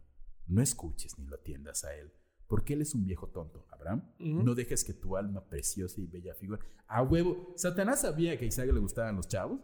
no 0.48 0.62
escuches 0.62 1.18
ni 1.18 1.26
lo 1.26 1.36
atiendas 1.36 1.84
a 1.84 1.96
él, 1.96 2.14
porque 2.48 2.74
él 2.74 2.82
es 2.82 2.94
un 2.94 3.04
viejo 3.06 3.30
tonto. 3.30 3.66
Abraham, 3.72 4.14
no 4.20 4.54
dejes 4.56 4.84
que 4.84 4.94
tu 4.94 5.18
alma 5.18 5.48
preciosa 5.50 6.00
y 6.00 6.06
bella 6.08 6.36
figura... 6.36 6.60
A 6.88 7.02
huevo, 7.02 7.54
Satanás 7.56 8.02
sabía 8.02 8.38
que 8.38 8.46
a 8.46 8.48
Isaac 8.48 8.72
le 8.72 8.80
gustaban 8.80 9.16
los 9.16 9.28
chavos. 9.28 9.60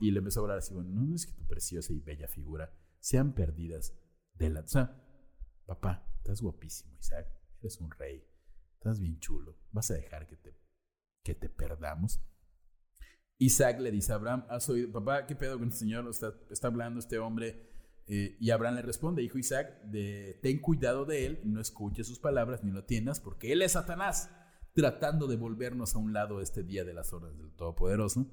Y 0.00 0.10
le 0.10 0.18
empezó 0.18 0.40
a 0.40 0.42
hablar 0.42 0.58
así, 0.58 0.74
bueno, 0.74 0.90
no 0.90 1.14
es 1.14 1.26
que 1.26 1.32
tu 1.32 1.46
preciosa 1.46 1.92
y 1.92 2.00
bella 2.00 2.28
figura 2.28 2.72
sean 3.00 3.34
perdidas 3.34 3.94
de 4.34 4.50
la... 4.50 4.60
O 4.60 4.66
sea, 4.68 5.04
papá, 5.66 6.10
estás 6.18 6.40
guapísimo, 6.40 6.96
Isaac, 6.98 7.26
eres 7.60 7.80
un 7.80 7.90
rey, 7.90 8.24
estás 8.74 9.00
bien 9.00 9.18
chulo, 9.20 9.58
¿vas 9.70 9.90
a 9.90 9.94
dejar 9.94 10.26
que 10.26 10.36
te, 10.36 10.56
que 11.24 11.34
te 11.34 11.48
perdamos? 11.48 12.20
Isaac 13.38 13.78
le 13.80 13.90
dice 13.90 14.12
a 14.12 14.16
Abraham, 14.16 14.44
¿has 14.48 14.68
oído, 14.68 14.90
papá, 14.90 15.26
qué 15.26 15.36
pedo 15.36 15.58
con 15.58 15.68
este 15.68 15.80
señor? 15.80 16.08
Está, 16.08 16.34
está 16.50 16.66
hablando 16.66 16.98
este 16.98 17.18
hombre. 17.18 17.68
Eh, 18.08 18.36
y 18.40 18.50
Abraham 18.50 18.76
le 18.76 18.82
responde, 18.82 19.22
hijo 19.22 19.38
Isaac, 19.38 19.82
de, 19.84 20.38
ten 20.42 20.60
cuidado 20.60 21.04
de 21.04 21.26
él, 21.26 21.40
no 21.44 21.60
escuches 21.60 22.06
sus 22.06 22.18
palabras 22.18 22.64
ni 22.64 22.72
lo 22.72 22.80
atiendas, 22.80 23.20
porque 23.20 23.52
él 23.52 23.62
es 23.62 23.72
Satanás, 23.72 24.30
tratando 24.74 25.26
de 25.26 25.36
volvernos 25.36 25.94
a 25.94 25.98
un 25.98 26.12
lado 26.12 26.40
este 26.40 26.64
día 26.64 26.84
de 26.84 26.94
las 26.94 27.12
horas 27.12 27.36
del 27.36 27.52
Todopoderoso. 27.54 28.26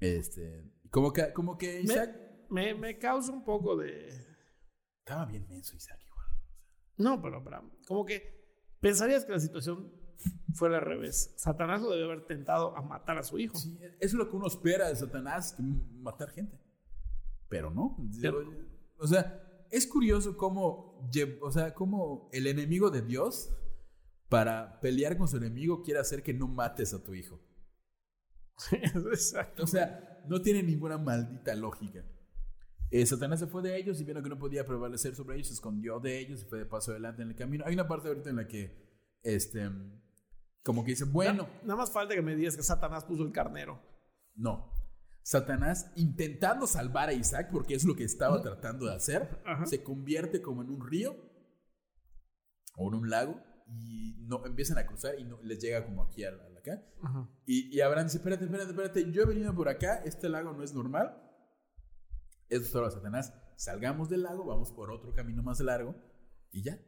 Este, 0.00 0.64
como 0.90 1.12
que, 1.12 1.32
como 1.32 1.56
que 1.56 1.80
Isaac... 1.80 2.14
Me, 2.48 2.74
me 2.74 2.98
causa 2.98 3.32
un 3.32 3.44
poco 3.44 3.76
de... 3.76 4.08
Estaba 4.98 5.24
bien 5.26 5.46
menso 5.48 5.76
Isaac 5.76 6.00
igual. 6.06 6.26
No, 6.96 7.20
pero 7.22 7.36
Abraham, 7.38 7.70
como 7.86 8.04
que 8.04 8.76
pensarías 8.80 9.24
que 9.24 9.32
la 9.32 9.40
situación 9.40 9.92
fuera 10.54 10.78
al 10.78 10.84
revés. 10.84 11.34
Satanás 11.36 11.82
lo 11.82 11.90
debe 11.90 12.04
haber 12.04 12.26
tentado 12.26 12.76
a 12.76 12.82
matar 12.82 13.18
a 13.18 13.22
su 13.22 13.38
hijo. 13.38 13.54
Sí, 13.56 13.78
es 14.00 14.12
lo 14.14 14.28
que 14.28 14.36
uno 14.36 14.46
espera 14.46 14.88
de 14.88 14.96
Satanás, 14.96 15.52
que 15.56 15.62
matar 15.62 16.30
gente. 16.30 16.58
Pero 17.48 17.70
no. 17.70 17.96
Pero- 18.20 18.40
O 18.98 19.06
sea, 19.06 19.42
es 19.70 19.86
curioso 19.86 20.36
cómo, 20.36 21.10
o 21.42 21.50
sea, 21.52 21.74
cómo 21.74 22.28
el 22.32 22.46
enemigo 22.46 22.90
de 22.90 23.02
Dios 23.02 23.54
para 24.28 24.80
pelear 24.80 25.16
con 25.18 25.28
su 25.28 25.36
enemigo 25.36 25.82
quiere 25.82 26.00
hacer 26.00 26.22
que 26.22 26.34
no 26.34 26.48
mates 26.48 26.94
a 26.94 27.02
tu 27.02 27.14
hijo. 27.14 27.40
Exacto. 28.72 29.64
O 29.64 29.66
sea, 29.66 30.22
no 30.28 30.40
tiene 30.42 30.62
ninguna 30.62 30.98
maldita 30.98 31.54
lógica. 31.54 32.04
Eh, 32.90 33.04
Satanás 33.04 33.40
se 33.40 33.46
fue 33.46 33.62
de 33.62 33.76
ellos 33.76 34.00
y 34.00 34.04
viendo 34.04 34.22
que 34.22 34.28
no 34.28 34.38
podía 34.38 34.64
prevalecer 34.64 35.14
sobre 35.14 35.36
ellos, 35.36 35.48
se 35.48 35.54
escondió 35.54 35.98
de 36.00 36.18
ellos 36.18 36.42
y 36.42 36.44
fue 36.44 36.58
de 36.58 36.66
paso 36.66 36.92
adelante 36.92 37.22
en 37.22 37.30
el 37.30 37.36
camino. 37.36 37.64
Hay 37.66 37.74
una 37.74 37.88
parte 37.88 38.08
ahorita 38.08 38.30
en 38.30 38.36
la 38.36 38.46
que, 38.46 39.18
este, 39.22 39.68
como 40.62 40.84
que 40.84 40.92
dice, 40.92 41.04
bueno, 41.04 41.42
Na- 41.44 41.60
Nada 41.62 41.76
más 41.76 41.90
falta 41.90 42.14
que 42.14 42.22
me 42.22 42.36
digas 42.36 42.56
que 42.56 42.62
Satanás 42.62 43.04
puso 43.04 43.24
el 43.24 43.32
carnero. 43.32 43.80
no. 44.34 44.74
Satanás 45.22 45.90
intentando 45.96 46.68
salvar 46.68 47.08
a 47.08 47.12
Isaac, 47.12 47.48
porque 47.50 47.74
es 47.74 47.82
lo 47.84 47.96
que 47.96 48.04
estaba 48.04 48.40
tratando 48.42 48.86
de 48.86 48.94
hacer, 48.94 49.42
se 49.64 49.82
convierte 49.82 50.40
como 50.40 50.62
en 50.62 50.70
un 50.70 50.86
río 50.88 51.16
o 52.76 52.88
en 52.88 52.94
un 52.94 53.10
lago 53.10 53.40
y 53.66 54.24
no 54.28 54.46
empiezan 54.46 54.78
a 54.78 54.86
cruzar 54.86 55.18
y 55.18 55.24
no, 55.24 55.42
les 55.42 55.58
llega 55.60 55.84
como 55.84 56.04
aquí 56.04 56.22
a, 56.22 56.30
la- 56.30 56.44
a 56.44 56.48
la 56.50 56.55
acá. 56.70 56.82
Ajá. 57.02 57.28
Y, 57.46 57.76
y 57.76 57.80
Abraham 57.80 58.06
dice, 58.06 58.18
espérate, 58.18 58.44
espérate, 58.44 58.70
espérate, 58.70 59.10
yo 59.12 59.22
he 59.22 59.26
venido 59.26 59.54
por 59.54 59.68
acá, 59.68 60.02
este 60.04 60.28
lago 60.28 60.52
no 60.52 60.62
es 60.62 60.74
normal. 60.74 61.16
Eso 62.48 62.62
es 62.62 62.70
todo, 62.70 62.90
Satanás. 62.90 63.32
Salgamos 63.56 64.08
del 64.08 64.22
lago, 64.22 64.44
vamos 64.44 64.70
por 64.70 64.90
otro 64.90 65.12
camino 65.12 65.42
más 65.42 65.60
largo 65.60 65.94
y 66.52 66.62
ya. 66.62 66.78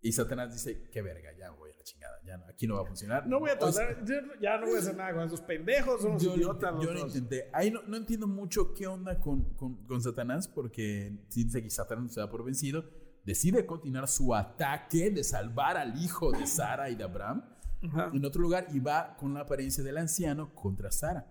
Y 0.00 0.12
Satanás 0.12 0.52
dice, 0.52 0.90
qué 0.90 1.00
verga, 1.00 1.30
ya 1.38 1.50
voy 1.52 1.70
a 1.70 1.76
la 1.76 1.82
chingada, 1.82 2.20
ya 2.26 2.36
no, 2.36 2.44
aquí 2.46 2.66
no 2.66 2.74
va 2.74 2.82
a 2.82 2.86
funcionar. 2.86 3.26
No 3.26 3.40
voy 3.40 3.50
a 3.50 3.54
O 3.58 3.72
sea, 3.72 4.04
ya 4.38 4.58
no 4.58 4.66
voy 4.66 4.76
a 4.76 4.78
hacer 4.80 4.96
nada 4.96 5.14
con 5.14 5.22
esos 5.22 5.40
pendejos, 5.40 6.02
son 6.02 6.10
unos 6.10 6.22
yo, 6.22 6.34
idiotas. 6.34 6.74
los 6.74 6.84
yo 6.84 6.92
lo 6.92 7.00
intenté. 7.00 7.48
Ahí 7.54 7.70
no, 7.70 7.80
no 7.84 7.96
entiendo 7.96 8.26
mucho 8.26 8.74
qué 8.74 8.86
onda 8.86 9.18
con, 9.18 9.54
con, 9.54 9.86
con 9.86 10.02
Satanás, 10.02 10.46
porque 10.46 11.24
si 11.30 11.44
dice 11.44 11.62
que 11.62 11.70
Satanás 11.70 12.12
se 12.12 12.20
da 12.20 12.28
por 12.28 12.44
vencido, 12.44 12.84
decide 13.24 13.64
continuar 13.64 14.06
su 14.06 14.34
ataque 14.34 15.10
de 15.10 15.24
salvar 15.24 15.78
al 15.78 15.96
hijo 16.02 16.32
de 16.32 16.46
Sara 16.46 16.90
y 16.90 16.96
de 16.96 17.04
Abraham 17.04 17.53
Ajá. 17.84 18.10
en 18.14 18.24
otro 18.24 18.40
lugar 18.42 18.66
y 18.72 18.80
va 18.80 19.16
con 19.16 19.34
la 19.34 19.40
apariencia 19.40 19.84
del 19.84 19.98
anciano 19.98 20.54
contra 20.54 20.90
Sara. 20.90 21.30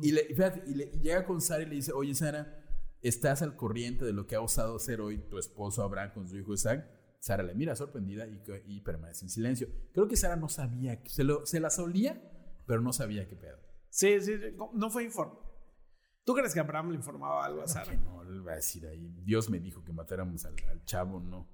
y, 0.00 0.12
le, 0.12 0.24
fíjate, 0.26 0.62
y 0.66 0.74
le- 0.74 0.90
y 0.94 1.00
llega 1.00 1.24
con 1.24 1.40
Sara 1.40 1.62
y 1.62 1.66
le 1.66 1.74
dice, 1.76 1.92
oye 1.92 2.14
Sara, 2.14 2.64
¿estás 3.02 3.42
al 3.42 3.56
corriente 3.56 4.04
de 4.04 4.12
lo 4.12 4.26
que 4.26 4.34
ha 4.36 4.40
osado 4.40 4.76
hacer 4.76 5.00
hoy 5.00 5.18
tu 5.28 5.38
esposo 5.38 5.82
Abraham 5.82 6.12
con 6.14 6.28
su 6.28 6.36
hijo 6.38 6.54
Isaac? 6.54 6.88
Sara 7.20 7.42
le 7.42 7.54
mira 7.54 7.76
sorprendida 7.76 8.26
y, 8.26 8.42
y 8.66 8.80
permanece 8.80 9.24
en 9.24 9.30
silencio. 9.30 9.68
Creo 9.92 10.08
que 10.08 10.16
Sara 10.16 10.36
no 10.36 10.48
sabía, 10.48 11.00
se, 11.06 11.22
lo, 11.24 11.46
se 11.46 11.60
la 11.60 11.70
solía, 11.70 12.20
pero 12.66 12.80
no 12.80 12.92
sabía 12.92 13.28
qué 13.28 13.36
pedo. 13.36 13.58
Sí, 13.90 14.20
sí, 14.20 14.32
no 14.74 14.90
fue 14.90 15.04
informe. 15.04 15.34
¿Tú 16.24 16.34
crees 16.34 16.54
que 16.54 16.60
Abraham 16.60 16.90
le 16.90 16.96
informaba 16.96 17.44
algo 17.44 17.62
a 17.62 17.66
Sara? 17.68 17.92
no, 17.94 18.22
le 18.24 18.40
va 18.40 18.52
a 18.52 18.56
decir 18.56 18.86
ahí, 18.86 19.08
Dios 19.24 19.50
me 19.50 19.58
dijo 19.60 19.84
que 19.84 19.92
matáramos 19.92 20.44
al, 20.46 20.54
al 20.70 20.84
chavo, 20.84 21.20
no. 21.20 21.48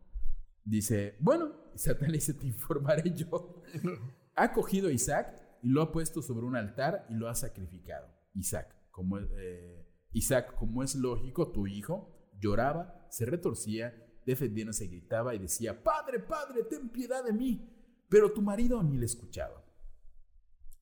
Dice, 0.65 1.17
bueno, 1.21 1.53
Satán 1.75 2.09
le 2.13 2.19
dice, 2.19 2.35
te 2.35 2.47
informaré 2.47 3.11
yo. 3.15 3.63
ha 4.43 4.53
cogido 4.53 4.89
a 4.89 4.93
Isaac 4.93 5.41
y 5.63 5.69
lo 5.69 5.83
ha 5.83 5.93
puesto 5.93 6.23
sobre 6.23 6.47
un 6.47 6.57
altar 6.57 7.07
y 7.09 7.15
lo 7.15 7.29
ha 7.29 7.35
sacrificado. 7.35 8.09
Isaac, 8.35 8.75
como, 8.91 9.19
eh, 9.19 9.87
Isaac, 10.13 10.55
como 10.55 10.83
es 10.83 10.95
lógico, 10.95 11.51
tu 11.51 11.67
hijo 11.67 12.31
lloraba, 12.39 13.07
se 13.11 13.27
retorcía, 13.27 13.95
defendiéndose, 14.25 14.87
gritaba 14.87 15.35
y 15.35 15.39
decía, 15.39 15.83
Padre, 15.83 16.21
Padre, 16.21 16.65
ten 16.65 16.91
piedad 16.91 17.25
de 17.25 17.33
mí. 17.33 17.75
Pero 18.09 18.33
tu 18.33 18.41
marido 18.41 18.83
ni 18.83 18.97
le 18.97 19.07
escuchaba. 19.07 19.65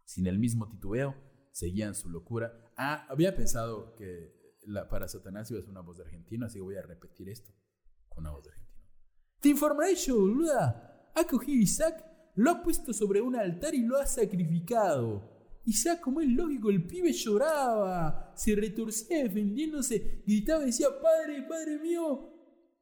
Sin 0.05 0.27
el 0.27 0.39
mismo 0.39 0.69
titubeo, 0.69 1.17
seguían 1.53 1.95
su 1.95 2.09
locura. 2.11 2.73
Ah, 2.77 3.07
había 3.09 3.35
pensado 3.35 3.95
que 3.95 4.37
la, 4.63 4.89
para 4.89 5.09
Satanás 5.09 5.51
iba 5.51 5.59
a 5.61 5.63
ser 5.63 5.71
una 5.71 5.81
voz 5.81 5.97
de 5.97 6.05
argentino, 6.05 6.47
así 6.47 6.59
que 6.59 6.63
voy 6.63 6.77
a 6.77 6.83
repetir 6.83 7.29
esto 7.29 7.53
con 8.09 8.25
una 8.25 8.31
voz 8.33 8.45
de 8.45 8.51
argentino. 8.51 8.77
Te 9.41 9.49
informaré. 9.49 9.95
Ha 11.15 11.25
cogido 11.25 11.63
Isaac, 11.63 12.05
lo 12.37 12.51
ha 12.51 12.63
puesto 12.63 12.93
sobre 12.93 13.21
un 13.21 13.35
altar 13.35 13.75
y 13.75 13.83
lo 13.83 13.99
ha 13.99 14.07
sacrificado. 14.07 15.37
Isaac, 15.65 16.01
como 16.01 16.21
es 16.21 16.29
lógico, 16.29 16.71
el 16.71 16.87
pibe 16.87 17.13
lloraba, 17.13 18.33
se 18.37 18.55
retorcía 18.55 19.25
defendiéndose, 19.25 20.23
gritaba 20.25 20.63
y 20.63 20.67
decía, 20.67 20.89
Padre, 21.03 21.43
Padre 21.49 21.79
mío, 21.81 22.31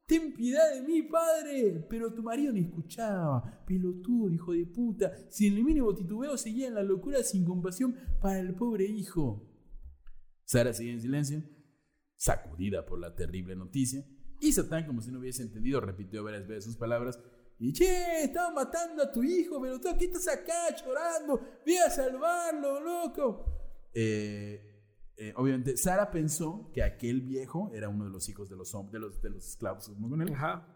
ten 0.05 0.33
piedad 0.33 0.73
de 0.73 0.83
mí, 0.83 1.01
Padre. 1.01 1.87
Pero 1.89 2.13
tu 2.13 2.21
marido 2.21 2.53
ni 2.53 2.61
escuchaba. 2.61 3.63
Pelotudo, 3.65 4.29
hijo 4.29 4.53
de 4.53 4.67
puta. 4.67 5.11
Sin 5.29 5.57
el 5.57 5.63
mínimo 5.63 5.95
titubeo 5.95 6.37
seguía 6.37 6.67
en 6.67 6.75
la 6.75 6.83
locura 6.83 7.23
sin 7.23 7.43
compasión 7.43 7.95
para 8.21 8.39
el 8.39 8.53
pobre 8.53 8.85
hijo. 8.85 9.51
Sara 10.43 10.73
sigue 10.73 10.91
en 10.91 11.01
silencio, 11.01 11.43
sacudida 12.17 12.85
por 12.85 12.99
la 12.99 13.15
terrible 13.15 13.55
noticia. 13.55 14.05
Y 14.39 14.51
Satán, 14.51 14.85
como 14.85 15.01
si 15.01 15.11
no 15.11 15.19
hubiese 15.19 15.41
entendido, 15.41 15.81
repitió 15.81 16.23
varias 16.23 16.47
veces 16.47 16.65
sus 16.65 16.77
palabras. 16.77 17.19
Y 17.57 17.71
che, 17.71 18.23
estaban 18.23 18.53
matando 18.53 19.03
a 19.03 19.11
tu 19.11 19.23
hijo, 19.23 19.61
pero 19.61 19.79
tú 19.79 19.89
aquí 19.89 20.05
estás 20.05 20.27
acá 20.27 20.75
llorando. 20.75 21.39
Ve 21.65 21.79
a 21.79 21.89
salvarlo, 21.89 22.79
loco. 22.81 23.45
Eh, 23.93 24.75
eh, 25.17 25.33
obviamente, 25.37 25.77
Sara 25.77 26.11
pensó 26.11 26.69
que 26.73 26.83
aquel 26.83 27.21
viejo 27.21 27.71
era 27.73 27.87
uno 27.87 28.05
de 28.05 28.11
los 28.11 28.27
hijos 28.27 28.49
de 28.49 28.57
los, 28.57 28.71
de 28.91 28.99
los, 28.99 29.21
de 29.21 29.29
los 29.29 29.47
esclavos 29.47 29.87
como 29.87 30.09
con 30.09 30.21
él. 30.21 30.33
Ajá. 30.33 30.67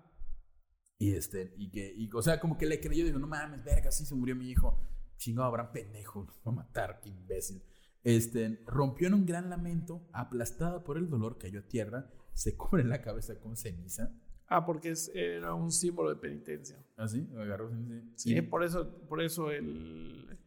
Y 0.98 1.14
este, 1.14 1.54
y 1.58 1.70
que, 1.72 1.94
y, 1.96 2.10
o 2.14 2.22
sea, 2.22 2.40
como 2.40 2.58
que 2.58 2.66
le 2.66 2.80
creyó, 2.80 3.06
digo, 3.06 3.20
no 3.20 3.28
mames, 3.28 3.64
verga, 3.64 3.92
sí 3.92 4.06
se 4.06 4.16
murió 4.16 4.36
mi 4.36 4.50
hijo. 4.50 4.86
Chingado, 5.18 5.48
Abraham, 5.48 5.72
pendejo, 5.74 6.24
lo 6.24 6.34
va 6.46 6.52
a 6.52 6.66
matar, 6.66 7.00
qué 7.02 7.10
imbécil. 7.10 7.62
Este, 8.04 8.64
rompió 8.66 9.08
en 9.08 9.14
un 9.14 9.26
gran 9.26 9.50
lamento, 9.50 10.08
aplastada 10.14 10.84
por 10.84 10.98
el 10.98 11.10
dolor, 11.10 11.38
cayó 11.38 11.60
a 11.60 11.68
tierra, 11.68 12.10
se 12.34 12.56
cubre 12.58 12.84
la 12.84 13.02
cabeza 13.02 13.40
con 13.40 13.58
ceniza. 13.58 14.14
Ah, 14.52 14.66
porque 14.66 14.90
es- 14.90 15.12
era 15.14 15.54
un 15.54 15.72
símbolo 15.72 16.10
de 16.10 16.16
penitencia. 16.16 16.84
Así, 16.98 17.28
lo 17.32 17.44
agarró. 17.44 17.72
Sí, 18.16 18.36
Y- 18.36 18.42
por 18.42 18.64
eso, 18.64 18.90
por 19.08 19.22
eso 19.22 19.52
el, 19.52 20.38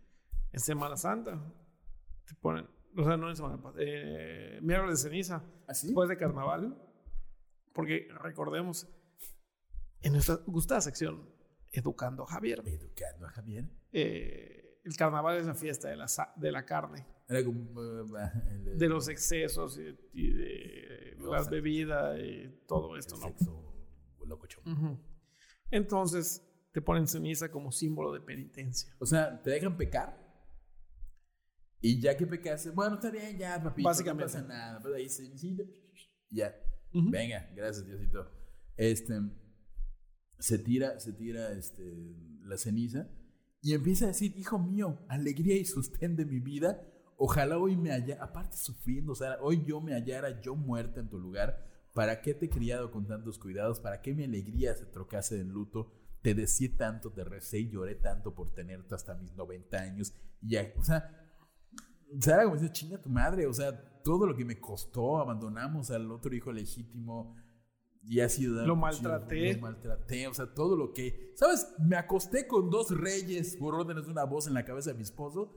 en 0.52 0.60
Semana 0.60 0.96
Santa 0.96 1.40
te 2.26 2.34
ponen, 2.34 2.66
o 2.96 3.04
sea, 3.04 3.16
no 3.16 3.28
en 3.30 3.36
Semana 3.36 3.54
Santa, 3.62 3.72
eh, 3.78 4.58
miércoles 4.60 5.02
de 5.02 5.08
ceniza, 5.08 5.44
¿Así? 5.68 5.86
después 5.88 6.08
de 6.08 6.16
carnaval, 6.16 6.76
porque 7.72 8.08
recordemos, 8.20 8.88
en 10.02 10.12
nuestra 10.14 10.36
gustada 10.46 10.80
sección, 10.80 11.30
Educando 11.74 12.24
a 12.24 12.26
Javier, 12.26 12.60
Educando 12.66 13.26
a 13.26 13.30
Javier. 13.30 13.64
eh, 13.92 14.80
el 14.84 14.96
carnaval 14.96 15.38
es 15.38 15.46
la 15.46 15.54
fiesta 15.54 15.88
de 15.88 15.96
la, 15.96 16.06
de 16.36 16.52
la 16.52 16.66
carne, 16.66 17.06
Era 17.28 17.42
como. 17.44 17.80
eh, 17.82 18.30
el- 18.50 18.78
de 18.78 18.88
los 18.88 19.08
excesos 19.08 19.78
y, 19.78 19.96
y 20.12 20.32
de 20.32 21.16
las 21.20 21.48
bebidas 21.48 22.18
y 22.18 22.48
todo 22.66 22.96
esto, 22.96 23.16
¿no? 23.16 23.28
sexo 23.28 23.71
locochón. 24.26 24.64
Ujú. 24.70 24.98
Entonces, 25.70 26.42
te 26.72 26.80
ponen 26.80 27.06
ceniza 27.06 27.50
como 27.50 27.72
símbolo 27.72 28.12
de 28.12 28.20
penitencia. 28.20 28.94
O 28.98 29.06
sea, 29.06 29.42
te 29.42 29.50
dejan 29.50 29.76
pecar. 29.76 30.20
Y 31.80 32.00
ya 32.00 32.16
que 32.16 32.26
pecaste, 32.26 32.70
bueno, 32.70 32.94
está 32.94 33.10
bien, 33.10 33.36
ya, 33.36 33.62
papito. 33.62 33.88
Básicamente. 33.88 34.32
No 34.32 34.40
pasa 34.40 34.48
nada. 34.48 34.80
Pero 34.82 34.94
ahí 34.94 35.08
se 35.08 35.30
Ya. 36.30 36.54
Ujú. 36.94 37.10
Venga, 37.10 37.50
gracias, 37.54 37.86
Diosito. 37.86 38.30
Este. 38.76 39.14
Se 40.38 40.58
tira, 40.58 40.98
se 41.00 41.12
tira 41.12 41.52
este, 41.52 41.82
la 42.42 42.56
ceniza. 42.56 43.08
Y 43.60 43.74
empieza 43.74 44.06
a 44.06 44.08
decir, 44.08 44.36
hijo 44.36 44.58
mío, 44.58 45.04
alegría 45.08 45.56
y 45.56 45.64
sostén 45.64 46.16
de 46.16 46.24
mi 46.24 46.40
vida. 46.40 46.84
Ojalá 47.16 47.58
hoy 47.58 47.76
me 47.76 47.92
hallara, 47.92 48.24
aparte 48.24 48.56
sufriendo, 48.56 49.12
o 49.12 49.14
sea, 49.14 49.38
hoy 49.40 49.62
yo 49.64 49.80
me 49.80 49.94
hallara 49.94 50.40
yo 50.40 50.56
muerta 50.56 50.98
en 50.98 51.08
tu 51.08 51.18
lugar. 51.18 51.71
¿Para 51.92 52.22
qué 52.22 52.34
te 52.34 52.46
he 52.46 52.50
criado 52.50 52.90
con 52.90 53.06
tantos 53.06 53.38
cuidados? 53.38 53.80
¿Para 53.80 54.00
qué 54.00 54.14
mi 54.14 54.24
alegría 54.24 54.74
se 54.74 54.86
trocase 54.86 55.40
en 55.40 55.50
luto? 55.50 55.92
Te 56.22 56.34
deseé 56.34 56.70
tanto, 56.70 57.12
te 57.12 57.24
recé 57.24 57.58
y 57.60 57.70
lloré 57.70 57.96
tanto 57.96 58.34
por 58.34 58.52
tenerte 58.54 58.94
hasta 58.94 59.14
mis 59.14 59.34
90 59.34 59.76
años. 59.76 60.14
Y 60.40 60.50
ya, 60.50 60.72
o 60.78 60.84
sea, 60.84 61.10
Sara 62.20 62.44
como 62.44 62.56
dice, 62.56 62.72
chinga 62.72 63.00
tu 63.00 63.08
madre, 63.08 63.46
o 63.46 63.52
sea, 63.52 64.02
todo 64.02 64.26
lo 64.26 64.36
que 64.36 64.44
me 64.44 64.60
costó, 64.60 65.18
abandonamos 65.18 65.90
al 65.90 66.10
otro 66.10 66.34
hijo 66.34 66.52
legítimo 66.52 67.36
y 68.02 68.20
ha 68.20 68.28
sido... 68.28 68.66
Lo 68.66 68.76
maltraté. 68.76 69.54
Lo 69.54 69.60
maltraté, 69.60 70.26
o 70.26 70.34
sea, 70.34 70.52
todo 70.52 70.76
lo 70.76 70.92
que... 70.92 71.32
¿Sabes? 71.36 71.74
Me 71.78 71.96
acosté 71.96 72.46
con 72.46 72.70
dos 72.70 72.90
reyes 72.90 73.56
por 73.56 73.74
órdenes 73.74 74.06
de 74.06 74.12
una 74.12 74.24
voz 74.24 74.46
en 74.46 74.54
la 74.54 74.64
cabeza 74.64 74.90
de 74.90 74.96
mi 74.96 75.02
esposo, 75.02 75.56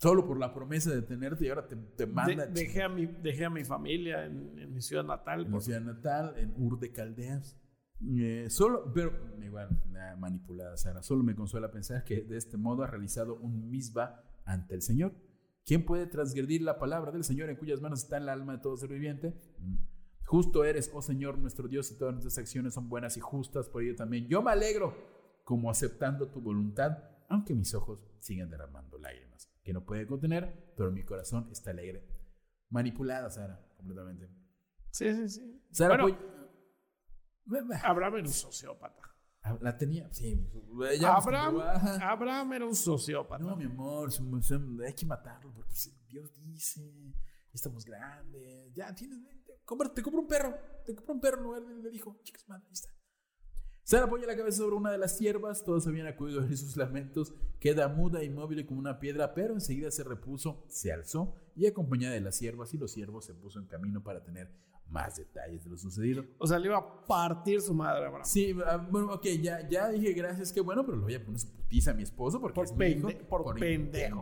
solo 0.00 0.26
por 0.26 0.38
la 0.38 0.54
promesa 0.54 0.90
de 0.90 1.02
tenerte 1.02 1.44
y 1.44 1.48
ahora 1.50 1.68
te, 1.68 1.76
te 1.76 2.06
manda... 2.06 2.46
De- 2.46 2.52
dejé, 2.52 2.82
a 2.82 2.88
mi, 2.88 3.06
dejé 3.06 3.44
a 3.44 3.50
mi 3.50 3.64
familia 3.64 4.24
en, 4.24 4.58
en 4.58 4.72
mi 4.72 4.80
ciudad 4.80 5.04
natal. 5.04 5.44
en 5.44 5.52
mi 5.52 5.60
ciudad 5.60 5.80
natal, 5.82 6.34
en 6.38 6.54
Ur 6.56 6.78
de 6.78 6.90
Caldeas. 6.90 7.56
Eh, 8.02 8.46
solo, 8.48 8.90
pero 8.94 9.12
igual, 9.44 9.68
nah, 9.90 10.16
manipulada 10.16 10.74
Sara, 10.78 11.02
solo 11.02 11.22
me 11.22 11.34
consuela 11.34 11.70
pensar 11.70 12.02
que 12.02 12.22
de 12.22 12.38
este 12.38 12.56
modo 12.56 12.82
ha 12.82 12.86
realizado 12.86 13.34
un 13.36 13.68
misba 13.68 14.24
ante 14.46 14.74
el 14.74 14.80
Señor. 14.80 15.12
¿Quién 15.66 15.84
puede 15.84 16.06
transgredir 16.06 16.62
la 16.62 16.78
palabra 16.78 17.12
del 17.12 17.22
Señor 17.22 17.50
en 17.50 17.56
cuyas 17.56 17.82
manos 17.82 18.02
está 18.02 18.16
el 18.16 18.30
alma 18.30 18.54
de 18.54 18.62
todo 18.62 18.78
ser 18.78 18.88
viviente? 18.88 19.38
Mm. 19.58 19.76
Justo 20.24 20.64
eres, 20.64 20.90
oh 20.94 21.02
Señor 21.02 21.36
nuestro 21.36 21.68
Dios, 21.68 21.90
y 21.92 21.98
todas 21.98 22.14
nuestras 22.14 22.38
acciones 22.38 22.72
son 22.72 22.88
buenas 22.88 23.18
y 23.18 23.20
justas, 23.20 23.68
por 23.68 23.82
ello 23.82 23.96
también 23.96 24.26
yo 24.28 24.40
me 24.40 24.50
alegro, 24.50 24.96
como 25.44 25.70
aceptando 25.70 26.28
tu 26.28 26.40
voluntad, 26.40 26.96
aunque 27.28 27.54
mis 27.54 27.74
ojos 27.74 27.98
sigan 28.20 28.48
derramando 28.48 28.96
lágrimas, 28.96 29.29
que 29.62 29.72
no 29.72 29.84
puede 29.84 30.06
contener, 30.06 30.72
pero 30.76 30.90
mi 30.90 31.04
corazón 31.04 31.48
está 31.50 31.70
alegre. 31.70 32.06
Manipulada, 32.70 33.30
Sara, 33.30 33.60
completamente. 33.76 34.28
Sí, 34.90 35.12
sí, 35.14 35.28
sí. 35.28 35.62
Sara, 35.70 36.02
Bueno, 36.02 36.18
voy- 37.46 37.60
Abraham 37.82 38.14
era 38.16 38.22
un 38.26 38.32
sociópata. 38.32 39.02
Ah, 39.42 39.56
La 39.62 39.76
tenía, 39.76 40.12
sí. 40.12 40.48
ella 40.90 41.14
nos 41.14 41.26
Abraham. 41.26 41.60
Abraham 42.02 42.52
era 42.52 42.66
un 42.66 42.74
sociópata. 42.74 43.42
No, 43.42 43.56
mi 43.56 43.64
amor, 43.64 44.10
hay 44.86 44.94
que 44.94 45.06
matarlo 45.06 45.52
porque 45.52 45.70
pues, 45.70 46.06
Dios 46.06 46.30
dice, 46.36 47.14
estamos 47.52 47.84
grandes, 47.84 48.72
ya 48.74 48.94
tienes, 48.94 49.18
te 49.44 49.62
compra- 49.64 49.92
te 49.94 50.02
compro 50.02 50.20
un 50.20 50.26
perro, 50.28 50.54
te 50.84 50.94
compro 50.94 51.14
un 51.14 51.20
perro 51.20 51.38
en 51.38 51.42
lugar 51.44 51.62
de- 51.64 51.82
le 51.82 51.90
dijo, 51.90 52.20
chicas, 52.22 52.46
madre, 52.48 52.64
ahí 52.66 52.72
está. 52.72 52.90
Sara 53.90 54.04
apoya 54.04 54.24
la 54.24 54.36
cabeza 54.36 54.58
sobre 54.58 54.76
una 54.76 54.92
de 54.92 54.98
las 54.98 55.18
siervas, 55.18 55.64
todos 55.64 55.84
habían 55.88 56.06
acudido 56.06 56.40
a 56.40 56.44
oír 56.44 56.56
sus 56.56 56.76
lamentos, 56.76 57.34
queda 57.58 57.88
muda, 57.88 58.22
inmóvil 58.22 58.64
como 58.64 58.78
una 58.78 59.00
piedra, 59.00 59.34
pero 59.34 59.52
enseguida 59.54 59.90
se 59.90 60.04
repuso, 60.04 60.62
se 60.68 60.92
alzó 60.92 61.34
y 61.56 61.66
acompañada 61.66 62.14
de 62.14 62.20
las 62.20 62.36
siervas 62.36 62.72
y 62.72 62.78
los 62.78 62.92
siervos 62.92 63.24
se 63.24 63.34
puso 63.34 63.58
en 63.58 63.66
camino 63.66 64.00
para 64.00 64.22
tener 64.22 64.48
más 64.86 65.16
detalles 65.16 65.64
de 65.64 65.70
lo 65.70 65.76
sucedido. 65.76 66.24
O 66.38 66.46
sea, 66.46 66.60
le 66.60 66.66
iba 66.66 66.78
a 66.78 67.04
partir 67.04 67.60
su 67.60 67.74
madre 67.74 68.06
Abraham. 68.06 68.24
Sí, 68.24 68.54
ah, 68.64 68.76
bueno, 68.76 69.12
ok, 69.12 69.26
ya, 69.42 69.68
ya 69.68 69.88
dije 69.88 70.12
gracias, 70.12 70.52
qué 70.52 70.60
bueno, 70.60 70.86
pero 70.86 70.96
le 70.98 71.02
voy 71.02 71.14
a 71.16 71.24
poner 71.24 71.40
su 71.40 71.50
putiza 71.50 71.90
a 71.90 71.94
mi 71.94 72.04
esposo 72.04 72.40
porque 72.40 72.54
Por 72.54 72.66
es 72.66 72.72
mi 72.76 72.86
hijo, 72.86 73.08
pende- 73.08 73.26
por 73.26 73.54
pendejo. 73.58 74.20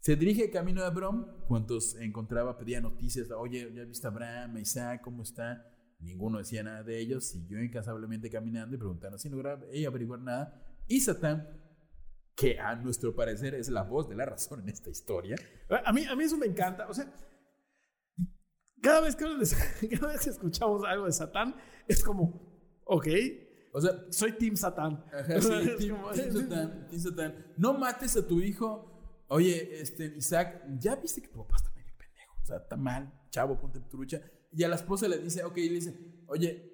Se 0.00 0.16
dirige 0.16 0.50
camino 0.50 0.82
a 0.82 0.88
Abraham, 0.88 1.28
cuantos 1.46 1.94
encontraba 1.94 2.58
pedía 2.58 2.80
noticias, 2.80 3.30
oye, 3.30 3.72
¿ya 3.72 3.84
viste 3.84 4.04
a 4.08 4.10
Abraham, 4.10 4.56
a 4.56 4.60
Isaac, 4.60 5.00
cómo 5.04 5.22
está? 5.22 5.64
Ninguno 6.04 6.38
decía 6.38 6.62
nada 6.62 6.82
de 6.82 6.98
ellos, 6.98 7.24
siguió 7.24 7.62
incansablemente 7.62 8.30
caminando 8.30 8.76
y 8.76 8.78
preguntando 8.78 9.18
sin 9.18 9.32
lograr 9.32 9.64
ella 9.72 9.88
averiguar 9.88 10.20
nada. 10.20 10.62
Y 10.86 11.00
Satán, 11.00 11.48
que 12.36 12.58
a 12.60 12.74
nuestro 12.76 13.14
parecer 13.14 13.54
es 13.54 13.68
la 13.68 13.82
voz 13.82 14.08
de 14.08 14.16
la 14.16 14.24
razón 14.26 14.60
en 14.60 14.68
esta 14.68 14.90
historia, 14.90 15.36
A 15.84 15.92
mí, 15.92 16.04
a 16.04 16.14
mí 16.14 16.24
eso 16.24 16.36
me 16.36 16.46
encanta. 16.46 16.88
O 16.88 16.94
sea, 16.94 17.12
cada 18.82 19.00
vez 19.00 19.16
que, 19.16 19.24
cada 19.98 20.12
vez 20.12 20.20
que 20.24 20.30
escuchamos 20.30 20.82
algo 20.84 21.06
de 21.06 21.12
Satán, 21.12 21.54
es 21.88 22.02
como, 22.04 22.80
ok, 22.84 23.06
o 23.72 23.80
sea, 23.80 23.92
soy 24.10 24.32
Team 24.32 24.56
Satán. 24.56 25.04
Ajá, 25.12 25.40
sí, 25.40 25.48
Team- 25.78 25.96
Satán, 26.32 26.88
Team 26.88 27.00
Satán. 27.00 27.46
No 27.56 27.74
mates 27.74 28.16
a 28.16 28.26
tu 28.26 28.40
hijo. 28.40 28.90
Oye, 29.28 29.80
este, 29.80 30.06
Isaac, 30.16 30.64
ya 30.78 30.96
viste 30.96 31.22
que 31.22 31.28
tu 31.28 31.38
papá 31.38 31.56
está 31.56 31.70
medio 31.74 31.92
pendejo. 31.96 32.34
O 32.42 32.46
sea, 32.46 32.56
está 32.58 32.76
mal. 32.76 33.12
Chavo, 33.30 33.58
ponte 33.58 33.80
trucha. 33.80 34.20
Y 34.56 34.62
a 34.64 34.68
la 34.68 34.76
esposa 34.76 35.08
le 35.08 35.18
dice, 35.18 35.42
ok, 35.44 35.56
le 35.56 35.68
dice, 35.70 36.22
oye, 36.26 36.72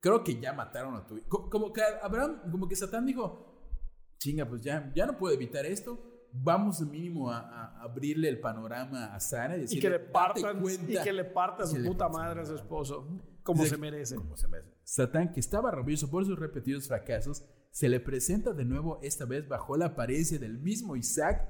creo 0.00 0.22
que 0.24 0.40
ya 0.40 0.52
mataron 0.52 0.94
a 0.96 1.06
tu 1.06 1.16
hijo. 1.16 1.28
Co- 1.28 1.50
Como 1.50 1.72
que 1.72 1.82
Abraham, 2.02 2.40
como 2.50 2.68
que 2.68 2.76
Satán 2.76 3.06
dijo, 3.06 3.72
chinga, 4.18 4.48
pues 4.48 4.62
ya, 4.62 4.92
ya 4.94 5.06
no 5.06 5.16
puedo 5.18 5.34
evitar 5.34 5.66
esto. 5.66 6.04
Vamos 6.32 6.80
mínimo 6.82 7.30
a, 7.30 7.38
a 7.40 7.82
abrirle 7.82 8.28
el 8.28 8.38
panorama 8.40 9.14
a 9.14 9.20
Sara 9.20 9.56
y 9.56 9.60
Y 9.60 9.62
decirle, 9.62 9.80
que 9.82 9.90
le 9.90 9.98
"Date 9.98 10.12
partan, 10.12 10.58
y 10.58 10.60
cuenta". 10.60 11.02
que 11.04 11.12
le 11.12 11.24
parta 11.24 11.66
su 11.66 11.76
puta 11.82 12.04
parta 12.06 12.08
madre 12.18 12.40
a 12.42 12.44
su 12.44 12.54
esposo, 12.54 13.08
como 13.42 13.62
Dice, 13.62 13.76
se 13.76 13.80
merece. 13.80 14.14
Como 14.16 14.36
se 14.36 14.46
merece. 14.48 14.74
Satán, 14.84 15.32
que 15.32 15.40
estaba 15.40 15.70
rabioso 15.70 16.10
por 16.10 16.26
sus 16.26 16.38
repetidos 16.38 16.86
fracasos, 16.86 17.44
se 17.70 17.88
le 17.88 17.98
presenta 18.00 18.52
de 18.52 18.64
nuevo, 18.66 19.00
esta 19.02 19.24
vez 19.24 19.48
bajo 19.48 19.76
la 19.78 19.86
apariencia 19.86 20.38
del 20.38 20.58
mismo 20.58 20.96
Isaac, 20.96 21.48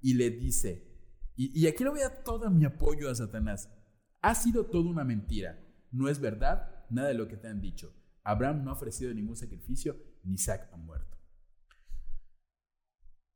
y 0.00 0.14
le 0.14 0.30
dice, 0.30 0.90
y, 1.36 1.58
y 1.58 1.66
aquí 1.66 1.84
le 1.84 1.90
voy 1.90 2.00
a 2.00 2.08
dar 2.08 2.22
todo 2.24 2.50
mi 2.50 2.64
apoyo 2.64 3.10
a 3.10 3.14
Satanás, 3.14 3.68
ha 4.24 4.34
sido 4.34 4.64
toda 4.64 4.88
una 4.88 5.04
mentira, 5.04 5.58
no 5.92 6.08
es 6.08 6.18
verdad 6.18 6.86
nada 6.88 7.08
de 7.08 7.14
lo 7.14 7.28
que 7.28 7.36
te 7.36 7.46
han 7.46 7.60
dicho. 7.60 7.94
Abraham 8.22 8.64
no 8.64 8.70
ha 8.70 8.72
ofrecido 8.72 9.12
ningún 9.12 9.36
sacrificio, 9.36 9.96
ni 10.22 10.34
Isaac 10.36 10.70
ha 10.72 10.78
muerto. 10.78 11.18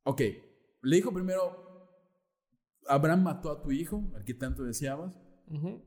Ok, 0.04 0.22
le 0.80 0.96
dijo 0.96 1.12
primero, 1.12 1.92
Abraham 2.88 3.22
mató 3.22 3.50
a 3.50 3.60
tu 3.60 3.70
hijo, 3.70 4.10
al 4.14 4.24
que 4.24 4.32
tanto 4.32 4.64
deseabas, 4.64 5.12
Ujú. 5.48 5.84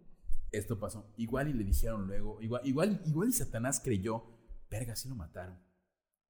esto 0.52 0.80
pasó. 0.80 1.12
Igual 1.18 1.48
y 1.48 1.54
le 1.54 1.64
dijeron 1.64 2.06
luego, 2.06 2.40
igual, 2.40 2.62
igual, 2.64 3.02
igual 3.04 3.30
y 3.30 3.34
Satanás 3.34 3.82
creyó, 3.84 4.24
verga, 4.70 4.96
sí 4.96 5.10
lo 5.10 5.16
mataron. 5.16 5.60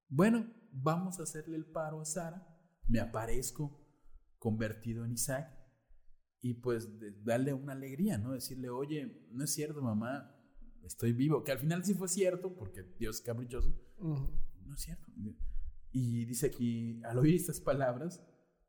Bueno, 0.07 0.49
vamos 0.71 1.19
a 1.19 1.23
hacerle 1.23 1.57
el 1.57 1.65
paro 1.65 1.99
a 1.99 2.05
Sara, 2.05 2.47
me 2.87 3.01
aparezco 3.01 3.85
convertido 4.39 5.03
en 5.03 5.11
Isaac 5.11 5.60
y 6.41 6.55
pues 6.55 6.99
de- 6.99 7.11
darle 7.23 7.53
una 7.53 7.73
alegría, 7.73 8.17
¿no? 8.17 8.33
Decirle, 8.33 8.69
oye, 8.69 9.27
no 9.31 9.43
es 9.43 9.51
cierto, 9.53 9.81
mamá, 9.81 10.35
estoy 10.83 11.13
vivo, 11.13 11.43
que 11.43 11.51
al 11.51 11.59
final 11.59 11.83
sí 11.85 11.93
fue 11.93 12.07
cierto, 12.07 12.53
porque 12.55 12.83
Dios 12.99 13.17
es 13.17 13.21
caprichoso, 13.21 13.69
Ujú. 13.99 14.29
no 14.65 14.73
es 14.73 14.81
cierto. 14.81 15.05
Y 15.91 16.25
dice 16.25 16.47
aquí, 16.47 17.01
al 17.03 17.17
oír 17.19 17.35
estas 17.35 17.59
palabras 17.59 18.23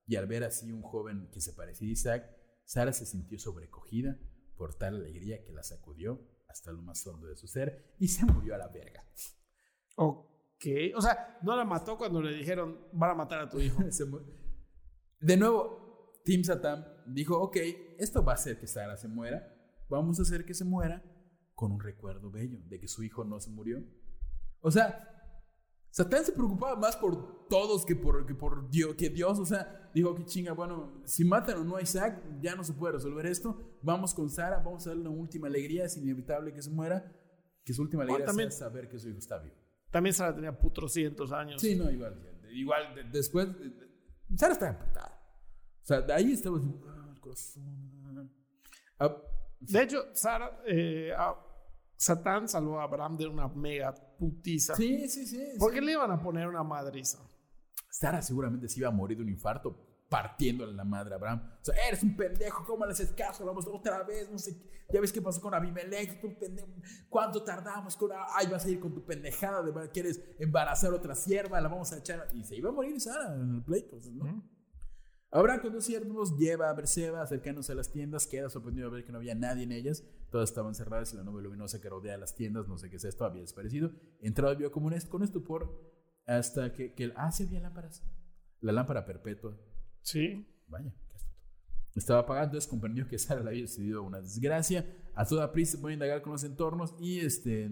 y 0.06 0.16
al 0.16 0.26
ver 0.26 0.44
así 0.44 0.70
un 0.72 0.82
joven 0.82 1.28
que 1.32 1.40
se 1.40 1.52
parecía 1.52 1.88
a 1.88 1.92
Isaac, 1.92 2.36
Sara 2.64 2.92
se 2.92 3.06
sintió 3.06 3.38
sobrecogida 3.38 4.18
por 4.56 4.74
tal 4.74 4.96
alegría 4.96 5.42
que 5.44 5.52
la 5.52 5.62
sacudió 5.62 6.20
hasta 6.48 6.72
lo 6.72 6.82
más 6.82 7.06
hondo 7.06 7.26
de 7.28 7.36
su 7.36 7.46
ser 7.46 7.94
y 7.98 8.08
se 8.08 8.24
murió 8.26 8.54
a 8.54 8.58
la 8.58 8.68
verga. 8.68 9.04
Ok. 9.96 10.66
O 10.94 11.00
sea, 11.00 11.38
no 11.42 11.56
la 11.56 11.64
mató 11.64 11.96
cuando 11.96 12.20
le 12.20 12.34
dijeron, 12.36 12.78
van 12.92 13.10
a 13.10 13.14
matar 13.14 13.40
a 13.40 13.48
tu 13.48 13.58
hijo. 13.60 13.82
De 15.20 15.36
nuevo, 15.36 16.20
Tim 16.24 16.42
Satan 16.44 16.84
dijo, 17.06 17.38
ok, 17.38 17.56
esto 17.98 18.24
va 18.24 18.32
a 18.32 18.34
hacer 18.36 18.58
que 18.58 18.66
Sara 18.66 18.96
se 18.96 19.08
muera, 19.08 19.54
vamos 19.88 20.18
a 20.18 20.22
hacer 20.22 20.44
que 20.44 20.54
se 20.54 20.64
muera 20.64 21.02
con 21.54 21.72
un 21.72 21.80
recuerdo 21.80 22.30
bello 22.30 22.58
de 22.68 22.80
que 22.80 22.88
su 22.88 23.02
hijo 23.02 23.24
no 23.24 23.38
se 23.40 23.50
murió. 23.50 23.82
O 24.60 24.70
sea, 24.70 25.08
Satán 25.90 26.24
se 26.24 26.32
preocupaba 26.32 26.74
más 26.76 26.96
por 26.96 27.46
todos 27.48 27.84
que 27.84 27.94
por, 27.94 28.24
que 28.24 28.34
por 28.34 28.70
Dios, 28.70 28.94
que 28.94 29.10
Dios, 29.10 29.38
o 29.38 29.44
sea, 29.44 29.90
dijo 29.94 30.14
que 30.14 30.24
chinga, 30.24 30.52
bueno, 30.52 31.02
si 31.04 31.22
matan 31.24 31.58
o 31.58 31.64
no 31.64 31.76
a 31.76 31.82
Isaac, 31.82 32.22
ya 32.40 32.54
no 32.54 32.64
se 32.64 32.72
puede 32.72 32.94
resolver 32.94 33.26
esto, 33.26 33.78
vamos 33.82 34.14
con 34.14 34.30
Sara, 34.30 34.58
vamos 34.60 34.86
a 34.86 34.90
darle 34.90 35.08
una 35.08 35.18
última 35.20 35.48
alegría, 35.48 35.84
es 35.84 35.96
inevitable 35.98 36.52
que 36.54 36.62
se 36.62 36.70
muera, 36.70 37.12
que 37.64 37.74
su 37.74 37.82
última 37.82 38.04
alegría 38.04 38.24
también- 38.24 38.50
sea 38.50 38.68
saber 38.68 38.88
que 38.88 38.98
su 38.98 39.08
hijo 39.10 39.18
está 39.18 39.38
vivo. 39.38 39.54
También 39.90 40.14
Sara 40.14 40.34
tenía 40.34 40.58
putros 40.58 40.94
cientos 40.94 41.30
años. 41.32 41.60
Sí, 41.60 41.74
no, 41.76 41.90
igual, 41.90 42.18
igual, 42.50 42.94
de- 42.94 43.04
después, 43.04 43.48
Sara 44.34 44.54
estaba 44.54 44.72
emputada. 44.72 45.11
O 45.82 45.86
sea, 45.86 46.00
de 46.00 46.12
ahí 46.12 46.32
estaba 46.32 46.58
así, 46.58 46.74
ah, 46.88 47.10
el 47.14 47.20
corazón. 47.20 48.30
Ah, 48.98 49.16
De 49.60 49.82
hecho, 49.82 50.04
Sara, 50.14 50.60
eh, 50.66 51.12
a- 51.16 51.36
Satán 51.96 52.48
salvó 52.48 52.80
a 52.80 52.84
Abraham 52.84 53.16
de 53.16 53.26
una 53.26 53.48
mega 53.48 53.94
putiza. 54.18 54.74
sí, 54.74 55.08
sí, 55.08 55.26
sí. 55.26 55.40
¿Por 55.58 55.70
sí. 55.70 55.74
qué 55.78 55.84
le 55.84 55.92
iban 55.92 56.10
a 56.10 56.20
poner 56.20 56.48
una 56.48 56.62
madriza? 56.64 57.18
Sara 57.90 58.22
seguramente 58.22 58.68
se 58.68 58.80
iba 58.80 58.88
a 58.88 58.92
morir 58.92 59.18
de 59.18 59.22
un 59.24 59.28
infarto 59.28 59.76
partiéndole 60.08 60.72
la 60.74 60.84
madre 60.84 61.14
a 61.14 61.16
Abraham. 61.16 61.50
O 61.60 61.64
sea, 61.64 61.74
eres 61.88 62.02
un 62.02 62.16
pendejo, 62.16 62.64
¿cómo 62.64 62.84
le 62.84 62.92
haces 62.92 63.12
caso? 63.12 63.44
Vamos 63.46 63.66
otra 63.66 64.02
vez, 64.02 64.30
no 64.30 64.38
sé. 64.38 64.56
Ya 64.92 65.00
ves 65.00 65.12
qué 65.12 65.22
pasó 65.22 65.40
con 65.40 65.54
Abimelech, 65.54 66.20
tú 66.20 66.36
pendejo. 66.38 66.68
¿Cuánto 67.08 67.42
tardamos 67.42 67.96
con 67.96 68.10
Ay, 68.34 68.46
vas 68.48 68.64
a 68.66 68.70
ir 68.70 68.78
con 68.80 68.92
tu 68.92 69.04
pendejada 69.06 69.62
de 69.62 69.90
quieres 69.90 70.20
embarazar 70.38 70.92
a 70.92 70.96
otra 70.96 71.14
sierva, 71.14 71.60
la 71.60 71.68
vamos 71.68 71.92
a 71.92 71.98
echar. 71.98 72.28
Y 72.34 72.44
se 72.44 72.56
iba 72.56 72.68
a 72.68 72.72
morir 72.72 73.00
Sara 73.00 73.34
en 73.36 73.54
el 73.56 73.62
pleito, 73.62 73.96
¿no? 74.12 74.42
Abraham 75.34 75.60
con 75.62 75.72
dos 75.72 75.84
siervos 75.86 76.36
lleva 76.38 76.68
a 76.68 76.74
Berseba, 76.74 77.22
acercándose 77.22 77.72
a 77.72 77.74
las 77.74 77.90
tiendas, 77.90 78.26
queda 78.26 78.50
sorprendido 78.50 78.90
de 78.90 78.96
ver 78.96 79.04
que 79.06 79.12
no 79.12 79.18
había 79.18 79.34
nadie 79.34 79.64
en 79.64 79.72
ellas. 79.72 80.04
Todas 80.30 80.50
estaban 80.50 80.74
cerradas 80.74 81.12
y 81.14 81.16
la 81.16 81.24
nube 81.24 81.42
luminosa 81.42 81.80
que 81.80 81.88
rodea 81.88 82.18
las 82.18 82.34
tiendas, 82.34 82.68
no 82.68 82.76
sé 82.76 82.90
qué 82.90 82.96
es 82.96 83.04
esto, 83.04 83.24
había 83.24 83.40
desaparecido. 83.40 83.90
Entró 84.20 84.52
y 84.52 84.56
vio 84.56 84.70
como 84.70 84.86
un 84.88 84.92
est- 84.92 85.08
con 85.08 85.22
estupor 85.22 85.90
hasta 86.26 86.72
que, 86.74 86.92
que 86.94 87.12
ah, 87.16 87.32
sí 87.32 87.44
había 87.44 87.60
lámparas. 87.60 88.02
La 88.60 88.72
lámpara 88.72 89.06
perpetua. 89.06 89.58
Sí. 90.02 90.46
Vaya, 90.68 90.92
qué 91.08 91.14
astuto. 91.16 91.34
Estaba 91.94 92.20
apagada, 92.20 92.44
entonces 92.46 92.68
comprendió 92.68 93.08
que 93.08 93.18
Sara 93.18 93.42
le 93.42 93.48
había 93.50 93.66
sucedido 93.66 94.02
una 94.02 94.20
desgracia. 94.20 94.86
A 95.14 95.24
toda 95.24 95.50
prisa 95.50 95.72
se 95.72 95.78
pone 95.78 95.92
a 95.92 95.94
indagar 95.94 96.20
con 96.20 96.32
los 96.32 96.44
entornos 96.44 96.94
y 97.00 97.20
este, 97.20 97.70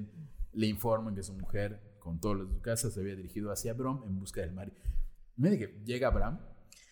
le 0.52 0.66
informan 0.66 1.14
que 1.14 1.22
su 1.22 1.34
mujer, 1.34 1.96
con 2.00 2.20
todos 2.20 2.36
los 2.38 2.48
de 2.48 2.54
su 2.54 2.62
casa, 2.62 2.90
se 2.90 3.00
había 3.00 3.16
dirigido 3.16 3.52
hacia 3.52 3.72
Abraham 3.72 4.02
en 4.06 4.18
busca 4.18 4.40
del 4.40 4.52
mar. 4.54 4.72
Mira 5.36 5.58
que 5.58 5.82
llega 5.84 6.08
Abraham. 6.08 6.40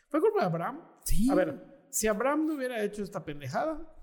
¿Fue 0.09 0.21
culpa 0.21 0.41
de 0.41 0.47
Abraham? 0.47 0.81
Sí. 1.05 1.31
A 1.31 1.35
ver, 1.35 1.87
si 1.91 2.07
Abraham 2.07 2.47
no 2.47 2.55
hubiera 2.55 2.83
hecho 2.83 3.03
esta 3.03 3.25
pendejada, 3.25 3.95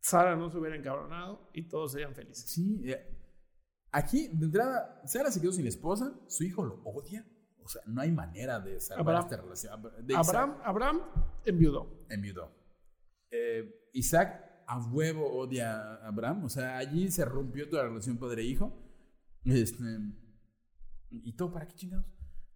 Sara 0.00 0.36
no 0.36 0.50
se 0.50 0.58
hubiera 0.58 0.76
encabronado 0.76 1.50
y 1.52 1.68
todos 1.68 1.92
serían 1.92 2.14
felices. 2.14 2.44
Sí, 2.50 2.84
aquí 3.90 4.28
de 4.28 4.46
entrada, 4.46 5.00
Sara 5.06 5.30
se 5.30 5.40
quedó 5.40 5.52
sin 5.52 5.66
esposa, 5.66 6.12
su 6.28 6.44
hijo 6.44 6.64
lo 6.64 6.82
odia. 6.84 7.26
O 7.62 7.68
sea, 7.68 7.80
no 7.86 8.02
hay 8.02 8.12
manera 8.12 8.60
de 8.60 8.78
salvar 8.78 9.16
Abraham. 9.16 9.24
esta 9.24 9.36
relación. 9.42 9.82
De 10.06 10.14
Abraham, 10.14 10.58
Abraham 10.62 11.00
enviudó. 11.46 12.04
enviudó. 12.10 12.52
Eh, 13.30 13.88
Isaac 13.94 14.62
a 14.66 14.78
huevo 14.78 15.38
odia 15.38 15.94
a 15.94 16.08
Abraham. 16.08 16.44
O 16.44 16.48
sea, 16.50 16.76
allí 16.76 17.10
se 17.10 17.24
rompió 17.24 17.68
toda 17.68 17.84
la 17.84 17.88
relación 17.88 18.18
padre-hijo. 18.18 18.72
Este, 19.44 19.82
¿Y 21.10 21.34
todo 21.36 21.52
para 21.52 21.66
qué 21.66 21.74
chingados? 21.74 22.06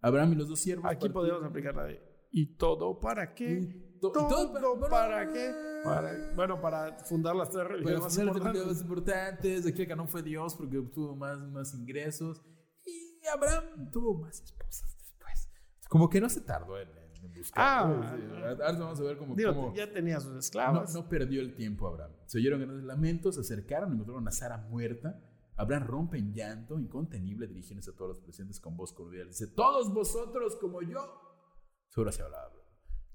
Abraham 0.01 0.33
y 0.33 0.35
los 0.35 0.47
dos 0.47 0.59
siervos. 0.59 0.85
Aquí 0.89 1.09
podemos 1.09 1.43
aplicar 1.43 1.75
la 1.75 1.85
de 1.85 2.08
¿y 2.31 2.55
todo 2.57 2.99
para 2.99 3.33
qué? 3.33 3.51
Y 3.59 3.99
to- 3.99 4.11
¿Todo, 4.11 4.27
todo 4.27 4.53
para- 4.53 4.67
bueno, 4.69 4.89
para 4.89 5.31
qué? 5.31 5.51
Para- 5.83 6.33
bueno, 6.35 6.61
para 6.61 6.99
fundar 7.05 7.35
las 7.35 7.49
tres 7.49 7.63
Para 7.63 7.69
religiones 7.75 8.01
más 8.01 8.13
hacer 8.13 8.25
las 8.25 8.35
importantes. 8.37 8.81
importantes, 8.81 9.65
aquí 9.65 9.81
el 9.81 9.87
canón 9.87 10.07
fue 10.07 10.21
Dios 10.23 10.55
porque 10.55 10.77
obtuvo 10.77 11.15
más, 11.15 11.39
más 11.49 11.73
ingresos. 11.73 12.41
Y 12.85 13.27
Abraham 13.27 13.89
tuvo 13.91 14.13
más 14.21 14.41
esposas 14.41 14.95
después. 14.97 15.49
Como 15.89 16.09
que 16.09 16.19
no 16.21 16.29
se 16.29 16.41
tardó 16.41 16.79
en, 16.79 16.89
en 17.21 17.33
buscar. 17.33 17.63
Ah, 17.65 17.87
¿no? 17.87 18.03
Sí, 18.17 18.23
ahora 18.33 18.71
vamos 18.79 18.99
a 18.99 19.03
ver 19.03 19.17
cómo, 19.17 19.35
Digo, 19.35 19.53
cómo- 19.55 19.73
ya 19.75 19.91
tenía 19.91 20.19
sus 20.19 20.31
No, 20.33 20.39
esclavas. 20.39 20.93
no 20.93 21.07
perdió 21.09 21.41
el 21.41 21.55
tiempo 21.55 21.87
Abraham. 21.87 22.11
Se 22.25 22.37
oyeron 22.39 22.59
grandes 22.61 22.83
lamentos, 22.85 23.35
se 23.35 23.41
acercaron, 23.41 23.93
encontraron 23.93 24.27
a 24.27 24.31
Sara 24.31 24.57
muerta, 24.57 25.19
Abraham 25.55 25.87
rompe 25.87 26.17
en 26.17 26.33
llanto 26.33 26.79
incontenible 26.79 27.47
dirigiéndose 27.47 27.91
a 27.91 27.93
todos 27.95 28.09
los 28.09 28.19
presentes 28.21 28.59
con 28.61 28.77
voz 28.77 28.93
cordial. 28.93 29.27
Dice, 29.27 29.47
todos 29.47 29.93
vosotros 29.93 30.55
como 30.55 30.81
yo. 30.81 31.28
Seguro 31.89 32.11
se 32.11 32.21
hablaba. 32.23 32.51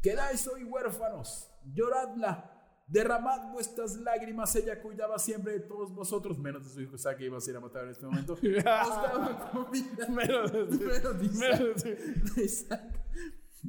Quedáis 0.02 0.46
hoy 0.48 0.64
huérfanos, 0.64 1.50
lloradla, 1.64 2.50
derramad 2.86 3.50
vuestras 3.52 3.96
lágrimas, 3.96 4.54
ella 4.56 4.82
cuidaba 4.82 5.18
siempre 5.18 5.54
de 5.54 5.60
todos 5.60 5.94
vosotros, 5.94 6.38
menos 6.38 6.64
de 6.64 6.70
su 6.70 6.80
hijo 6.82 6.94
Isaac 6.96 7.16
que 7.18 7.24
iba 7.24 7.38
a 7.38 7.50
ir 7.50 7.56
a 7.56 7.60
matar 7.60 7.84
en 7.84 7.90
este 7.90 8.04
momento. 8.04 8.32
Os 8.34 8.42
daba 8.64 9.50
comida, 9.50 10.06
Menos 10.08 10.52
de- 10.52 10.64
menos 10.84 11.18
de 11.20 11.24
Isaac, 11.26 11.60
menos 11.60 11.82
de- 12.34 12.44
Isaac. 12.44 13.00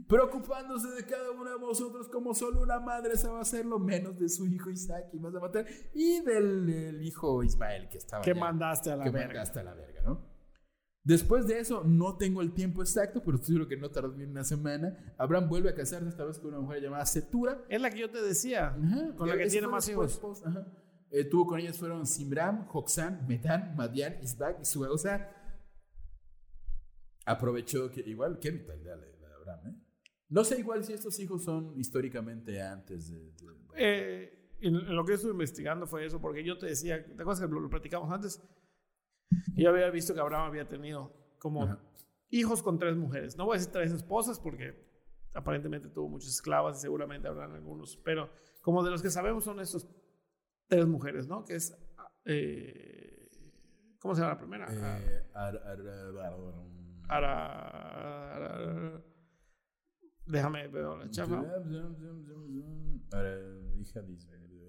Preocupándose 0.10 0.90
de 0.90 1.06
cada 1.06 1.32
uno 1.32 1.50
de 1.50 1.56
vosotros 1.58 2.10
como 2.10 2.34
solo 2.34 2.62
una 2.62 2.82
madre 2.82 3.16
sabe 3.16 3.40
hacerlo, 3.40 3.80
menos 3.80 4.20
de 4.20 4.28
su 4.28 4.46
hijo 4.46 4.70
Isaac 4.70 5.10
que 5.10 5.16
ibas 5.16 5.34
a 5.36 5.40
matar, 5.40 5.66
y 5.94 6.20
del 6.20 6.68
el 6.70 7.02
hijo 7.02 7.42
Ismael 7.44 7.88
que 7.88 8.00
estaba 8.00 8.22
que 8.22 8.36
mandaste 8.36 8.92
a 8.92 8.98
la 8.98 9.06
que 9.06 9.12
verga. 9.12 9.28
mandaste 9.28 9.60
a 9.62 9.64
la 9.64 9.74
verga, 9.74 10.02
¿no? 10.02 10.35
Después 11.06 11.46
de 11.48 11.60
eso, 11.60 11.84
no 11.86 12.18
tengo 12.18 12.42
el 12.42 12.52
tiempo 12.54 12.82
exacto, 12.82 13.22
pero 13.24 13.36
estoy 13.38 13.54
seguro 13.54 13.68
que 13.70 13.78
no 13.78 13.90
tardó 13.92 14.14
ni 14.16 14.24
una 14.26 14.44
semana. 14.44 15.14
Abraham 15.20 15.48
vuelve 15.48 15.70
a 15.70 15.76
casarse 15.76 16.10
esta 16.10 16.26
vez 16.26 16.40
con 16.40 16.50
una 16.50 16.60
mujer 16.60 16.82
llamada 16.82 17.06
Setura. 17.06 17.64
Es 17.70 17.80
la 17.80 17.92
que 17.92 18.00
yo 18.00 18.10
te 18.10 18.22
decía. 18.24 18.70
Ajá, 18.70 19.16
Con 19.16 19.30
la 19.30 19.38
que 19.38 19.46
tiene 19.48 19.68
más 19.68 19.88
hijos. 19.88 20.20
ajá. 20.44 20.66
Eh, 21.12 21.24
tuvo 21.26 21.46
con 21.46 21.60
ellas 21.60 21.78
fueron 21.78 22.06
Simram, 22.08 22.66
Joxán, 22.66 23.26
Medan, 23.28 23.76
Madian, 23.76 24.16
Isbak 24.24 24.60
y 24.62 24.66
Sue. 24.66 24.88
O 24.90 24.98
sea, 24.98 25.32
aprovechó 27.26 27.90
que 27.92 28.02
igual, 28.02 28.40
qué 28.40 28.52
vitalidad 28.52 29.00
la 29.00 29.06
de 29.06 29.34
Abraham, 29.36 29.68
¿eh? 29.68 29.82
No 30.30 30.44
sé 30.44 30.58
igual 30.60 30.84
si 30.84 30.94
estos 30.94 31.20
hijos 31.20 31.44
son 31.44 31.78
históricamente 31.80 32.62
antes 32.62 33.12
de... 33.12 33.20
de- 33.20 33.56
Eh, 33.78 34.56
en, 34.62 34.76
en 34.76 34.96
lo 34.96 35.06
que 35.06 35.12
yo 35.12 35.16
estuve 35.16 35.32
investigando 35.34 35.86
fue 35.86 36.06
eso, 36.06 36.20
porque 36.20 36.44
yo 36.44 36.58
te 36.58 36.66
decía, 36.66 37.06
¿te 37.06 37.12
acuerdas 37.14 37.42
que 37.42 37.48
lo, 37.48 37.60
lo 37.60 37.70
platicamos 37.70 38.12
antes? 38.12 38.42
Yo 39.56 39.70
había 39.70 39.90
visto 39.90 40.14
que 40.14 40.20
Abraham 40.20 40.48
había 40.48 40.68
tenido 40.68 41.14
como 41.40 41.64
Ajá. 41.64 41.80
hijos 42.30 42.62
con 42.64 42.78
tres 42.80 42.96
mujeres. 42.96 43.38
No 43.38 43.46
voy 43.46 43.56
a 43.56 43.60
decir 43.60 43.72
tres 43.72 43.92
esposas 43.92 44.40
porque 44.40 44.84
aparentemente 45.34 45.90
tuvo 45.90 46.10
muchas 46.10 46.30
esclavas 46.32 46.78
y 46.78 46.82
seguramente 46.82 47.28
habrán 47.28 47.52
algunos, 47.54 47.98
pero 47.98 48.30
como 48.62 48.84
de 48.84 48.92
los 48.92 49.02
que 49.02 49.10
sabemos 49.10 49.44
son 49.44 49.60
estos 49.60 49.88
tres 50.68 50.86
mujeres, 50.88 51.28
¿no? 51.28 51.44
Que 51.46 51.56
es, 51.56 51.78
eh, 52.26 53.30
¿cómo 54.00 54.16
se 54.16 54.22
llama 54.22 54.34
la 54.34 54.40
primera? 54.40 54.66
Eh, 54.72 55.24
ar- 55.34 55.62
ar- 55.66 55.82
ar- 57.10 59.04
déjame 60.26 60.68
ver 60.68 60.84
la 60.86 61.10
chava. 61.10 61.44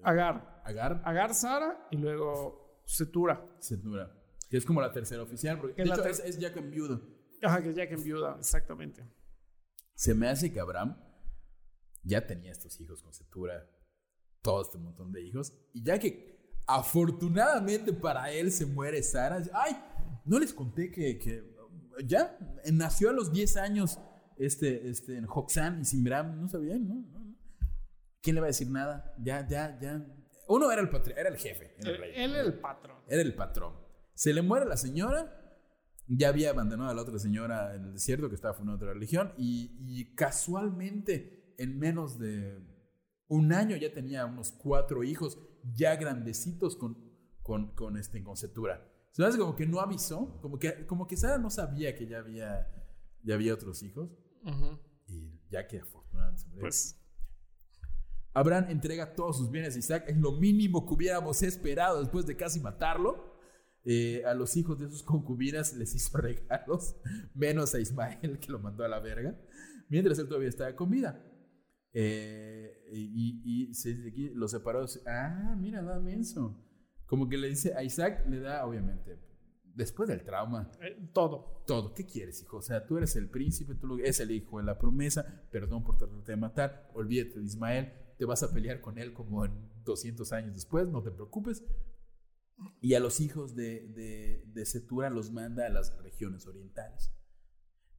Agar. 0.03 0.61
Agar 0.63 1.01
Agar 1.05 1.33
Sara 1.33 1.87
y 1.91 1.97
luego 1.97 2.81
Setura. 2.85 3.43
Setura. 3.59 4.11
Que 4.49 4.57
es 4.57 4.65
como 4.65 4.81
la 4.81 4.91
tercera 4.91 5.21
oficial, 5.23 5.59
porque 5.59 5.81
de 5.83 5.89
la 5.89 5.95
hecho, 5.95 6.05
es, 6.05 6.19
es 6.19 6.39
Jacob 6.39 6.63
viudo. 6.69 7.01
Ajá, 7.41 7.61
que 7.61 7.69
es 7.69 7.75
Jack 7.75 7.91
en 7.91 8.03
viuda, 8.03 8.35
exactamente. 8.39 9.05
Se 9.93 10.13
me 10.13 10.27
hace 10.27 10.51
que 10.51 10.59
Abraham 10.59 10.97
ya 12.03 12.25
tenía 12.25 12.51
estos 12.51 12.79
hijos 12.79 13.01
con 13.03 13.13
Setura, 13.13 13.69
todo 14.41 14.61
este 14.61 14.77
montón 14.77 15.11
de 15.11 15.21
hijos, 15.23 15.53
y 15.73 15.83
ya 15.83 15.99
que 15.99 16.37
afortunadamente 16.65 17.93
para 17.93 18.31
él 18.31 18.51
se 18.51 18.65
muere 18.65 19.03
Sara, 19.03 19.41
ay, 19.53 19.77
no 20.25 20.39
les 20.39 20.53
conté 20.53 20.91
que, 20.91 21.17
que 21.19 21.55
ya 22.05 22.37
nació 22.71 23.09
a 23.09 23.13
los 23.13 23.31
10 23.31 23.57
años 23.57 23.99
este, 24.37 24.89
este, 24.89 25.17
en 25.17 25.25
Joxán 25.25 25.81
y 25.81 25.85
Simram, 25.85 26.39
no 26.41 26.47
sabían, 26.47 26.87
¿no? 26.87 26.95
No, 26.95 27.19
no. 27.19 27.35
¿Quién 28.21 28.35
le 28.35 28.41
va 28.41 28.47
a 28.47 28.49
decir 28.49 28.69
nada? 28.69 29.13
Ya, 29.19 29.47
ya, 29.47 29.79
ya. 29.79 30.05
Uno 30.47 30.71
era 30.71 30.81
el 30.81 30.89
era 31.15 31.29
el 31.29 31.37
jefe, 31.37 31.75
era 31.77 31.89
el 31.89 31.95
Él, 31.95 32.01
rey. 32.01 32.11
él 32.15 32.31
era 32.31 32.41
el 32.43 32.59
patrón. 32.59 32.97
Era 33.07 33.21
el 33.21 33.35
patrón. 33.35 33.86
Se 34.17 34.33
le 34.33 34.41
muere 34.41 34.65
la 34.65 34.77
señora, 34.77 35.31
ya 36.07 36.29
había 36.29 36.49
abandonado 36.49 36.89
a 36.89 36.95
la 36.95 37.03
otra 37.03 37.19
señora 37.19 37.75
en 37.75 37.83
el 37.83 37.93
desierto 37.93 38.29
que 38.29 38.33
estaba 38.33 38.55
fundando 38.55 38.77
otra 38.77 38.93
religión 38.93 39.31
y, 39.37 39.77
y 39.79 40.15
casualmente 40.15 41.53
en 41.59 41.77
menos 41.77 42.17
de 42.17 42.57
un 43.27 43.53
año 43.53 43.77
ya 43.77 43.93
tenía 43.93 44.25
unos 44.25 44.51
cuatro 44.51 45.03
hijos 45.03 45.37
ya 45.75 45.95
grandecitos 45.97 46.75
con, 46.77 46.97
con, 47.43 47.75
con, 47.75 47.95
este, 47.95 48.23
con 48.23 48.35
Setura. 48.35 48.91
Se 49.11 49.21
me 49.21 49.27
hace 49.27 49.37
como 49.37 49.55
que 49.55 49.67
no 49.67 49.81
avisó, 49.81 50.41
como 50.41 50.57
que, 50.57 50.87
como 50.87 51.05
que 51.05 51.15
Sara 51.15 51.37
no 51.37 51.51
sabía 51.51 51.93
que 51.93 52.07
ya 52.07 52.17
había, 52.17 52.67
ya 53.21 53.35
había 53.35 53.53
otros 53.53 53.83
hijos 53.83 54.09
y 55.05 55.39
ya 55.51 55.67
que 55.67 55.81
afortunadamente. 55.81 56.59
Pues 56.59 56.99
Abraham 58.33 58.65
entrega 58.69 59.13
todos 59.13 59.37
sus 59.37 59.51
bienes 59.51 59.75
a 59.75 59.77
Isaac, 59.79 60.05
es 60.07 60.17
lo 60.17 60.31
mínimo 60.31 60.87
que 60.87 60.95
hubiéramos 60.95 61.43
esperado 61.43 61.99
después 61.99 62.25
de 62.25 62.35
casi 62.35 62.59
matarlo. 62.59 63.36
Eh, 63.89 64.21
a 64.25 64.33
los 64.33 64.57
hijos 64.57 64.77
de 64.77 64.89
sus 64.89 65.01
concubinas 65.01 65.73
les 65.73 65.95
hizo 65.95 66.17
regalos, 66.17 66.97
menos 67.33 67.73
a 67.73 67.79
Ismael 67.79 68.37
que 68.37 68.51
lo 68.51 68.59
mandó 68.59 68.83
a 68.83 68.89
la 68.89 68.99
verga, 68.99 69.39
mientras 69.87 70.19
él 70.19 70.27
todavía 70.27 70.49
estaba 70.49 70.75
con 70.75 70.89
vida. 70.89 71.23
Eh, 71.93 72.83
y 72.91 73.41
y 73.45 74.07
aquí, 74.07 74.29
los 74.35 74.51
separó. 74.51 74.85
Ah, 75.05 75.55
mira, 75.57 75.81
da 75.81 76.01
menso. 76.01 76.61
Como 77.05 77.29
que 77.29 77.37
le 77.37 77.47
dice 77.47 77.75
a 77.75 77.83
Isaac, 77.83 78.25
le 78.27 78.41
da, 78.41 78.65
obviamente, 78.65 79.21
después 79.73 80.09
del 80.09 80.21
trauma, 80.25 80.69
eh, 80.81 81.09
todo. 81.13 81.63
todo. 81.65 81.93
¿Qué 81.93 82.05
quieres, 82.05 82.41
hijo? 82.41 82.57
O 82.57 82.61
sea, 82.61 82.85
tú 82.85 82.97
eres 82.97 83.15
el 83.15 83.29
príncipe, 83.29 83.73
tú 83.75 83.99
es 83.99 84.19
el 84.19 84.31
hijo 84.31 84.57
de 84.57 84.65
la 84.65 84.77
promesa, 84.77 85.47
perdón 85.49 85.85
por 85.85 85.97
tratarte 85.97 86.33
de 86.33 86.37
matar, 86.37 86.91
olvídate 86.93 87.39
de 87.39 87.45
Ismael, 87.45 87.93
te 88.17 88.25
vas 88.25 88.43
a 88.43 88.51
pelear 88.51 88.81
con 88.81 88.97
él 88.97 89.13
como 89.13 89.45
en 89.45 89.53
200 89.85 90.33
años 90.33 90.55
después, 90.55 90.89
no 90.89 91.01
te 91.01 91.11
preocupes. 91.11 91.63
Y 92.81 92.95
a 92.95 92.99
los 92.99 93.19
hijos 93.19 93.55
de, 93.55 93.87
de, 93.89 94.43
de 94.47 94.65
Setura 94.65 95.09
los 95.09 95.31
manda 95.31 95.65
a 95.65 95.69
las 95.69 95.95
regiones 96.01 96.47
orientales, 96.47 97.13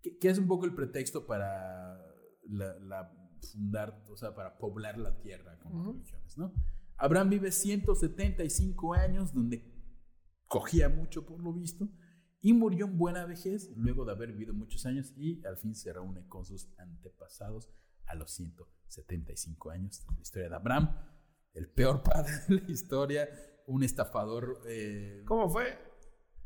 que, 0.02 0.18
que 0.18 0.28
es 0.28 0.38
un 0.38 0.48
poco 0.48 0.64
el 0.66 0.74
pretexto 0.74 1.26
para 1.26 1.96
la, 2.42 2.78
la 2.80 3.12
fundar, 3.52 4.02
o 4.10 4.16
sea, 4.16 4.34
para 4.34 4.58
poblar 4.58 4.98
la 4.98 5.20
tierra 5.20 5.58
con 5.60 5.72
Ujú. 5.72 5.92
religiones, 5.92 6.36
¿no? 6.36 6.52
Abraham 6.96 7.30
vive 7.30 7.52
175 7.52 8.94
años, 8.94 9.32
donde 9.32 9.72
cogía 10.46 10.88
mucho 10.88 11.24
por 11.24 11.40
lo 11.40 11.52
visto, 11.52 11.88
y 12.40 12.52
murió 12.52 12.86
en 12.86 12.98
buena 12.98 13.24
vejez 13.26 13.70
luego 13.76 14.04
de 14.04 14.12
haber 14.12 14.32
vivido 14.32 14.54
muchos 14.54 14.86
años 14.86 15.12
y 15.16 15.44
al 15.44 15.56
fin 15.58 15.74
se 15.74 15.92
reúne 15.92 16.26
con 16.28 16.44
sus 16.44 16.72
antepasados 16.78 17.70
a 18.06 18.14
los 18.14 18.32
175 18.32 19.70
años. 19.70 19.98
Esta 19.98 20.10
es 20.12 20.16
la 20.16 20.22
historia 20.22 20.48
de 20.48 20.54
Abraham, 20.56 20.96
el 21.54 21.68
peor 21.70 22.02
padre 22.02 22.32
de 22.48 22.54
la 22.60 22.70
historia, 22.70 23.28
un 23.68 23.82
estafador, 23.82 24.60
eh, 24.66 25.22
¿Cómo 25.26 25.48
fue? 25.48 25.78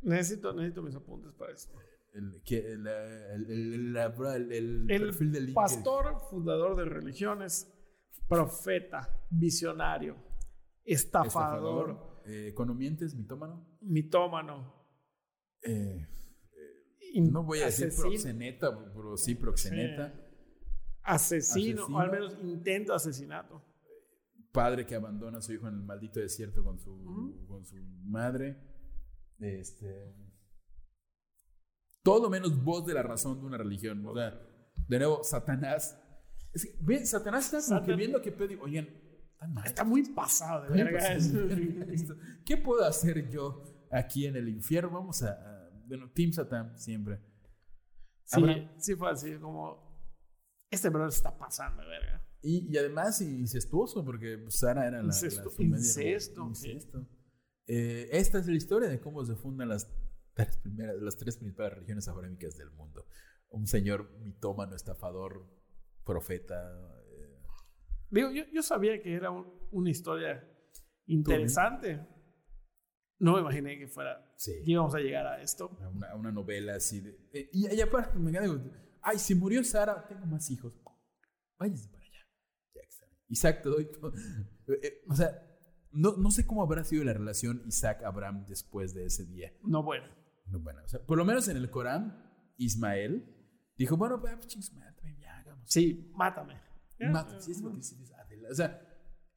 Necesito, 0.03 0.53
necesito 0.53 0.83
mis 0.83 0.95
apuntes 0.95 1.33
para 1.35 1.53
eso. 1.53 1.71
el, 2.13 2.43
que, 2.45 2.59
el, 2.73 2.87
el- 2.87 4.87
perfil 4.87 5.33
de 5.33 5.41
LinkedIn. 5.41 5.55
pastor, 5.55 6.21
fundador 6.29 6.77
de 6.77 6.85
religiones, 6.85 7.73
profeta, 8.29 9.09
visionario, 9.31 10.17
estafador, 10.85 11.91
Estafador, 11.91 12.23
eh, 12.27 12.49
economientes, 12.49 13.15
mitómano. 13.15 13.67
mitómano. 13.81 14.75
Eh, 15.63 16.07
in- 17.15 17.33
no 17.33 17.45
voy 17.45 17.61
a 17.61 17.67
decir 17.67 17.93
proxeneta, 17.97 18.77
pero 18.95 19.17
sí 19.17 19.35
proxeneta. 19.37 20.13
asesino, 21.05 21.83
Asesino. 21.85 21.97
o 21.97 22.01
al 22.01 22.11
menos 22.11 22.37
intento 22.43 22.95
asesinato. 22.95 23.63
Padre 24.53 24.87
que 24.87 24.95
abandona 24.95 25.39
a 25.39 25.43
su 25.43 25.53
hijo 25.53 25.67
en 25.69 25.75
el 25.75 25.83
maldito 25.83 26.21
desierto 26.21 26.63
con 26.63 26.79
su, 26.79 27.45
con 27.49 27.65
su 27.65 27.77
madre. 28.05 28.57
Este. 29.39 30.15
Todo 32.03 32.29
menos 32.31 32.63
voz 32.63 32.87
de 32.87 32.95
la 32.95 33.03
razón 33.03 33.41
de 33.41 33.47
una 33.47 33.59
religión. 33.59 34.05
O 34.07 34.15
sea, 34.15 34.39
de 34.89 34.99
nuevo, 34.99 35.23
Satanás. 35.25 35.99
Es 36.53 36.67
que, 36.67 36.77
ve, 36.81 37.05
Satanás 37.07 37.53
está 37.53 37.77
como 37.77 37.87
que 37.87 37.95
viendo 37.97 38.21
que 38.21 38.33
pedo. 38.33 38.53
y, 38.53 38.57
Oigan. 38.57 38.89
Está 39.65 39.83
muy 39.85 40.03
pasado 40.13 40.63
de 40.71 40.85
verga. 40.85 41.01
¿Qué 42.45 42.57
puedo 42.57 42.85
hacer 42.85 43.29
yo 43.31 43.65
aquí 43.91 44.27
en 44.27 44.37
el 44.37 44.49
infierno? 44.49 44.91
Vamos 44.91 45.23
a. 45.23 45.33
a- 45.33 45.63
bueno, 45.87 46.11
Team 46.13 46.33
Satan 46.33 46.79
siempre. 46.79 47.21
Sí, 48.25 48.41
sí 48.79 48.95
fue 48.95 49.11
así, 49.11 49.35
como... 49.35 49.93
Este 50.71 50.89
brother 50.89 51.09
está 51.09 51.37
pasando 51.37 51.83
de 51.83 51.89
verga. 51.89 52.27
Y, 52.43 52.69
y 52.73 52.77
además 52.77 53.21
incestuoso, 53.21 54.05
porque 54.05 54.45
Sara 54.49 54.87
era 54.89 54.99
la, 54.99 55.05
la- 55.05 55.09
Incesto- 55.13 55.51
su 55.51 55.63
media- 55.63 55.77
incesto, 55.79 56.47
incesto. 56.49 57.09
Eh, 57.69 58.09
esta 58.13 58.39
es 58.39 58.47
la 58.47 58.55
historia 58.55 58.89
de 58.89 59.01
cómo 59.01 59.25
se 59.25 59.37
fundan 59.37 59.69
las 59.69 59.89
tres, 60.35 60.57
primeras, 60.59 60.97
las 61.01 61.17
tres 61.17 61.37
principales 61.37 61.75
religiones 61.75 62.09
abrámicas 62.09 62.57
del 62.59 62.71
mundo. 62.73 63.07
Un 63.51 63.67
señor 63.67 64.11
mitómano, 64.21 64.75
estafador, 64.75 65.47
profeta. 66.05 66.57
eh, 67.07 67.39
Digo, 68.11 68.31
yo, 68.33 68.43
yo 68.53 68.63
sabía 68.63 69.01
que 69.01 69.15
era 69.15 69.31
un- 69.31 69.47
una 69.71 69.91
historia 69.91 70.45
interesante. 71.07 72.05
No 73.21 73.35
me 73.35 73.41
imaginé 73.41 73.79
que 73.79 73.87
fuera... 73.87 74.35
sí. 74.37 74.53
que 74.65 74.73
íbamos 74.73 74.95
a 74.95 74.99
llegar 74.99 75.27
a 75.27 75.41
esto. 75.41 75.69
Una, 75.95 76.15
una 76.17 76.33
novela 76.33 76.75
así 76.75 77.01
de. 77.01 77.11
eh, 77.33 77.49
y, 77.53 77.73
y 77.73 77.81
aparte, 77.81 78.19
me 78.19 78.31
encanta. 78.31 78.77
Ay, 79.01 79.19
si 79.19 79.35
murió 79.37 79.63
Sara, 79.63 80.07
tengo 80.09 80.27
más 80.27 80.51
hijos. 80.51 80.73
Váyanse 81.59 81.89
para 81.89 82.03
allá. 82.05 82.19
Ya 82.75 82.81
que 82.83 82.89
están. 82.89 83.09
Isaac, 83.33 83.63
te 83.63 83.69
doy. 83.71 83.89
Eh, 84.69 84.79
eh, 84.83 85.03
o 85.09 85.15
sea, 85.15 85.31
no, 85.91 86.17
no 86.17 86.31
sé 86.31 86.47
cómo 86.47 86.63
habrá 86.63 86.85
sido 86.85 87.03
la 87.05 87.13
relación 87.13 87.63
Isaac-Abraham 87.67 88.45
después 88.47 88.95
de 88.95 89.07
ese 89.07 89.25
día. 89.27 89.53
No, 89.65 89.83
bueno. 89.83 90.07
No, 90.47 90.61
bueno, 90.61 90.81
o 90.85 90.89
sea, 90.89 91.01
por 91.05 91.17
lo 91.19 91.25
menos 91.25 91.49
en 91.49 91.57
el 91.57 91.71
Corán, 91.71 92.31
Ismael 92.59 93.27
dijo, 93.77 93.97
bueno, 93.97 94.21
pues, 94.21 94.47
chicos, 94.47 94.73
mátame, 94.75 95.17
ya, 95.19 95.39
hagamos. 95.39 95.65
Sí, 95.69 96.13
mátame. 96.15 96.61
Mátame, 97.01 97.41
sí, 97.41 97.53
es 97.53 97.63
porque 97.63 97.83
sí, 97.83 97.97
es 98.03 98.13
Adela. 98.13 98.49
O 98.51 98.55
sea, 98.55 98.81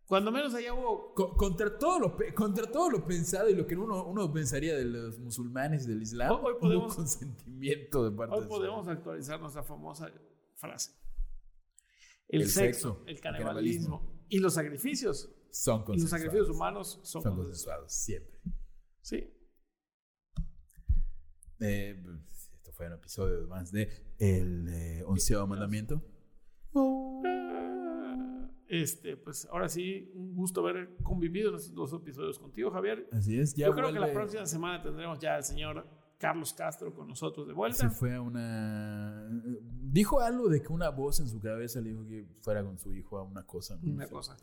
Cuando 0.05 0.31
menos 0.31 0.53
allá 0.53 0.73
hubo. 0.73 1.13
co- 1.15 1.35
contra, 1.35 1.77
todo 1.79 1.99
lo, 1.99 2.17
contra 2.35 2.69
todo 2.71 2.89
lo 2.91 3.05
pensado 3.07 3.49
y 3.49 3.55
lo 3.55 3.65
que 3.65 3.75
uno, 3.75 4.05
uno 4.05 4.31
pensaría 4.31 4.75
de 4.75 4.85
los 4.85 5.17
musulmanes 5.19 5.85
y 5.85 5.87
del 5.89 6.01
Islam, 6.03 6.31
Hoy- 6.31 6.41
hoy 6.43 6.53
podemos- 6.59 6.85
hubo 6.91 6.95
consentimiento 6.97 8.03
de 8.09 8.15
parte 8.15 8.35
Hoy 8.35 8.41
de 8.41 8.47
podemos 8.47 8.87
actualizar 8.87 9.39
nuestra 9.39 9.63
famosa 9.63 10.11
frase. 10.55 10.91
El, 12.27 12.41
El 12.41 12.49
sexo, 12.49 12.95
sexo, 12.95 13.03
el 13.07 13.19
canibalismo 13.19 14.25
y 14.29 14.39
los 14.39 14.53
sacrificios. 14.53 15.31
Son 15.51 15.83
Y 15.93 16.01
los 16.01 16.09
sacrificios 16.09 16.49
humanos 16.49 16.99
son, 17.03 17.21
Son 17.23 17.35
consensuados. 17.35 17.93
siempre. 17.93 18.39
Sí. 19.01 19.31
Eh, 21.61 22.03
esto 22.31 22.71
fue 22.73 22.87
un 22.87 22.93
episodio 22.93 23.47
más 23.47 23.71
de 23.71 23.89
El 24.19 24.67
eh, 24.67 25.03
Onceavo 25.05 25.47
Mandamiento. 25.47 26.01
Este, 28.67 29.15
pues 29.15 29.45
ahora 29.51 29.69
sí, 29.69 30.11
un 30.15 30.35
gusto 30.35 30.61
haber 30.61 30.97
convivido 31.03 31.49
en 31.51 31.55
estos 31.55 31.73
dos 31.73 31.93
episodios 31.93 32.39
contigo, 32.39 32.71
Javier. 32.71 33.07
Así 33.11 33.39
es, 33.39 33.53
ya 33.53 33.67
Yo 33.67 33.73
creo 33.73 33.93
que 33.93 33.99
la 33.99 34.11
próxima 34.11 34.45
semana 34.45 34.81
tendremos 34.81 35.19
ya 35.19 35.35
al 35.35 35.43
señor 35.43 35.87
Carlos 36.17 36.53
Castro 36.53 36.93
con 36.93 37.07
nosotros 37.07 37.45
de 37.47 37.53
Se 37.53 37.55
vuelta. 37.57 37.89
fue 37.89 38.15
a 38.15 38.21
una. 38.21 39.27
Dijo 39.83 40.19
algo 40.21 40.47
de 40.49 40.61
que 40.61 40.71
una 40.71 40.89
voz 40.89 41.19
en 41.19 41.27
su 41.27 41.39
cabeza 41.39 41.81
le 41.81 41.89
dijo 41.89 42.05
que 42.05 42.25
fuera 42.41 42.63
con 42.63 42.77
su 42.79 42.93
hijo 42.93 43.17
a 43.17 43.23
una 43.23 43.43
cosa. 43.45 43.77
no 43.81 43.93
Una 43.93 44.05
sé. 44.05 44.11
cosa. 44.11 44.37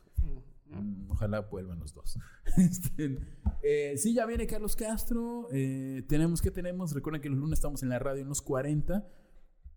Mm, 0.68 1.10
Ojalá 1.10 1.40
vuelvan 1.40 1.78
los 1.80 1.92
dos. 1.94 2.18
Este, 2.58 3.18
eh, 3.62 3.96
sí, 3.96 4.14
ya 4.14 4.26
viene 4.26 4.46
Carlos 4.46 4.76
Castro. 4.76 5.48
eh, 5.52 6.02
tenemos 6.08 6.40
que 6.42 6.50
tenemos. 6.50 6.92
Recuerden 6.92 7.20
que 7.22 7.28
los 7.30 7.38
lunes 7.38 7.58
estamos 7.58 7.82
en 7.82 7.88
la 7.88 7.98
radio 7.98 8.22
en 8.22 8.28
los 8.28 8.42
40. 8.42 9.06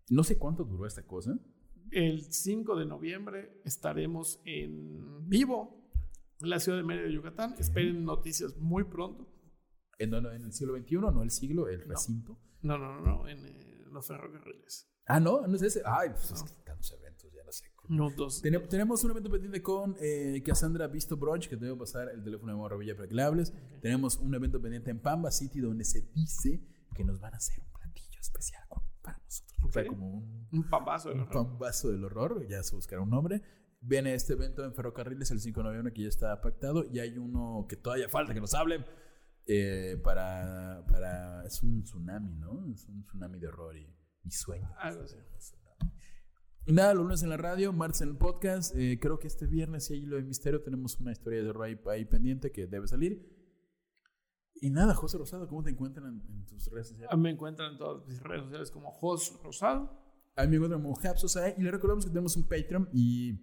No 0.10 0.24
sé 0.24 0.38
cuánto 0.38 0.64
duró 0.66 0.86
esta 0.86 1.04
cosa. 1.04 1.38
El 1.92 2.22
5 2.32 2.76
de 2.76 2.86
noviembre 2.86 3.62
estaremos 3.64 4.42
en 4.46 5.28
vivo 5.30 5.82
en 6.42 6.50
la 6.50 6.60
ciudad 6.60 6.78
de 6.78 6.84
Mérida, 6.84 7.10
Yucatán. 7.10 7.56
Esperen 7.58 8.04
noticias 8.04 8.58
muy 8.58 8.84
pronto. 8.84 9.28
En, 9.98 10.10
no, 10.10 10.22
no, 10.22 10.32
en 10.32 10.44
el 10.44 10.52
siglo 10.54 10.76
XXI, 10.78 10.96
no 10.98 11.24
el 11.24 11.32
siglo, 11.32 11.68
el 11.68 11.80
No. 11.82 11.86
recinto. 11.88 12.40
No, 12.62 12.78
no, 12.78 13.00
no, 13.00 13.02
no, 13.02 13.28
en 13.28 13.46
eh, 13.46 13.86
los 13.92 14.06
ferrocarriles. 14.08 14.90
Ah, 15.06 15.20
no, 15.20 15.46
no 15.48 15.56
es 15.56 15.62
ese. 15.62 15.82
Ay, 15.86 16.10
pues 16.10 16.32
es 16.32 16.44
que 16.44 16.52
tantos 16.64 16.92
eventos, 16.92 17.32
ya 17.32 17.44
no 17.44 17.52
sé. 17.52 17.66
No, 17.88 18.10
dos. 18.10 18.44
Tenem- 18.44 18.68
Tenemos 18.68 19.04
un 19.04 19.12
evento 19.12 19.30
pendiente 19.30 19.62
con 19.62 19.96
eh, 20.00 20.42
Cassandra 20.44 20.88
Visto 20.88 21.16
Brunch, 21.16 21.48
que 21.48 21.56
te 21.58 21.66
voy 21.68 21.76
a 21.76 21.80
pasar 21.80 22.10
el 22.10 22.24
teléfono 22.24 22.52
de 22.52 22.58
Morro 22.58 22.78
Villa 22.80 22.96
para 22.96 23.08
que 23.08 23.14
le 23.14 23.22
hables. 23.22 23.54
Tenemos 23.82 24.18
un 24.18 24.34
evento 24.34 24.60
pendiente 24.60 24.90
en 24.90 25.00
Pamba 25.00 25.30
City, 25.32 25.60
donde 25.60 25.86
se 25.86 26.02
dice 26.14 26.66
que 26.96 27.04
nos 27.06 27.20
van 27.20 27.36
a 27.36 27.38
hacer 27.38 27.60
un 27.60 27.72
platillo 27.72 28.20
especial 28.20 28.64
para 29.04 29.20
nosotros. 29.20 29.56
O 29.64 29.72
sea, 29.72 29.86
como 29.86 30.10
un, 30.10 30.48
Un 30.52 30.70
pambazo. 30.70 31.10
de 31.10 31.16
un 31.16 31.26
verdad. 31.26 31.34
pambazo 31.44 31.92
del 31.92 32.04
horror, 32.04 32.48
ya 32.50 32.64
se 32.64 32.76
buscará 32.76 33.02
un 33.02 33.12
nombre. 33.12 33.44
Viene 33.82 34.16
este 34.16 34.34
evento 34.34 34.66
en 34.66 34.74
Ferrocarriles 34.74 35.30
el 35.30 35.40
5 35.40 35.60
de 35.60 35.64
noviembre 35.66 35.94
que 35.94 36.02
ya 36.02 36.08
está 36.10 36.42
pactado 36.42 36.84
y 36.92 36.98
hay 36.98 37.20
uno 37.20 37.68
que 37.70 37.76
todavía 37.76 38.10
falta 38.10 38.34
que 38.34 38.42
nos 38.42 38.56
hablen 38.56 38.84
eh, 39.48 40.00
para, 40.04 40.86
para... 40.88 41.46
Es 41.46 41.62
un 41.64 41.84
tsunami, 41.84 42.36
¿no? 42.36 42.66
Es 42.74 42.88
un 42.88 43.04
tsunami 43.04 43.40
de 43.40 43.48
horror 43.48 43.78
y 43.78 43.88
mi 44.24 44.32
sueño. 44.32 44.70
Algo 44.78 45.04
así. 45.04 45.18
Y 46.68 46.74
Nada, 46.74 46.96
los 46.96 47.04
lunes 47.04 47.22
en 47.22 47.30
la 47.30 47.38
radio, 47.38 47.72
martes 47.74 48.02
en 48.02 48.10
el 48.10 48.18
podcast. 48.18 48.76
Eh, 48.76 48.98
creo 49.00 49.20
que 49.20 49.28
este 49.28 49.46
viernes, 49.46 49.86
si 49.86 49.94
hay 49.94 50.02
lo 50.02 50.16
de 50.16 50.24
misterio, 50.24 50.62
tenemos 50.64 51.00
una 51.00 51.12
historia 51.12 51.44
de 51.44 51.50
horror 51.50 51.66
ahí, 51.66 51.80
ahí 51.92 52.06
pendiente 52.06 52.52
que 52.52 52.66
debe 52.66 52.88
salir. 52.88 53.32
Y 54.56 54.72
nada, 54.72 54.96
José 54.96 55.18
Rosado, 55.18 55.48
¿cómo 55.48 55.62
te 55.62 55.70
encuentran 55.70 56.08
en, 56.08 56.34
en 56.34 56.46
tus 56.48 56.72
redes 56.72 56.88
sociales? 56.88 57.10
Ah, 57.12 57.18
Me 57.18 57.30
encuentran 57.30 57.74
en 57.74 57.78
todas 57.78 58.08
mis 58.08 58.20
redes 58.22 58.44
sociales 58.46 58.72
como 58.72 58.90
Jos 58.92 59.40
Rosado. 59.44 60.06
A 60.36 60.44
mí 60.44 60.50
me 60.50 60.56
encuentran 60.56 60.82
como 60.82 60.98
Hapsos 60.98 61.38
y 61.58 61.62
le 61.62 61.72
recordamos 61.72 62.06
que 62.06 62.10
tenemos 62.10 62.36
un 62.36 62.44
Patreon 62.44 62.90
y 62.94 63.40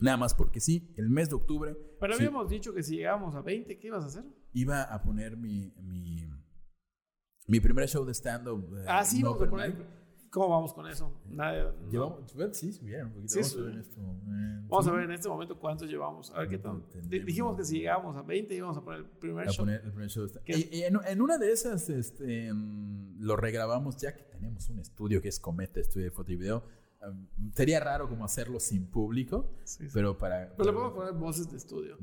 nada 0.00 0.16
más 0.16 0.34
porque 0.34 0.60
sí, 0.60 0.92
el 0.96 1.08
mes 1.08 1.28
de 1.28 1.36
octubre 1.36 1.76
Pero 2.00 2.14
sí, 2.14 2.24
habíamos 2.24 2.48
dicho 2.48 2.74
que 2.74 2.82
si 2.82 2.96
llegábamos 2.96 3.34
a 3.34 3.42
20, 3.42 3.78
¿qué 3.78 3.86
ibas 3.86 4.02
a 4.04 4.06
hacer? 4.08 4.24
Iba 4.56 4.82
a 4.82 5.02
poner 5.02 5.36
mi, 5.36 5.72
mi, 5.82 6.28
mi 7.46 7.60
primer 7.60 7.88
show 7.88 8.04
de 8.04 8.12
stand-up. 8.14 8.74
eh, 8.78 8.84
Ah, 8.88 9.04
sí, 9.04 9.22
no 9.22 9.32
vamos 9.32 9.46
a 9.46 9.50
poner. 9.50 9.96
¿Cómo 10.30 10.48
vamos 10.50 10.74
con 10.74 10.86
eso? 10.86 11.18
Nada. 11.30 11.74
Llevamos, 11.90 12.30
sí, 12.52 12.72
subieron 12.72 13.06
un 13.08 13.12
poquito. 13.14 13.42
Sí, 13.42 13.56
Vamos 13.56 13.56
a 13.56 13.60
ver 13.62 13.72
en 13.72 13.78
este 13.80 14.00
momento. 14.00 14.68
Vamos 14.68 14.86
a 14.86 14.92
ver 14.92 15.04
en 15.04 15.10
este 15.12 15.28
momento 15.28 15.58
cuántos 15.58 15.88
llevamos. 15.88 16.30
A 16.34 16.40
ver 16.40 16.48
qué 16.48 16.58
tal. 16.58 16.82
Dijimos 17.08 17.56
que 17.56 17.64
si 17.64 17.78
llegábamos 17.78 18.16
a 18.16 18.22
20 18.22 18.54
íbamos 18.54 18.76
a 18.76 18.82
poner 18.82 19.00
el 19.00 19.06
primer 19.06 19.48
a 19.48 19.50
show. 19.52 19.64
poner 19.64 19.80
el 19.84 19.90
primer 19.92 20.10
show. 20.10 20.28
Y, 20.46 20.76
y 20.78 20.82
en, 20.82 20.98
en 21.06 21.20
una 21.22 21.38
de 21.38 21.52
esas 21.52 21.88
este, 21.88 22.52
mm, 22.52 23.20
lo 23.20 23.36
regrabamos 23.36 23.96
ya 23.98 24.14
que 24.14 24.24
tenemos 24.24 24.68
un 24.68 24.78
estudio 24.80 25.22
que 25.22 25.28
es 25.28 25.38
Cometa, 25.40 25.80
estudio 25.80 26.04
de 26.06 26.10
foto 26.10 26.32
y 26.32 26.36
video. 26.36 26.64
Um, 27.06 27.52
sería 27.54 27.80
raro 27.80 28.08
como 28.08 28.24
hacerlo 28.24 28.58
sin 28.60 28.90
público, 28.90 29.54
Sí, 29.64 29.84
sí. 29.84 29.90
pero 29.94 30.18
para... 30.18 30.50
Pero 30.56 30.64
le 30.64 30.72
podemos 30.72 30.92
poner 30.94 31.12
voces 31.14 31.50
de 31.50 31.56
estudio. 31.56 31.96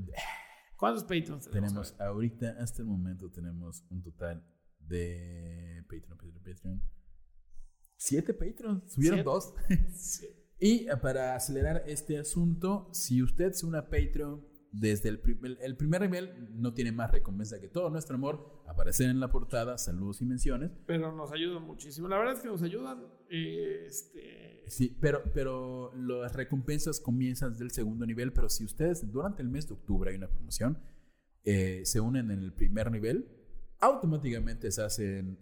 ¿Cuántos 0.84 1.04
Patreons 1.04 1.46
tenemos? 1.50 1.70
tenemos 1.72 1.96
ahorita, 1.98 2.58
hasta 2.60 2.82
el 2.82 2.90
momento, 2.90 3.32
tenemos 3.32 3.86
un 3.90 4.02
total 4.04 4.46
de 4.80 5.82
Patreon, 5.84 6.18
Patreon, 6.18 6.44
Patreon. 6.44 6.84
Siete 7.96 8.34
Patreons, 8.34 8.92
subieron 8.92 9.20
Siete. 9.20 9.24
dos. 9.24 9.54
Sí. 9.96 10.28
Y 10.60 10.90
eh, 10.90 10.98
para 11.02 11.36
acelerar 11.38 11.86
este 11.88 12.18
asunto, 12.18 12.90
si 12.92 13.24
usted 13.24 13.54
se 13.54 13.66
une 13.66 13.78
a 13.78 13.90
Patreon 13.90 14.46
desde 14.76 15.08
el, 15.10 15.20
primer- 15.20 15.58
el 15.62 15.78
primer 15.78 16.02
nivel, 16.02 16.50
no 16.60 16.74
tiene 16.74 16.92
más 16.92 17.12
recompensa 17.12 17.62
que 17.62 17.68
todo 17.68 17.90
nuestro 17.92 18.16
amor, 18.16 18.64
aparecer 18.68 19.08
en 19.10 19.20
la 19.20 19.30
portada, 19.32 19.78
saludos 19.78 20.20
y 20.22 20.26
menciones. 20.26 20.72
Pero 20.88 21.12
nos 21.16 21.32
ayudan 21.32 21.62
muchísimo. 21.64 22.08
La 22.08 22.18
verdad 22.18 22.34
es 22.34 22.40
que 22.42 22.48
nos 22.48 22.62
ayudan. 22.64 23.06
eh, 23.30 23.86
este, 23.86 24.64
Sí, 24.68 24.98
pero, 25.00 25.22
pero 25.34 25.94
las 25.96 26.34
recompensas 26.36 27.00
comienzan 27.00 27.56
del 27.56 27.70
segundo 27.72 28.06
nivel, 28.08 28.34
pero 28.34 28.50
si 28.50 28.66
ustedes 28.66 29.10
durante 29.12 29.44
el 29.44 29.50
mes 29.50 29.68
de 29.68 29.76
octubre 29.76 30.10
hay 30.10 30.18
una 30.18 30.28
promoción, 30.30 30.80
eh, 31.44 31.82
se 31.86 32.00
unen 32.00 32.32
en 32.32 32.40
el 32.40 32.52
primer 32.54 32.90
nivel, 32.90 33.28
automáticamente 33.80 34.72
se 34.72 34.82
hacen 34.82 35.38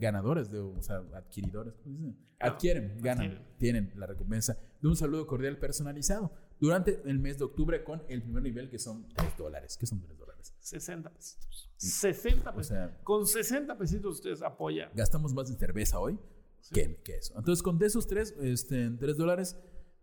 ganadores, 0.00 0.50
de, 0.50 0.58
o 0.60 0.82
sea, 0.82 1.02
adquiridores, 1.14 1.74
¿cómo 1.84 1.98
se 1.98 2.06
dice? 2.06 2.18
Adquieren, 2.40 2.96
ganan, 3.00 3.26
adquieren. 3.26 3.46
tienen 3.58 3.92
la 3.96 4.06
recompensa 4.06 4.58
de 4.80 4.88
un 4.88 4.96
saludo 4.96 5.26
cordial 5.26 5.58
personalizado 5.58 6.32
durante 6.60 7.02
el 7.04 7.18
mes 7.18 7.38
de 7.38 7.44
octubre 7.44 7.82
con 7.84 8.02
el 8.08 8.22
primer 8.22 8.42
nivel 8.42 8.70
que 8.70 8.78
son 8.78 9.06
3 9.14 9.36
dólares. 9.36 9.76
¿Qué 9.78 9.86
son 9.86 10.00
3 10.00 10.16
dólares? 10.18 10.54
60 10.60 11.10
pesitos. 11.12 11.70
60 11.76 12.50
O 12.50 12.54
pesitos. 12.54 12.66
sea, 12.68 13.00
Con 13.04 13.26
60 13.26 13.76
pesitos 13.78 14.16
ustedes 14.16 14.42
apoyan. 14.42 14.90
gastamos 14.94 15.34
más 15.34 15.50
en 15.50 15.58
cerveza 15.58 15.98
hoy 15.98 16.18
que, 16.72 16.96
que 17.04 17.16
eso. 17.16 17.34
Entonces, 17.36 17.62
con 17.62 17.78
de 17.78 17.86
esos 17.86 18.06
tres, 18.06 18.34
este, 18.40 18.84
en 18.84 18.98
3 18.98 19.16
dólares, 19.16 19.56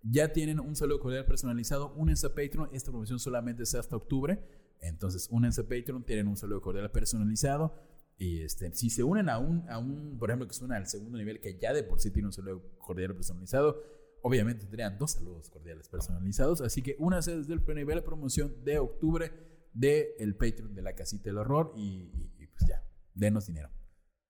ya 0.04 0.32
tienen 0.34 0.60
un 0.60 0.76
saludo 0.76 1.00
cordial 1.00 1.26
personalizado. 1.26 1.94
Únense 1.96 2.28
a 2.28 2.30
Patreon. 2.30 2.70
Esta 2.74 2.92
promoción 2.92 3.18
solamente 3.20 3.64
es 3.64 3.74
hasta 3.74 3.96
octubre. 3.96 4.40
Entonces, 4.82 5.28
únense 5.32 5.62
a 5.62 5.64
Patreon, 5.64 6.04
tienen 6.04 6.28
un 6.28 6.38
saludo 6.38 6.62
cordial 6.62 6.92
personalizado. 6.92 7.74
Y 8.18 8.42
este, 8.44 8.72
si 8.76 8.92
se 8.92 9.04
unen 9.04 9.30
a 9.30 9.40
un, 9.40 9.68
a 9.70 9.80
un, 9.80 10.18
por 10.20 10.30
ejemplo, 10.30 10.48
que 10.48 10.54
se 10.54 10.64
unen 10.64 10.78
al 10.78 10.88
segundo 10.88 11.18
nivel, 11.18 11.40
que 11.40 11.58
ya 11.60 11.74
de 11.74 11.84
por 11.84 12.00
sí 12.00 12.12
tiene 12.12 12.28
un 12.28 12.34
saludo 12.34 12.62
cordial 12.78 13.16
personalizado, 13.16 13.82
obviamente 14.24 14.66
tendrían 14.66 14.98
dos 14.98 15.12
saludos 15.12 15.50
cordiales 15.50 15.90
personalizados. 15.90 16.62
Así 16.62 16.82
que 16.82 16.96
únanse 17.00 17.36
desde 17.38 17.54
el 17.54 17.62
primer 17.62 17.84
nivel 17.84 17.96
de 17.98 18.02
promoción 18.04 18.64
de 18.64 18.80
octubre 18.80 19.32
del 19.74 20.08
el 20.20 20.36
Patreon 20.36 20.74
de 20.76 20.82
la 20.82 20.94
Casita 20.96 21.26
del 21.26 21.38
Horror. 21.38 21.74
Y- 21.76 22.12
y 22.38 22.48
pues 22.48 22.66
ya, 22.68 22.84
denos 23.14 23.46
dinero, 23.48 23.70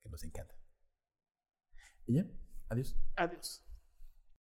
que 0.04 0.10
nos 0.10 0.24
encanta. 0.24 0.56
Y 2.06 2.16
ya, 2.16 2.28
adiós. 2.70 2.96
Adiós. 3.16 3.64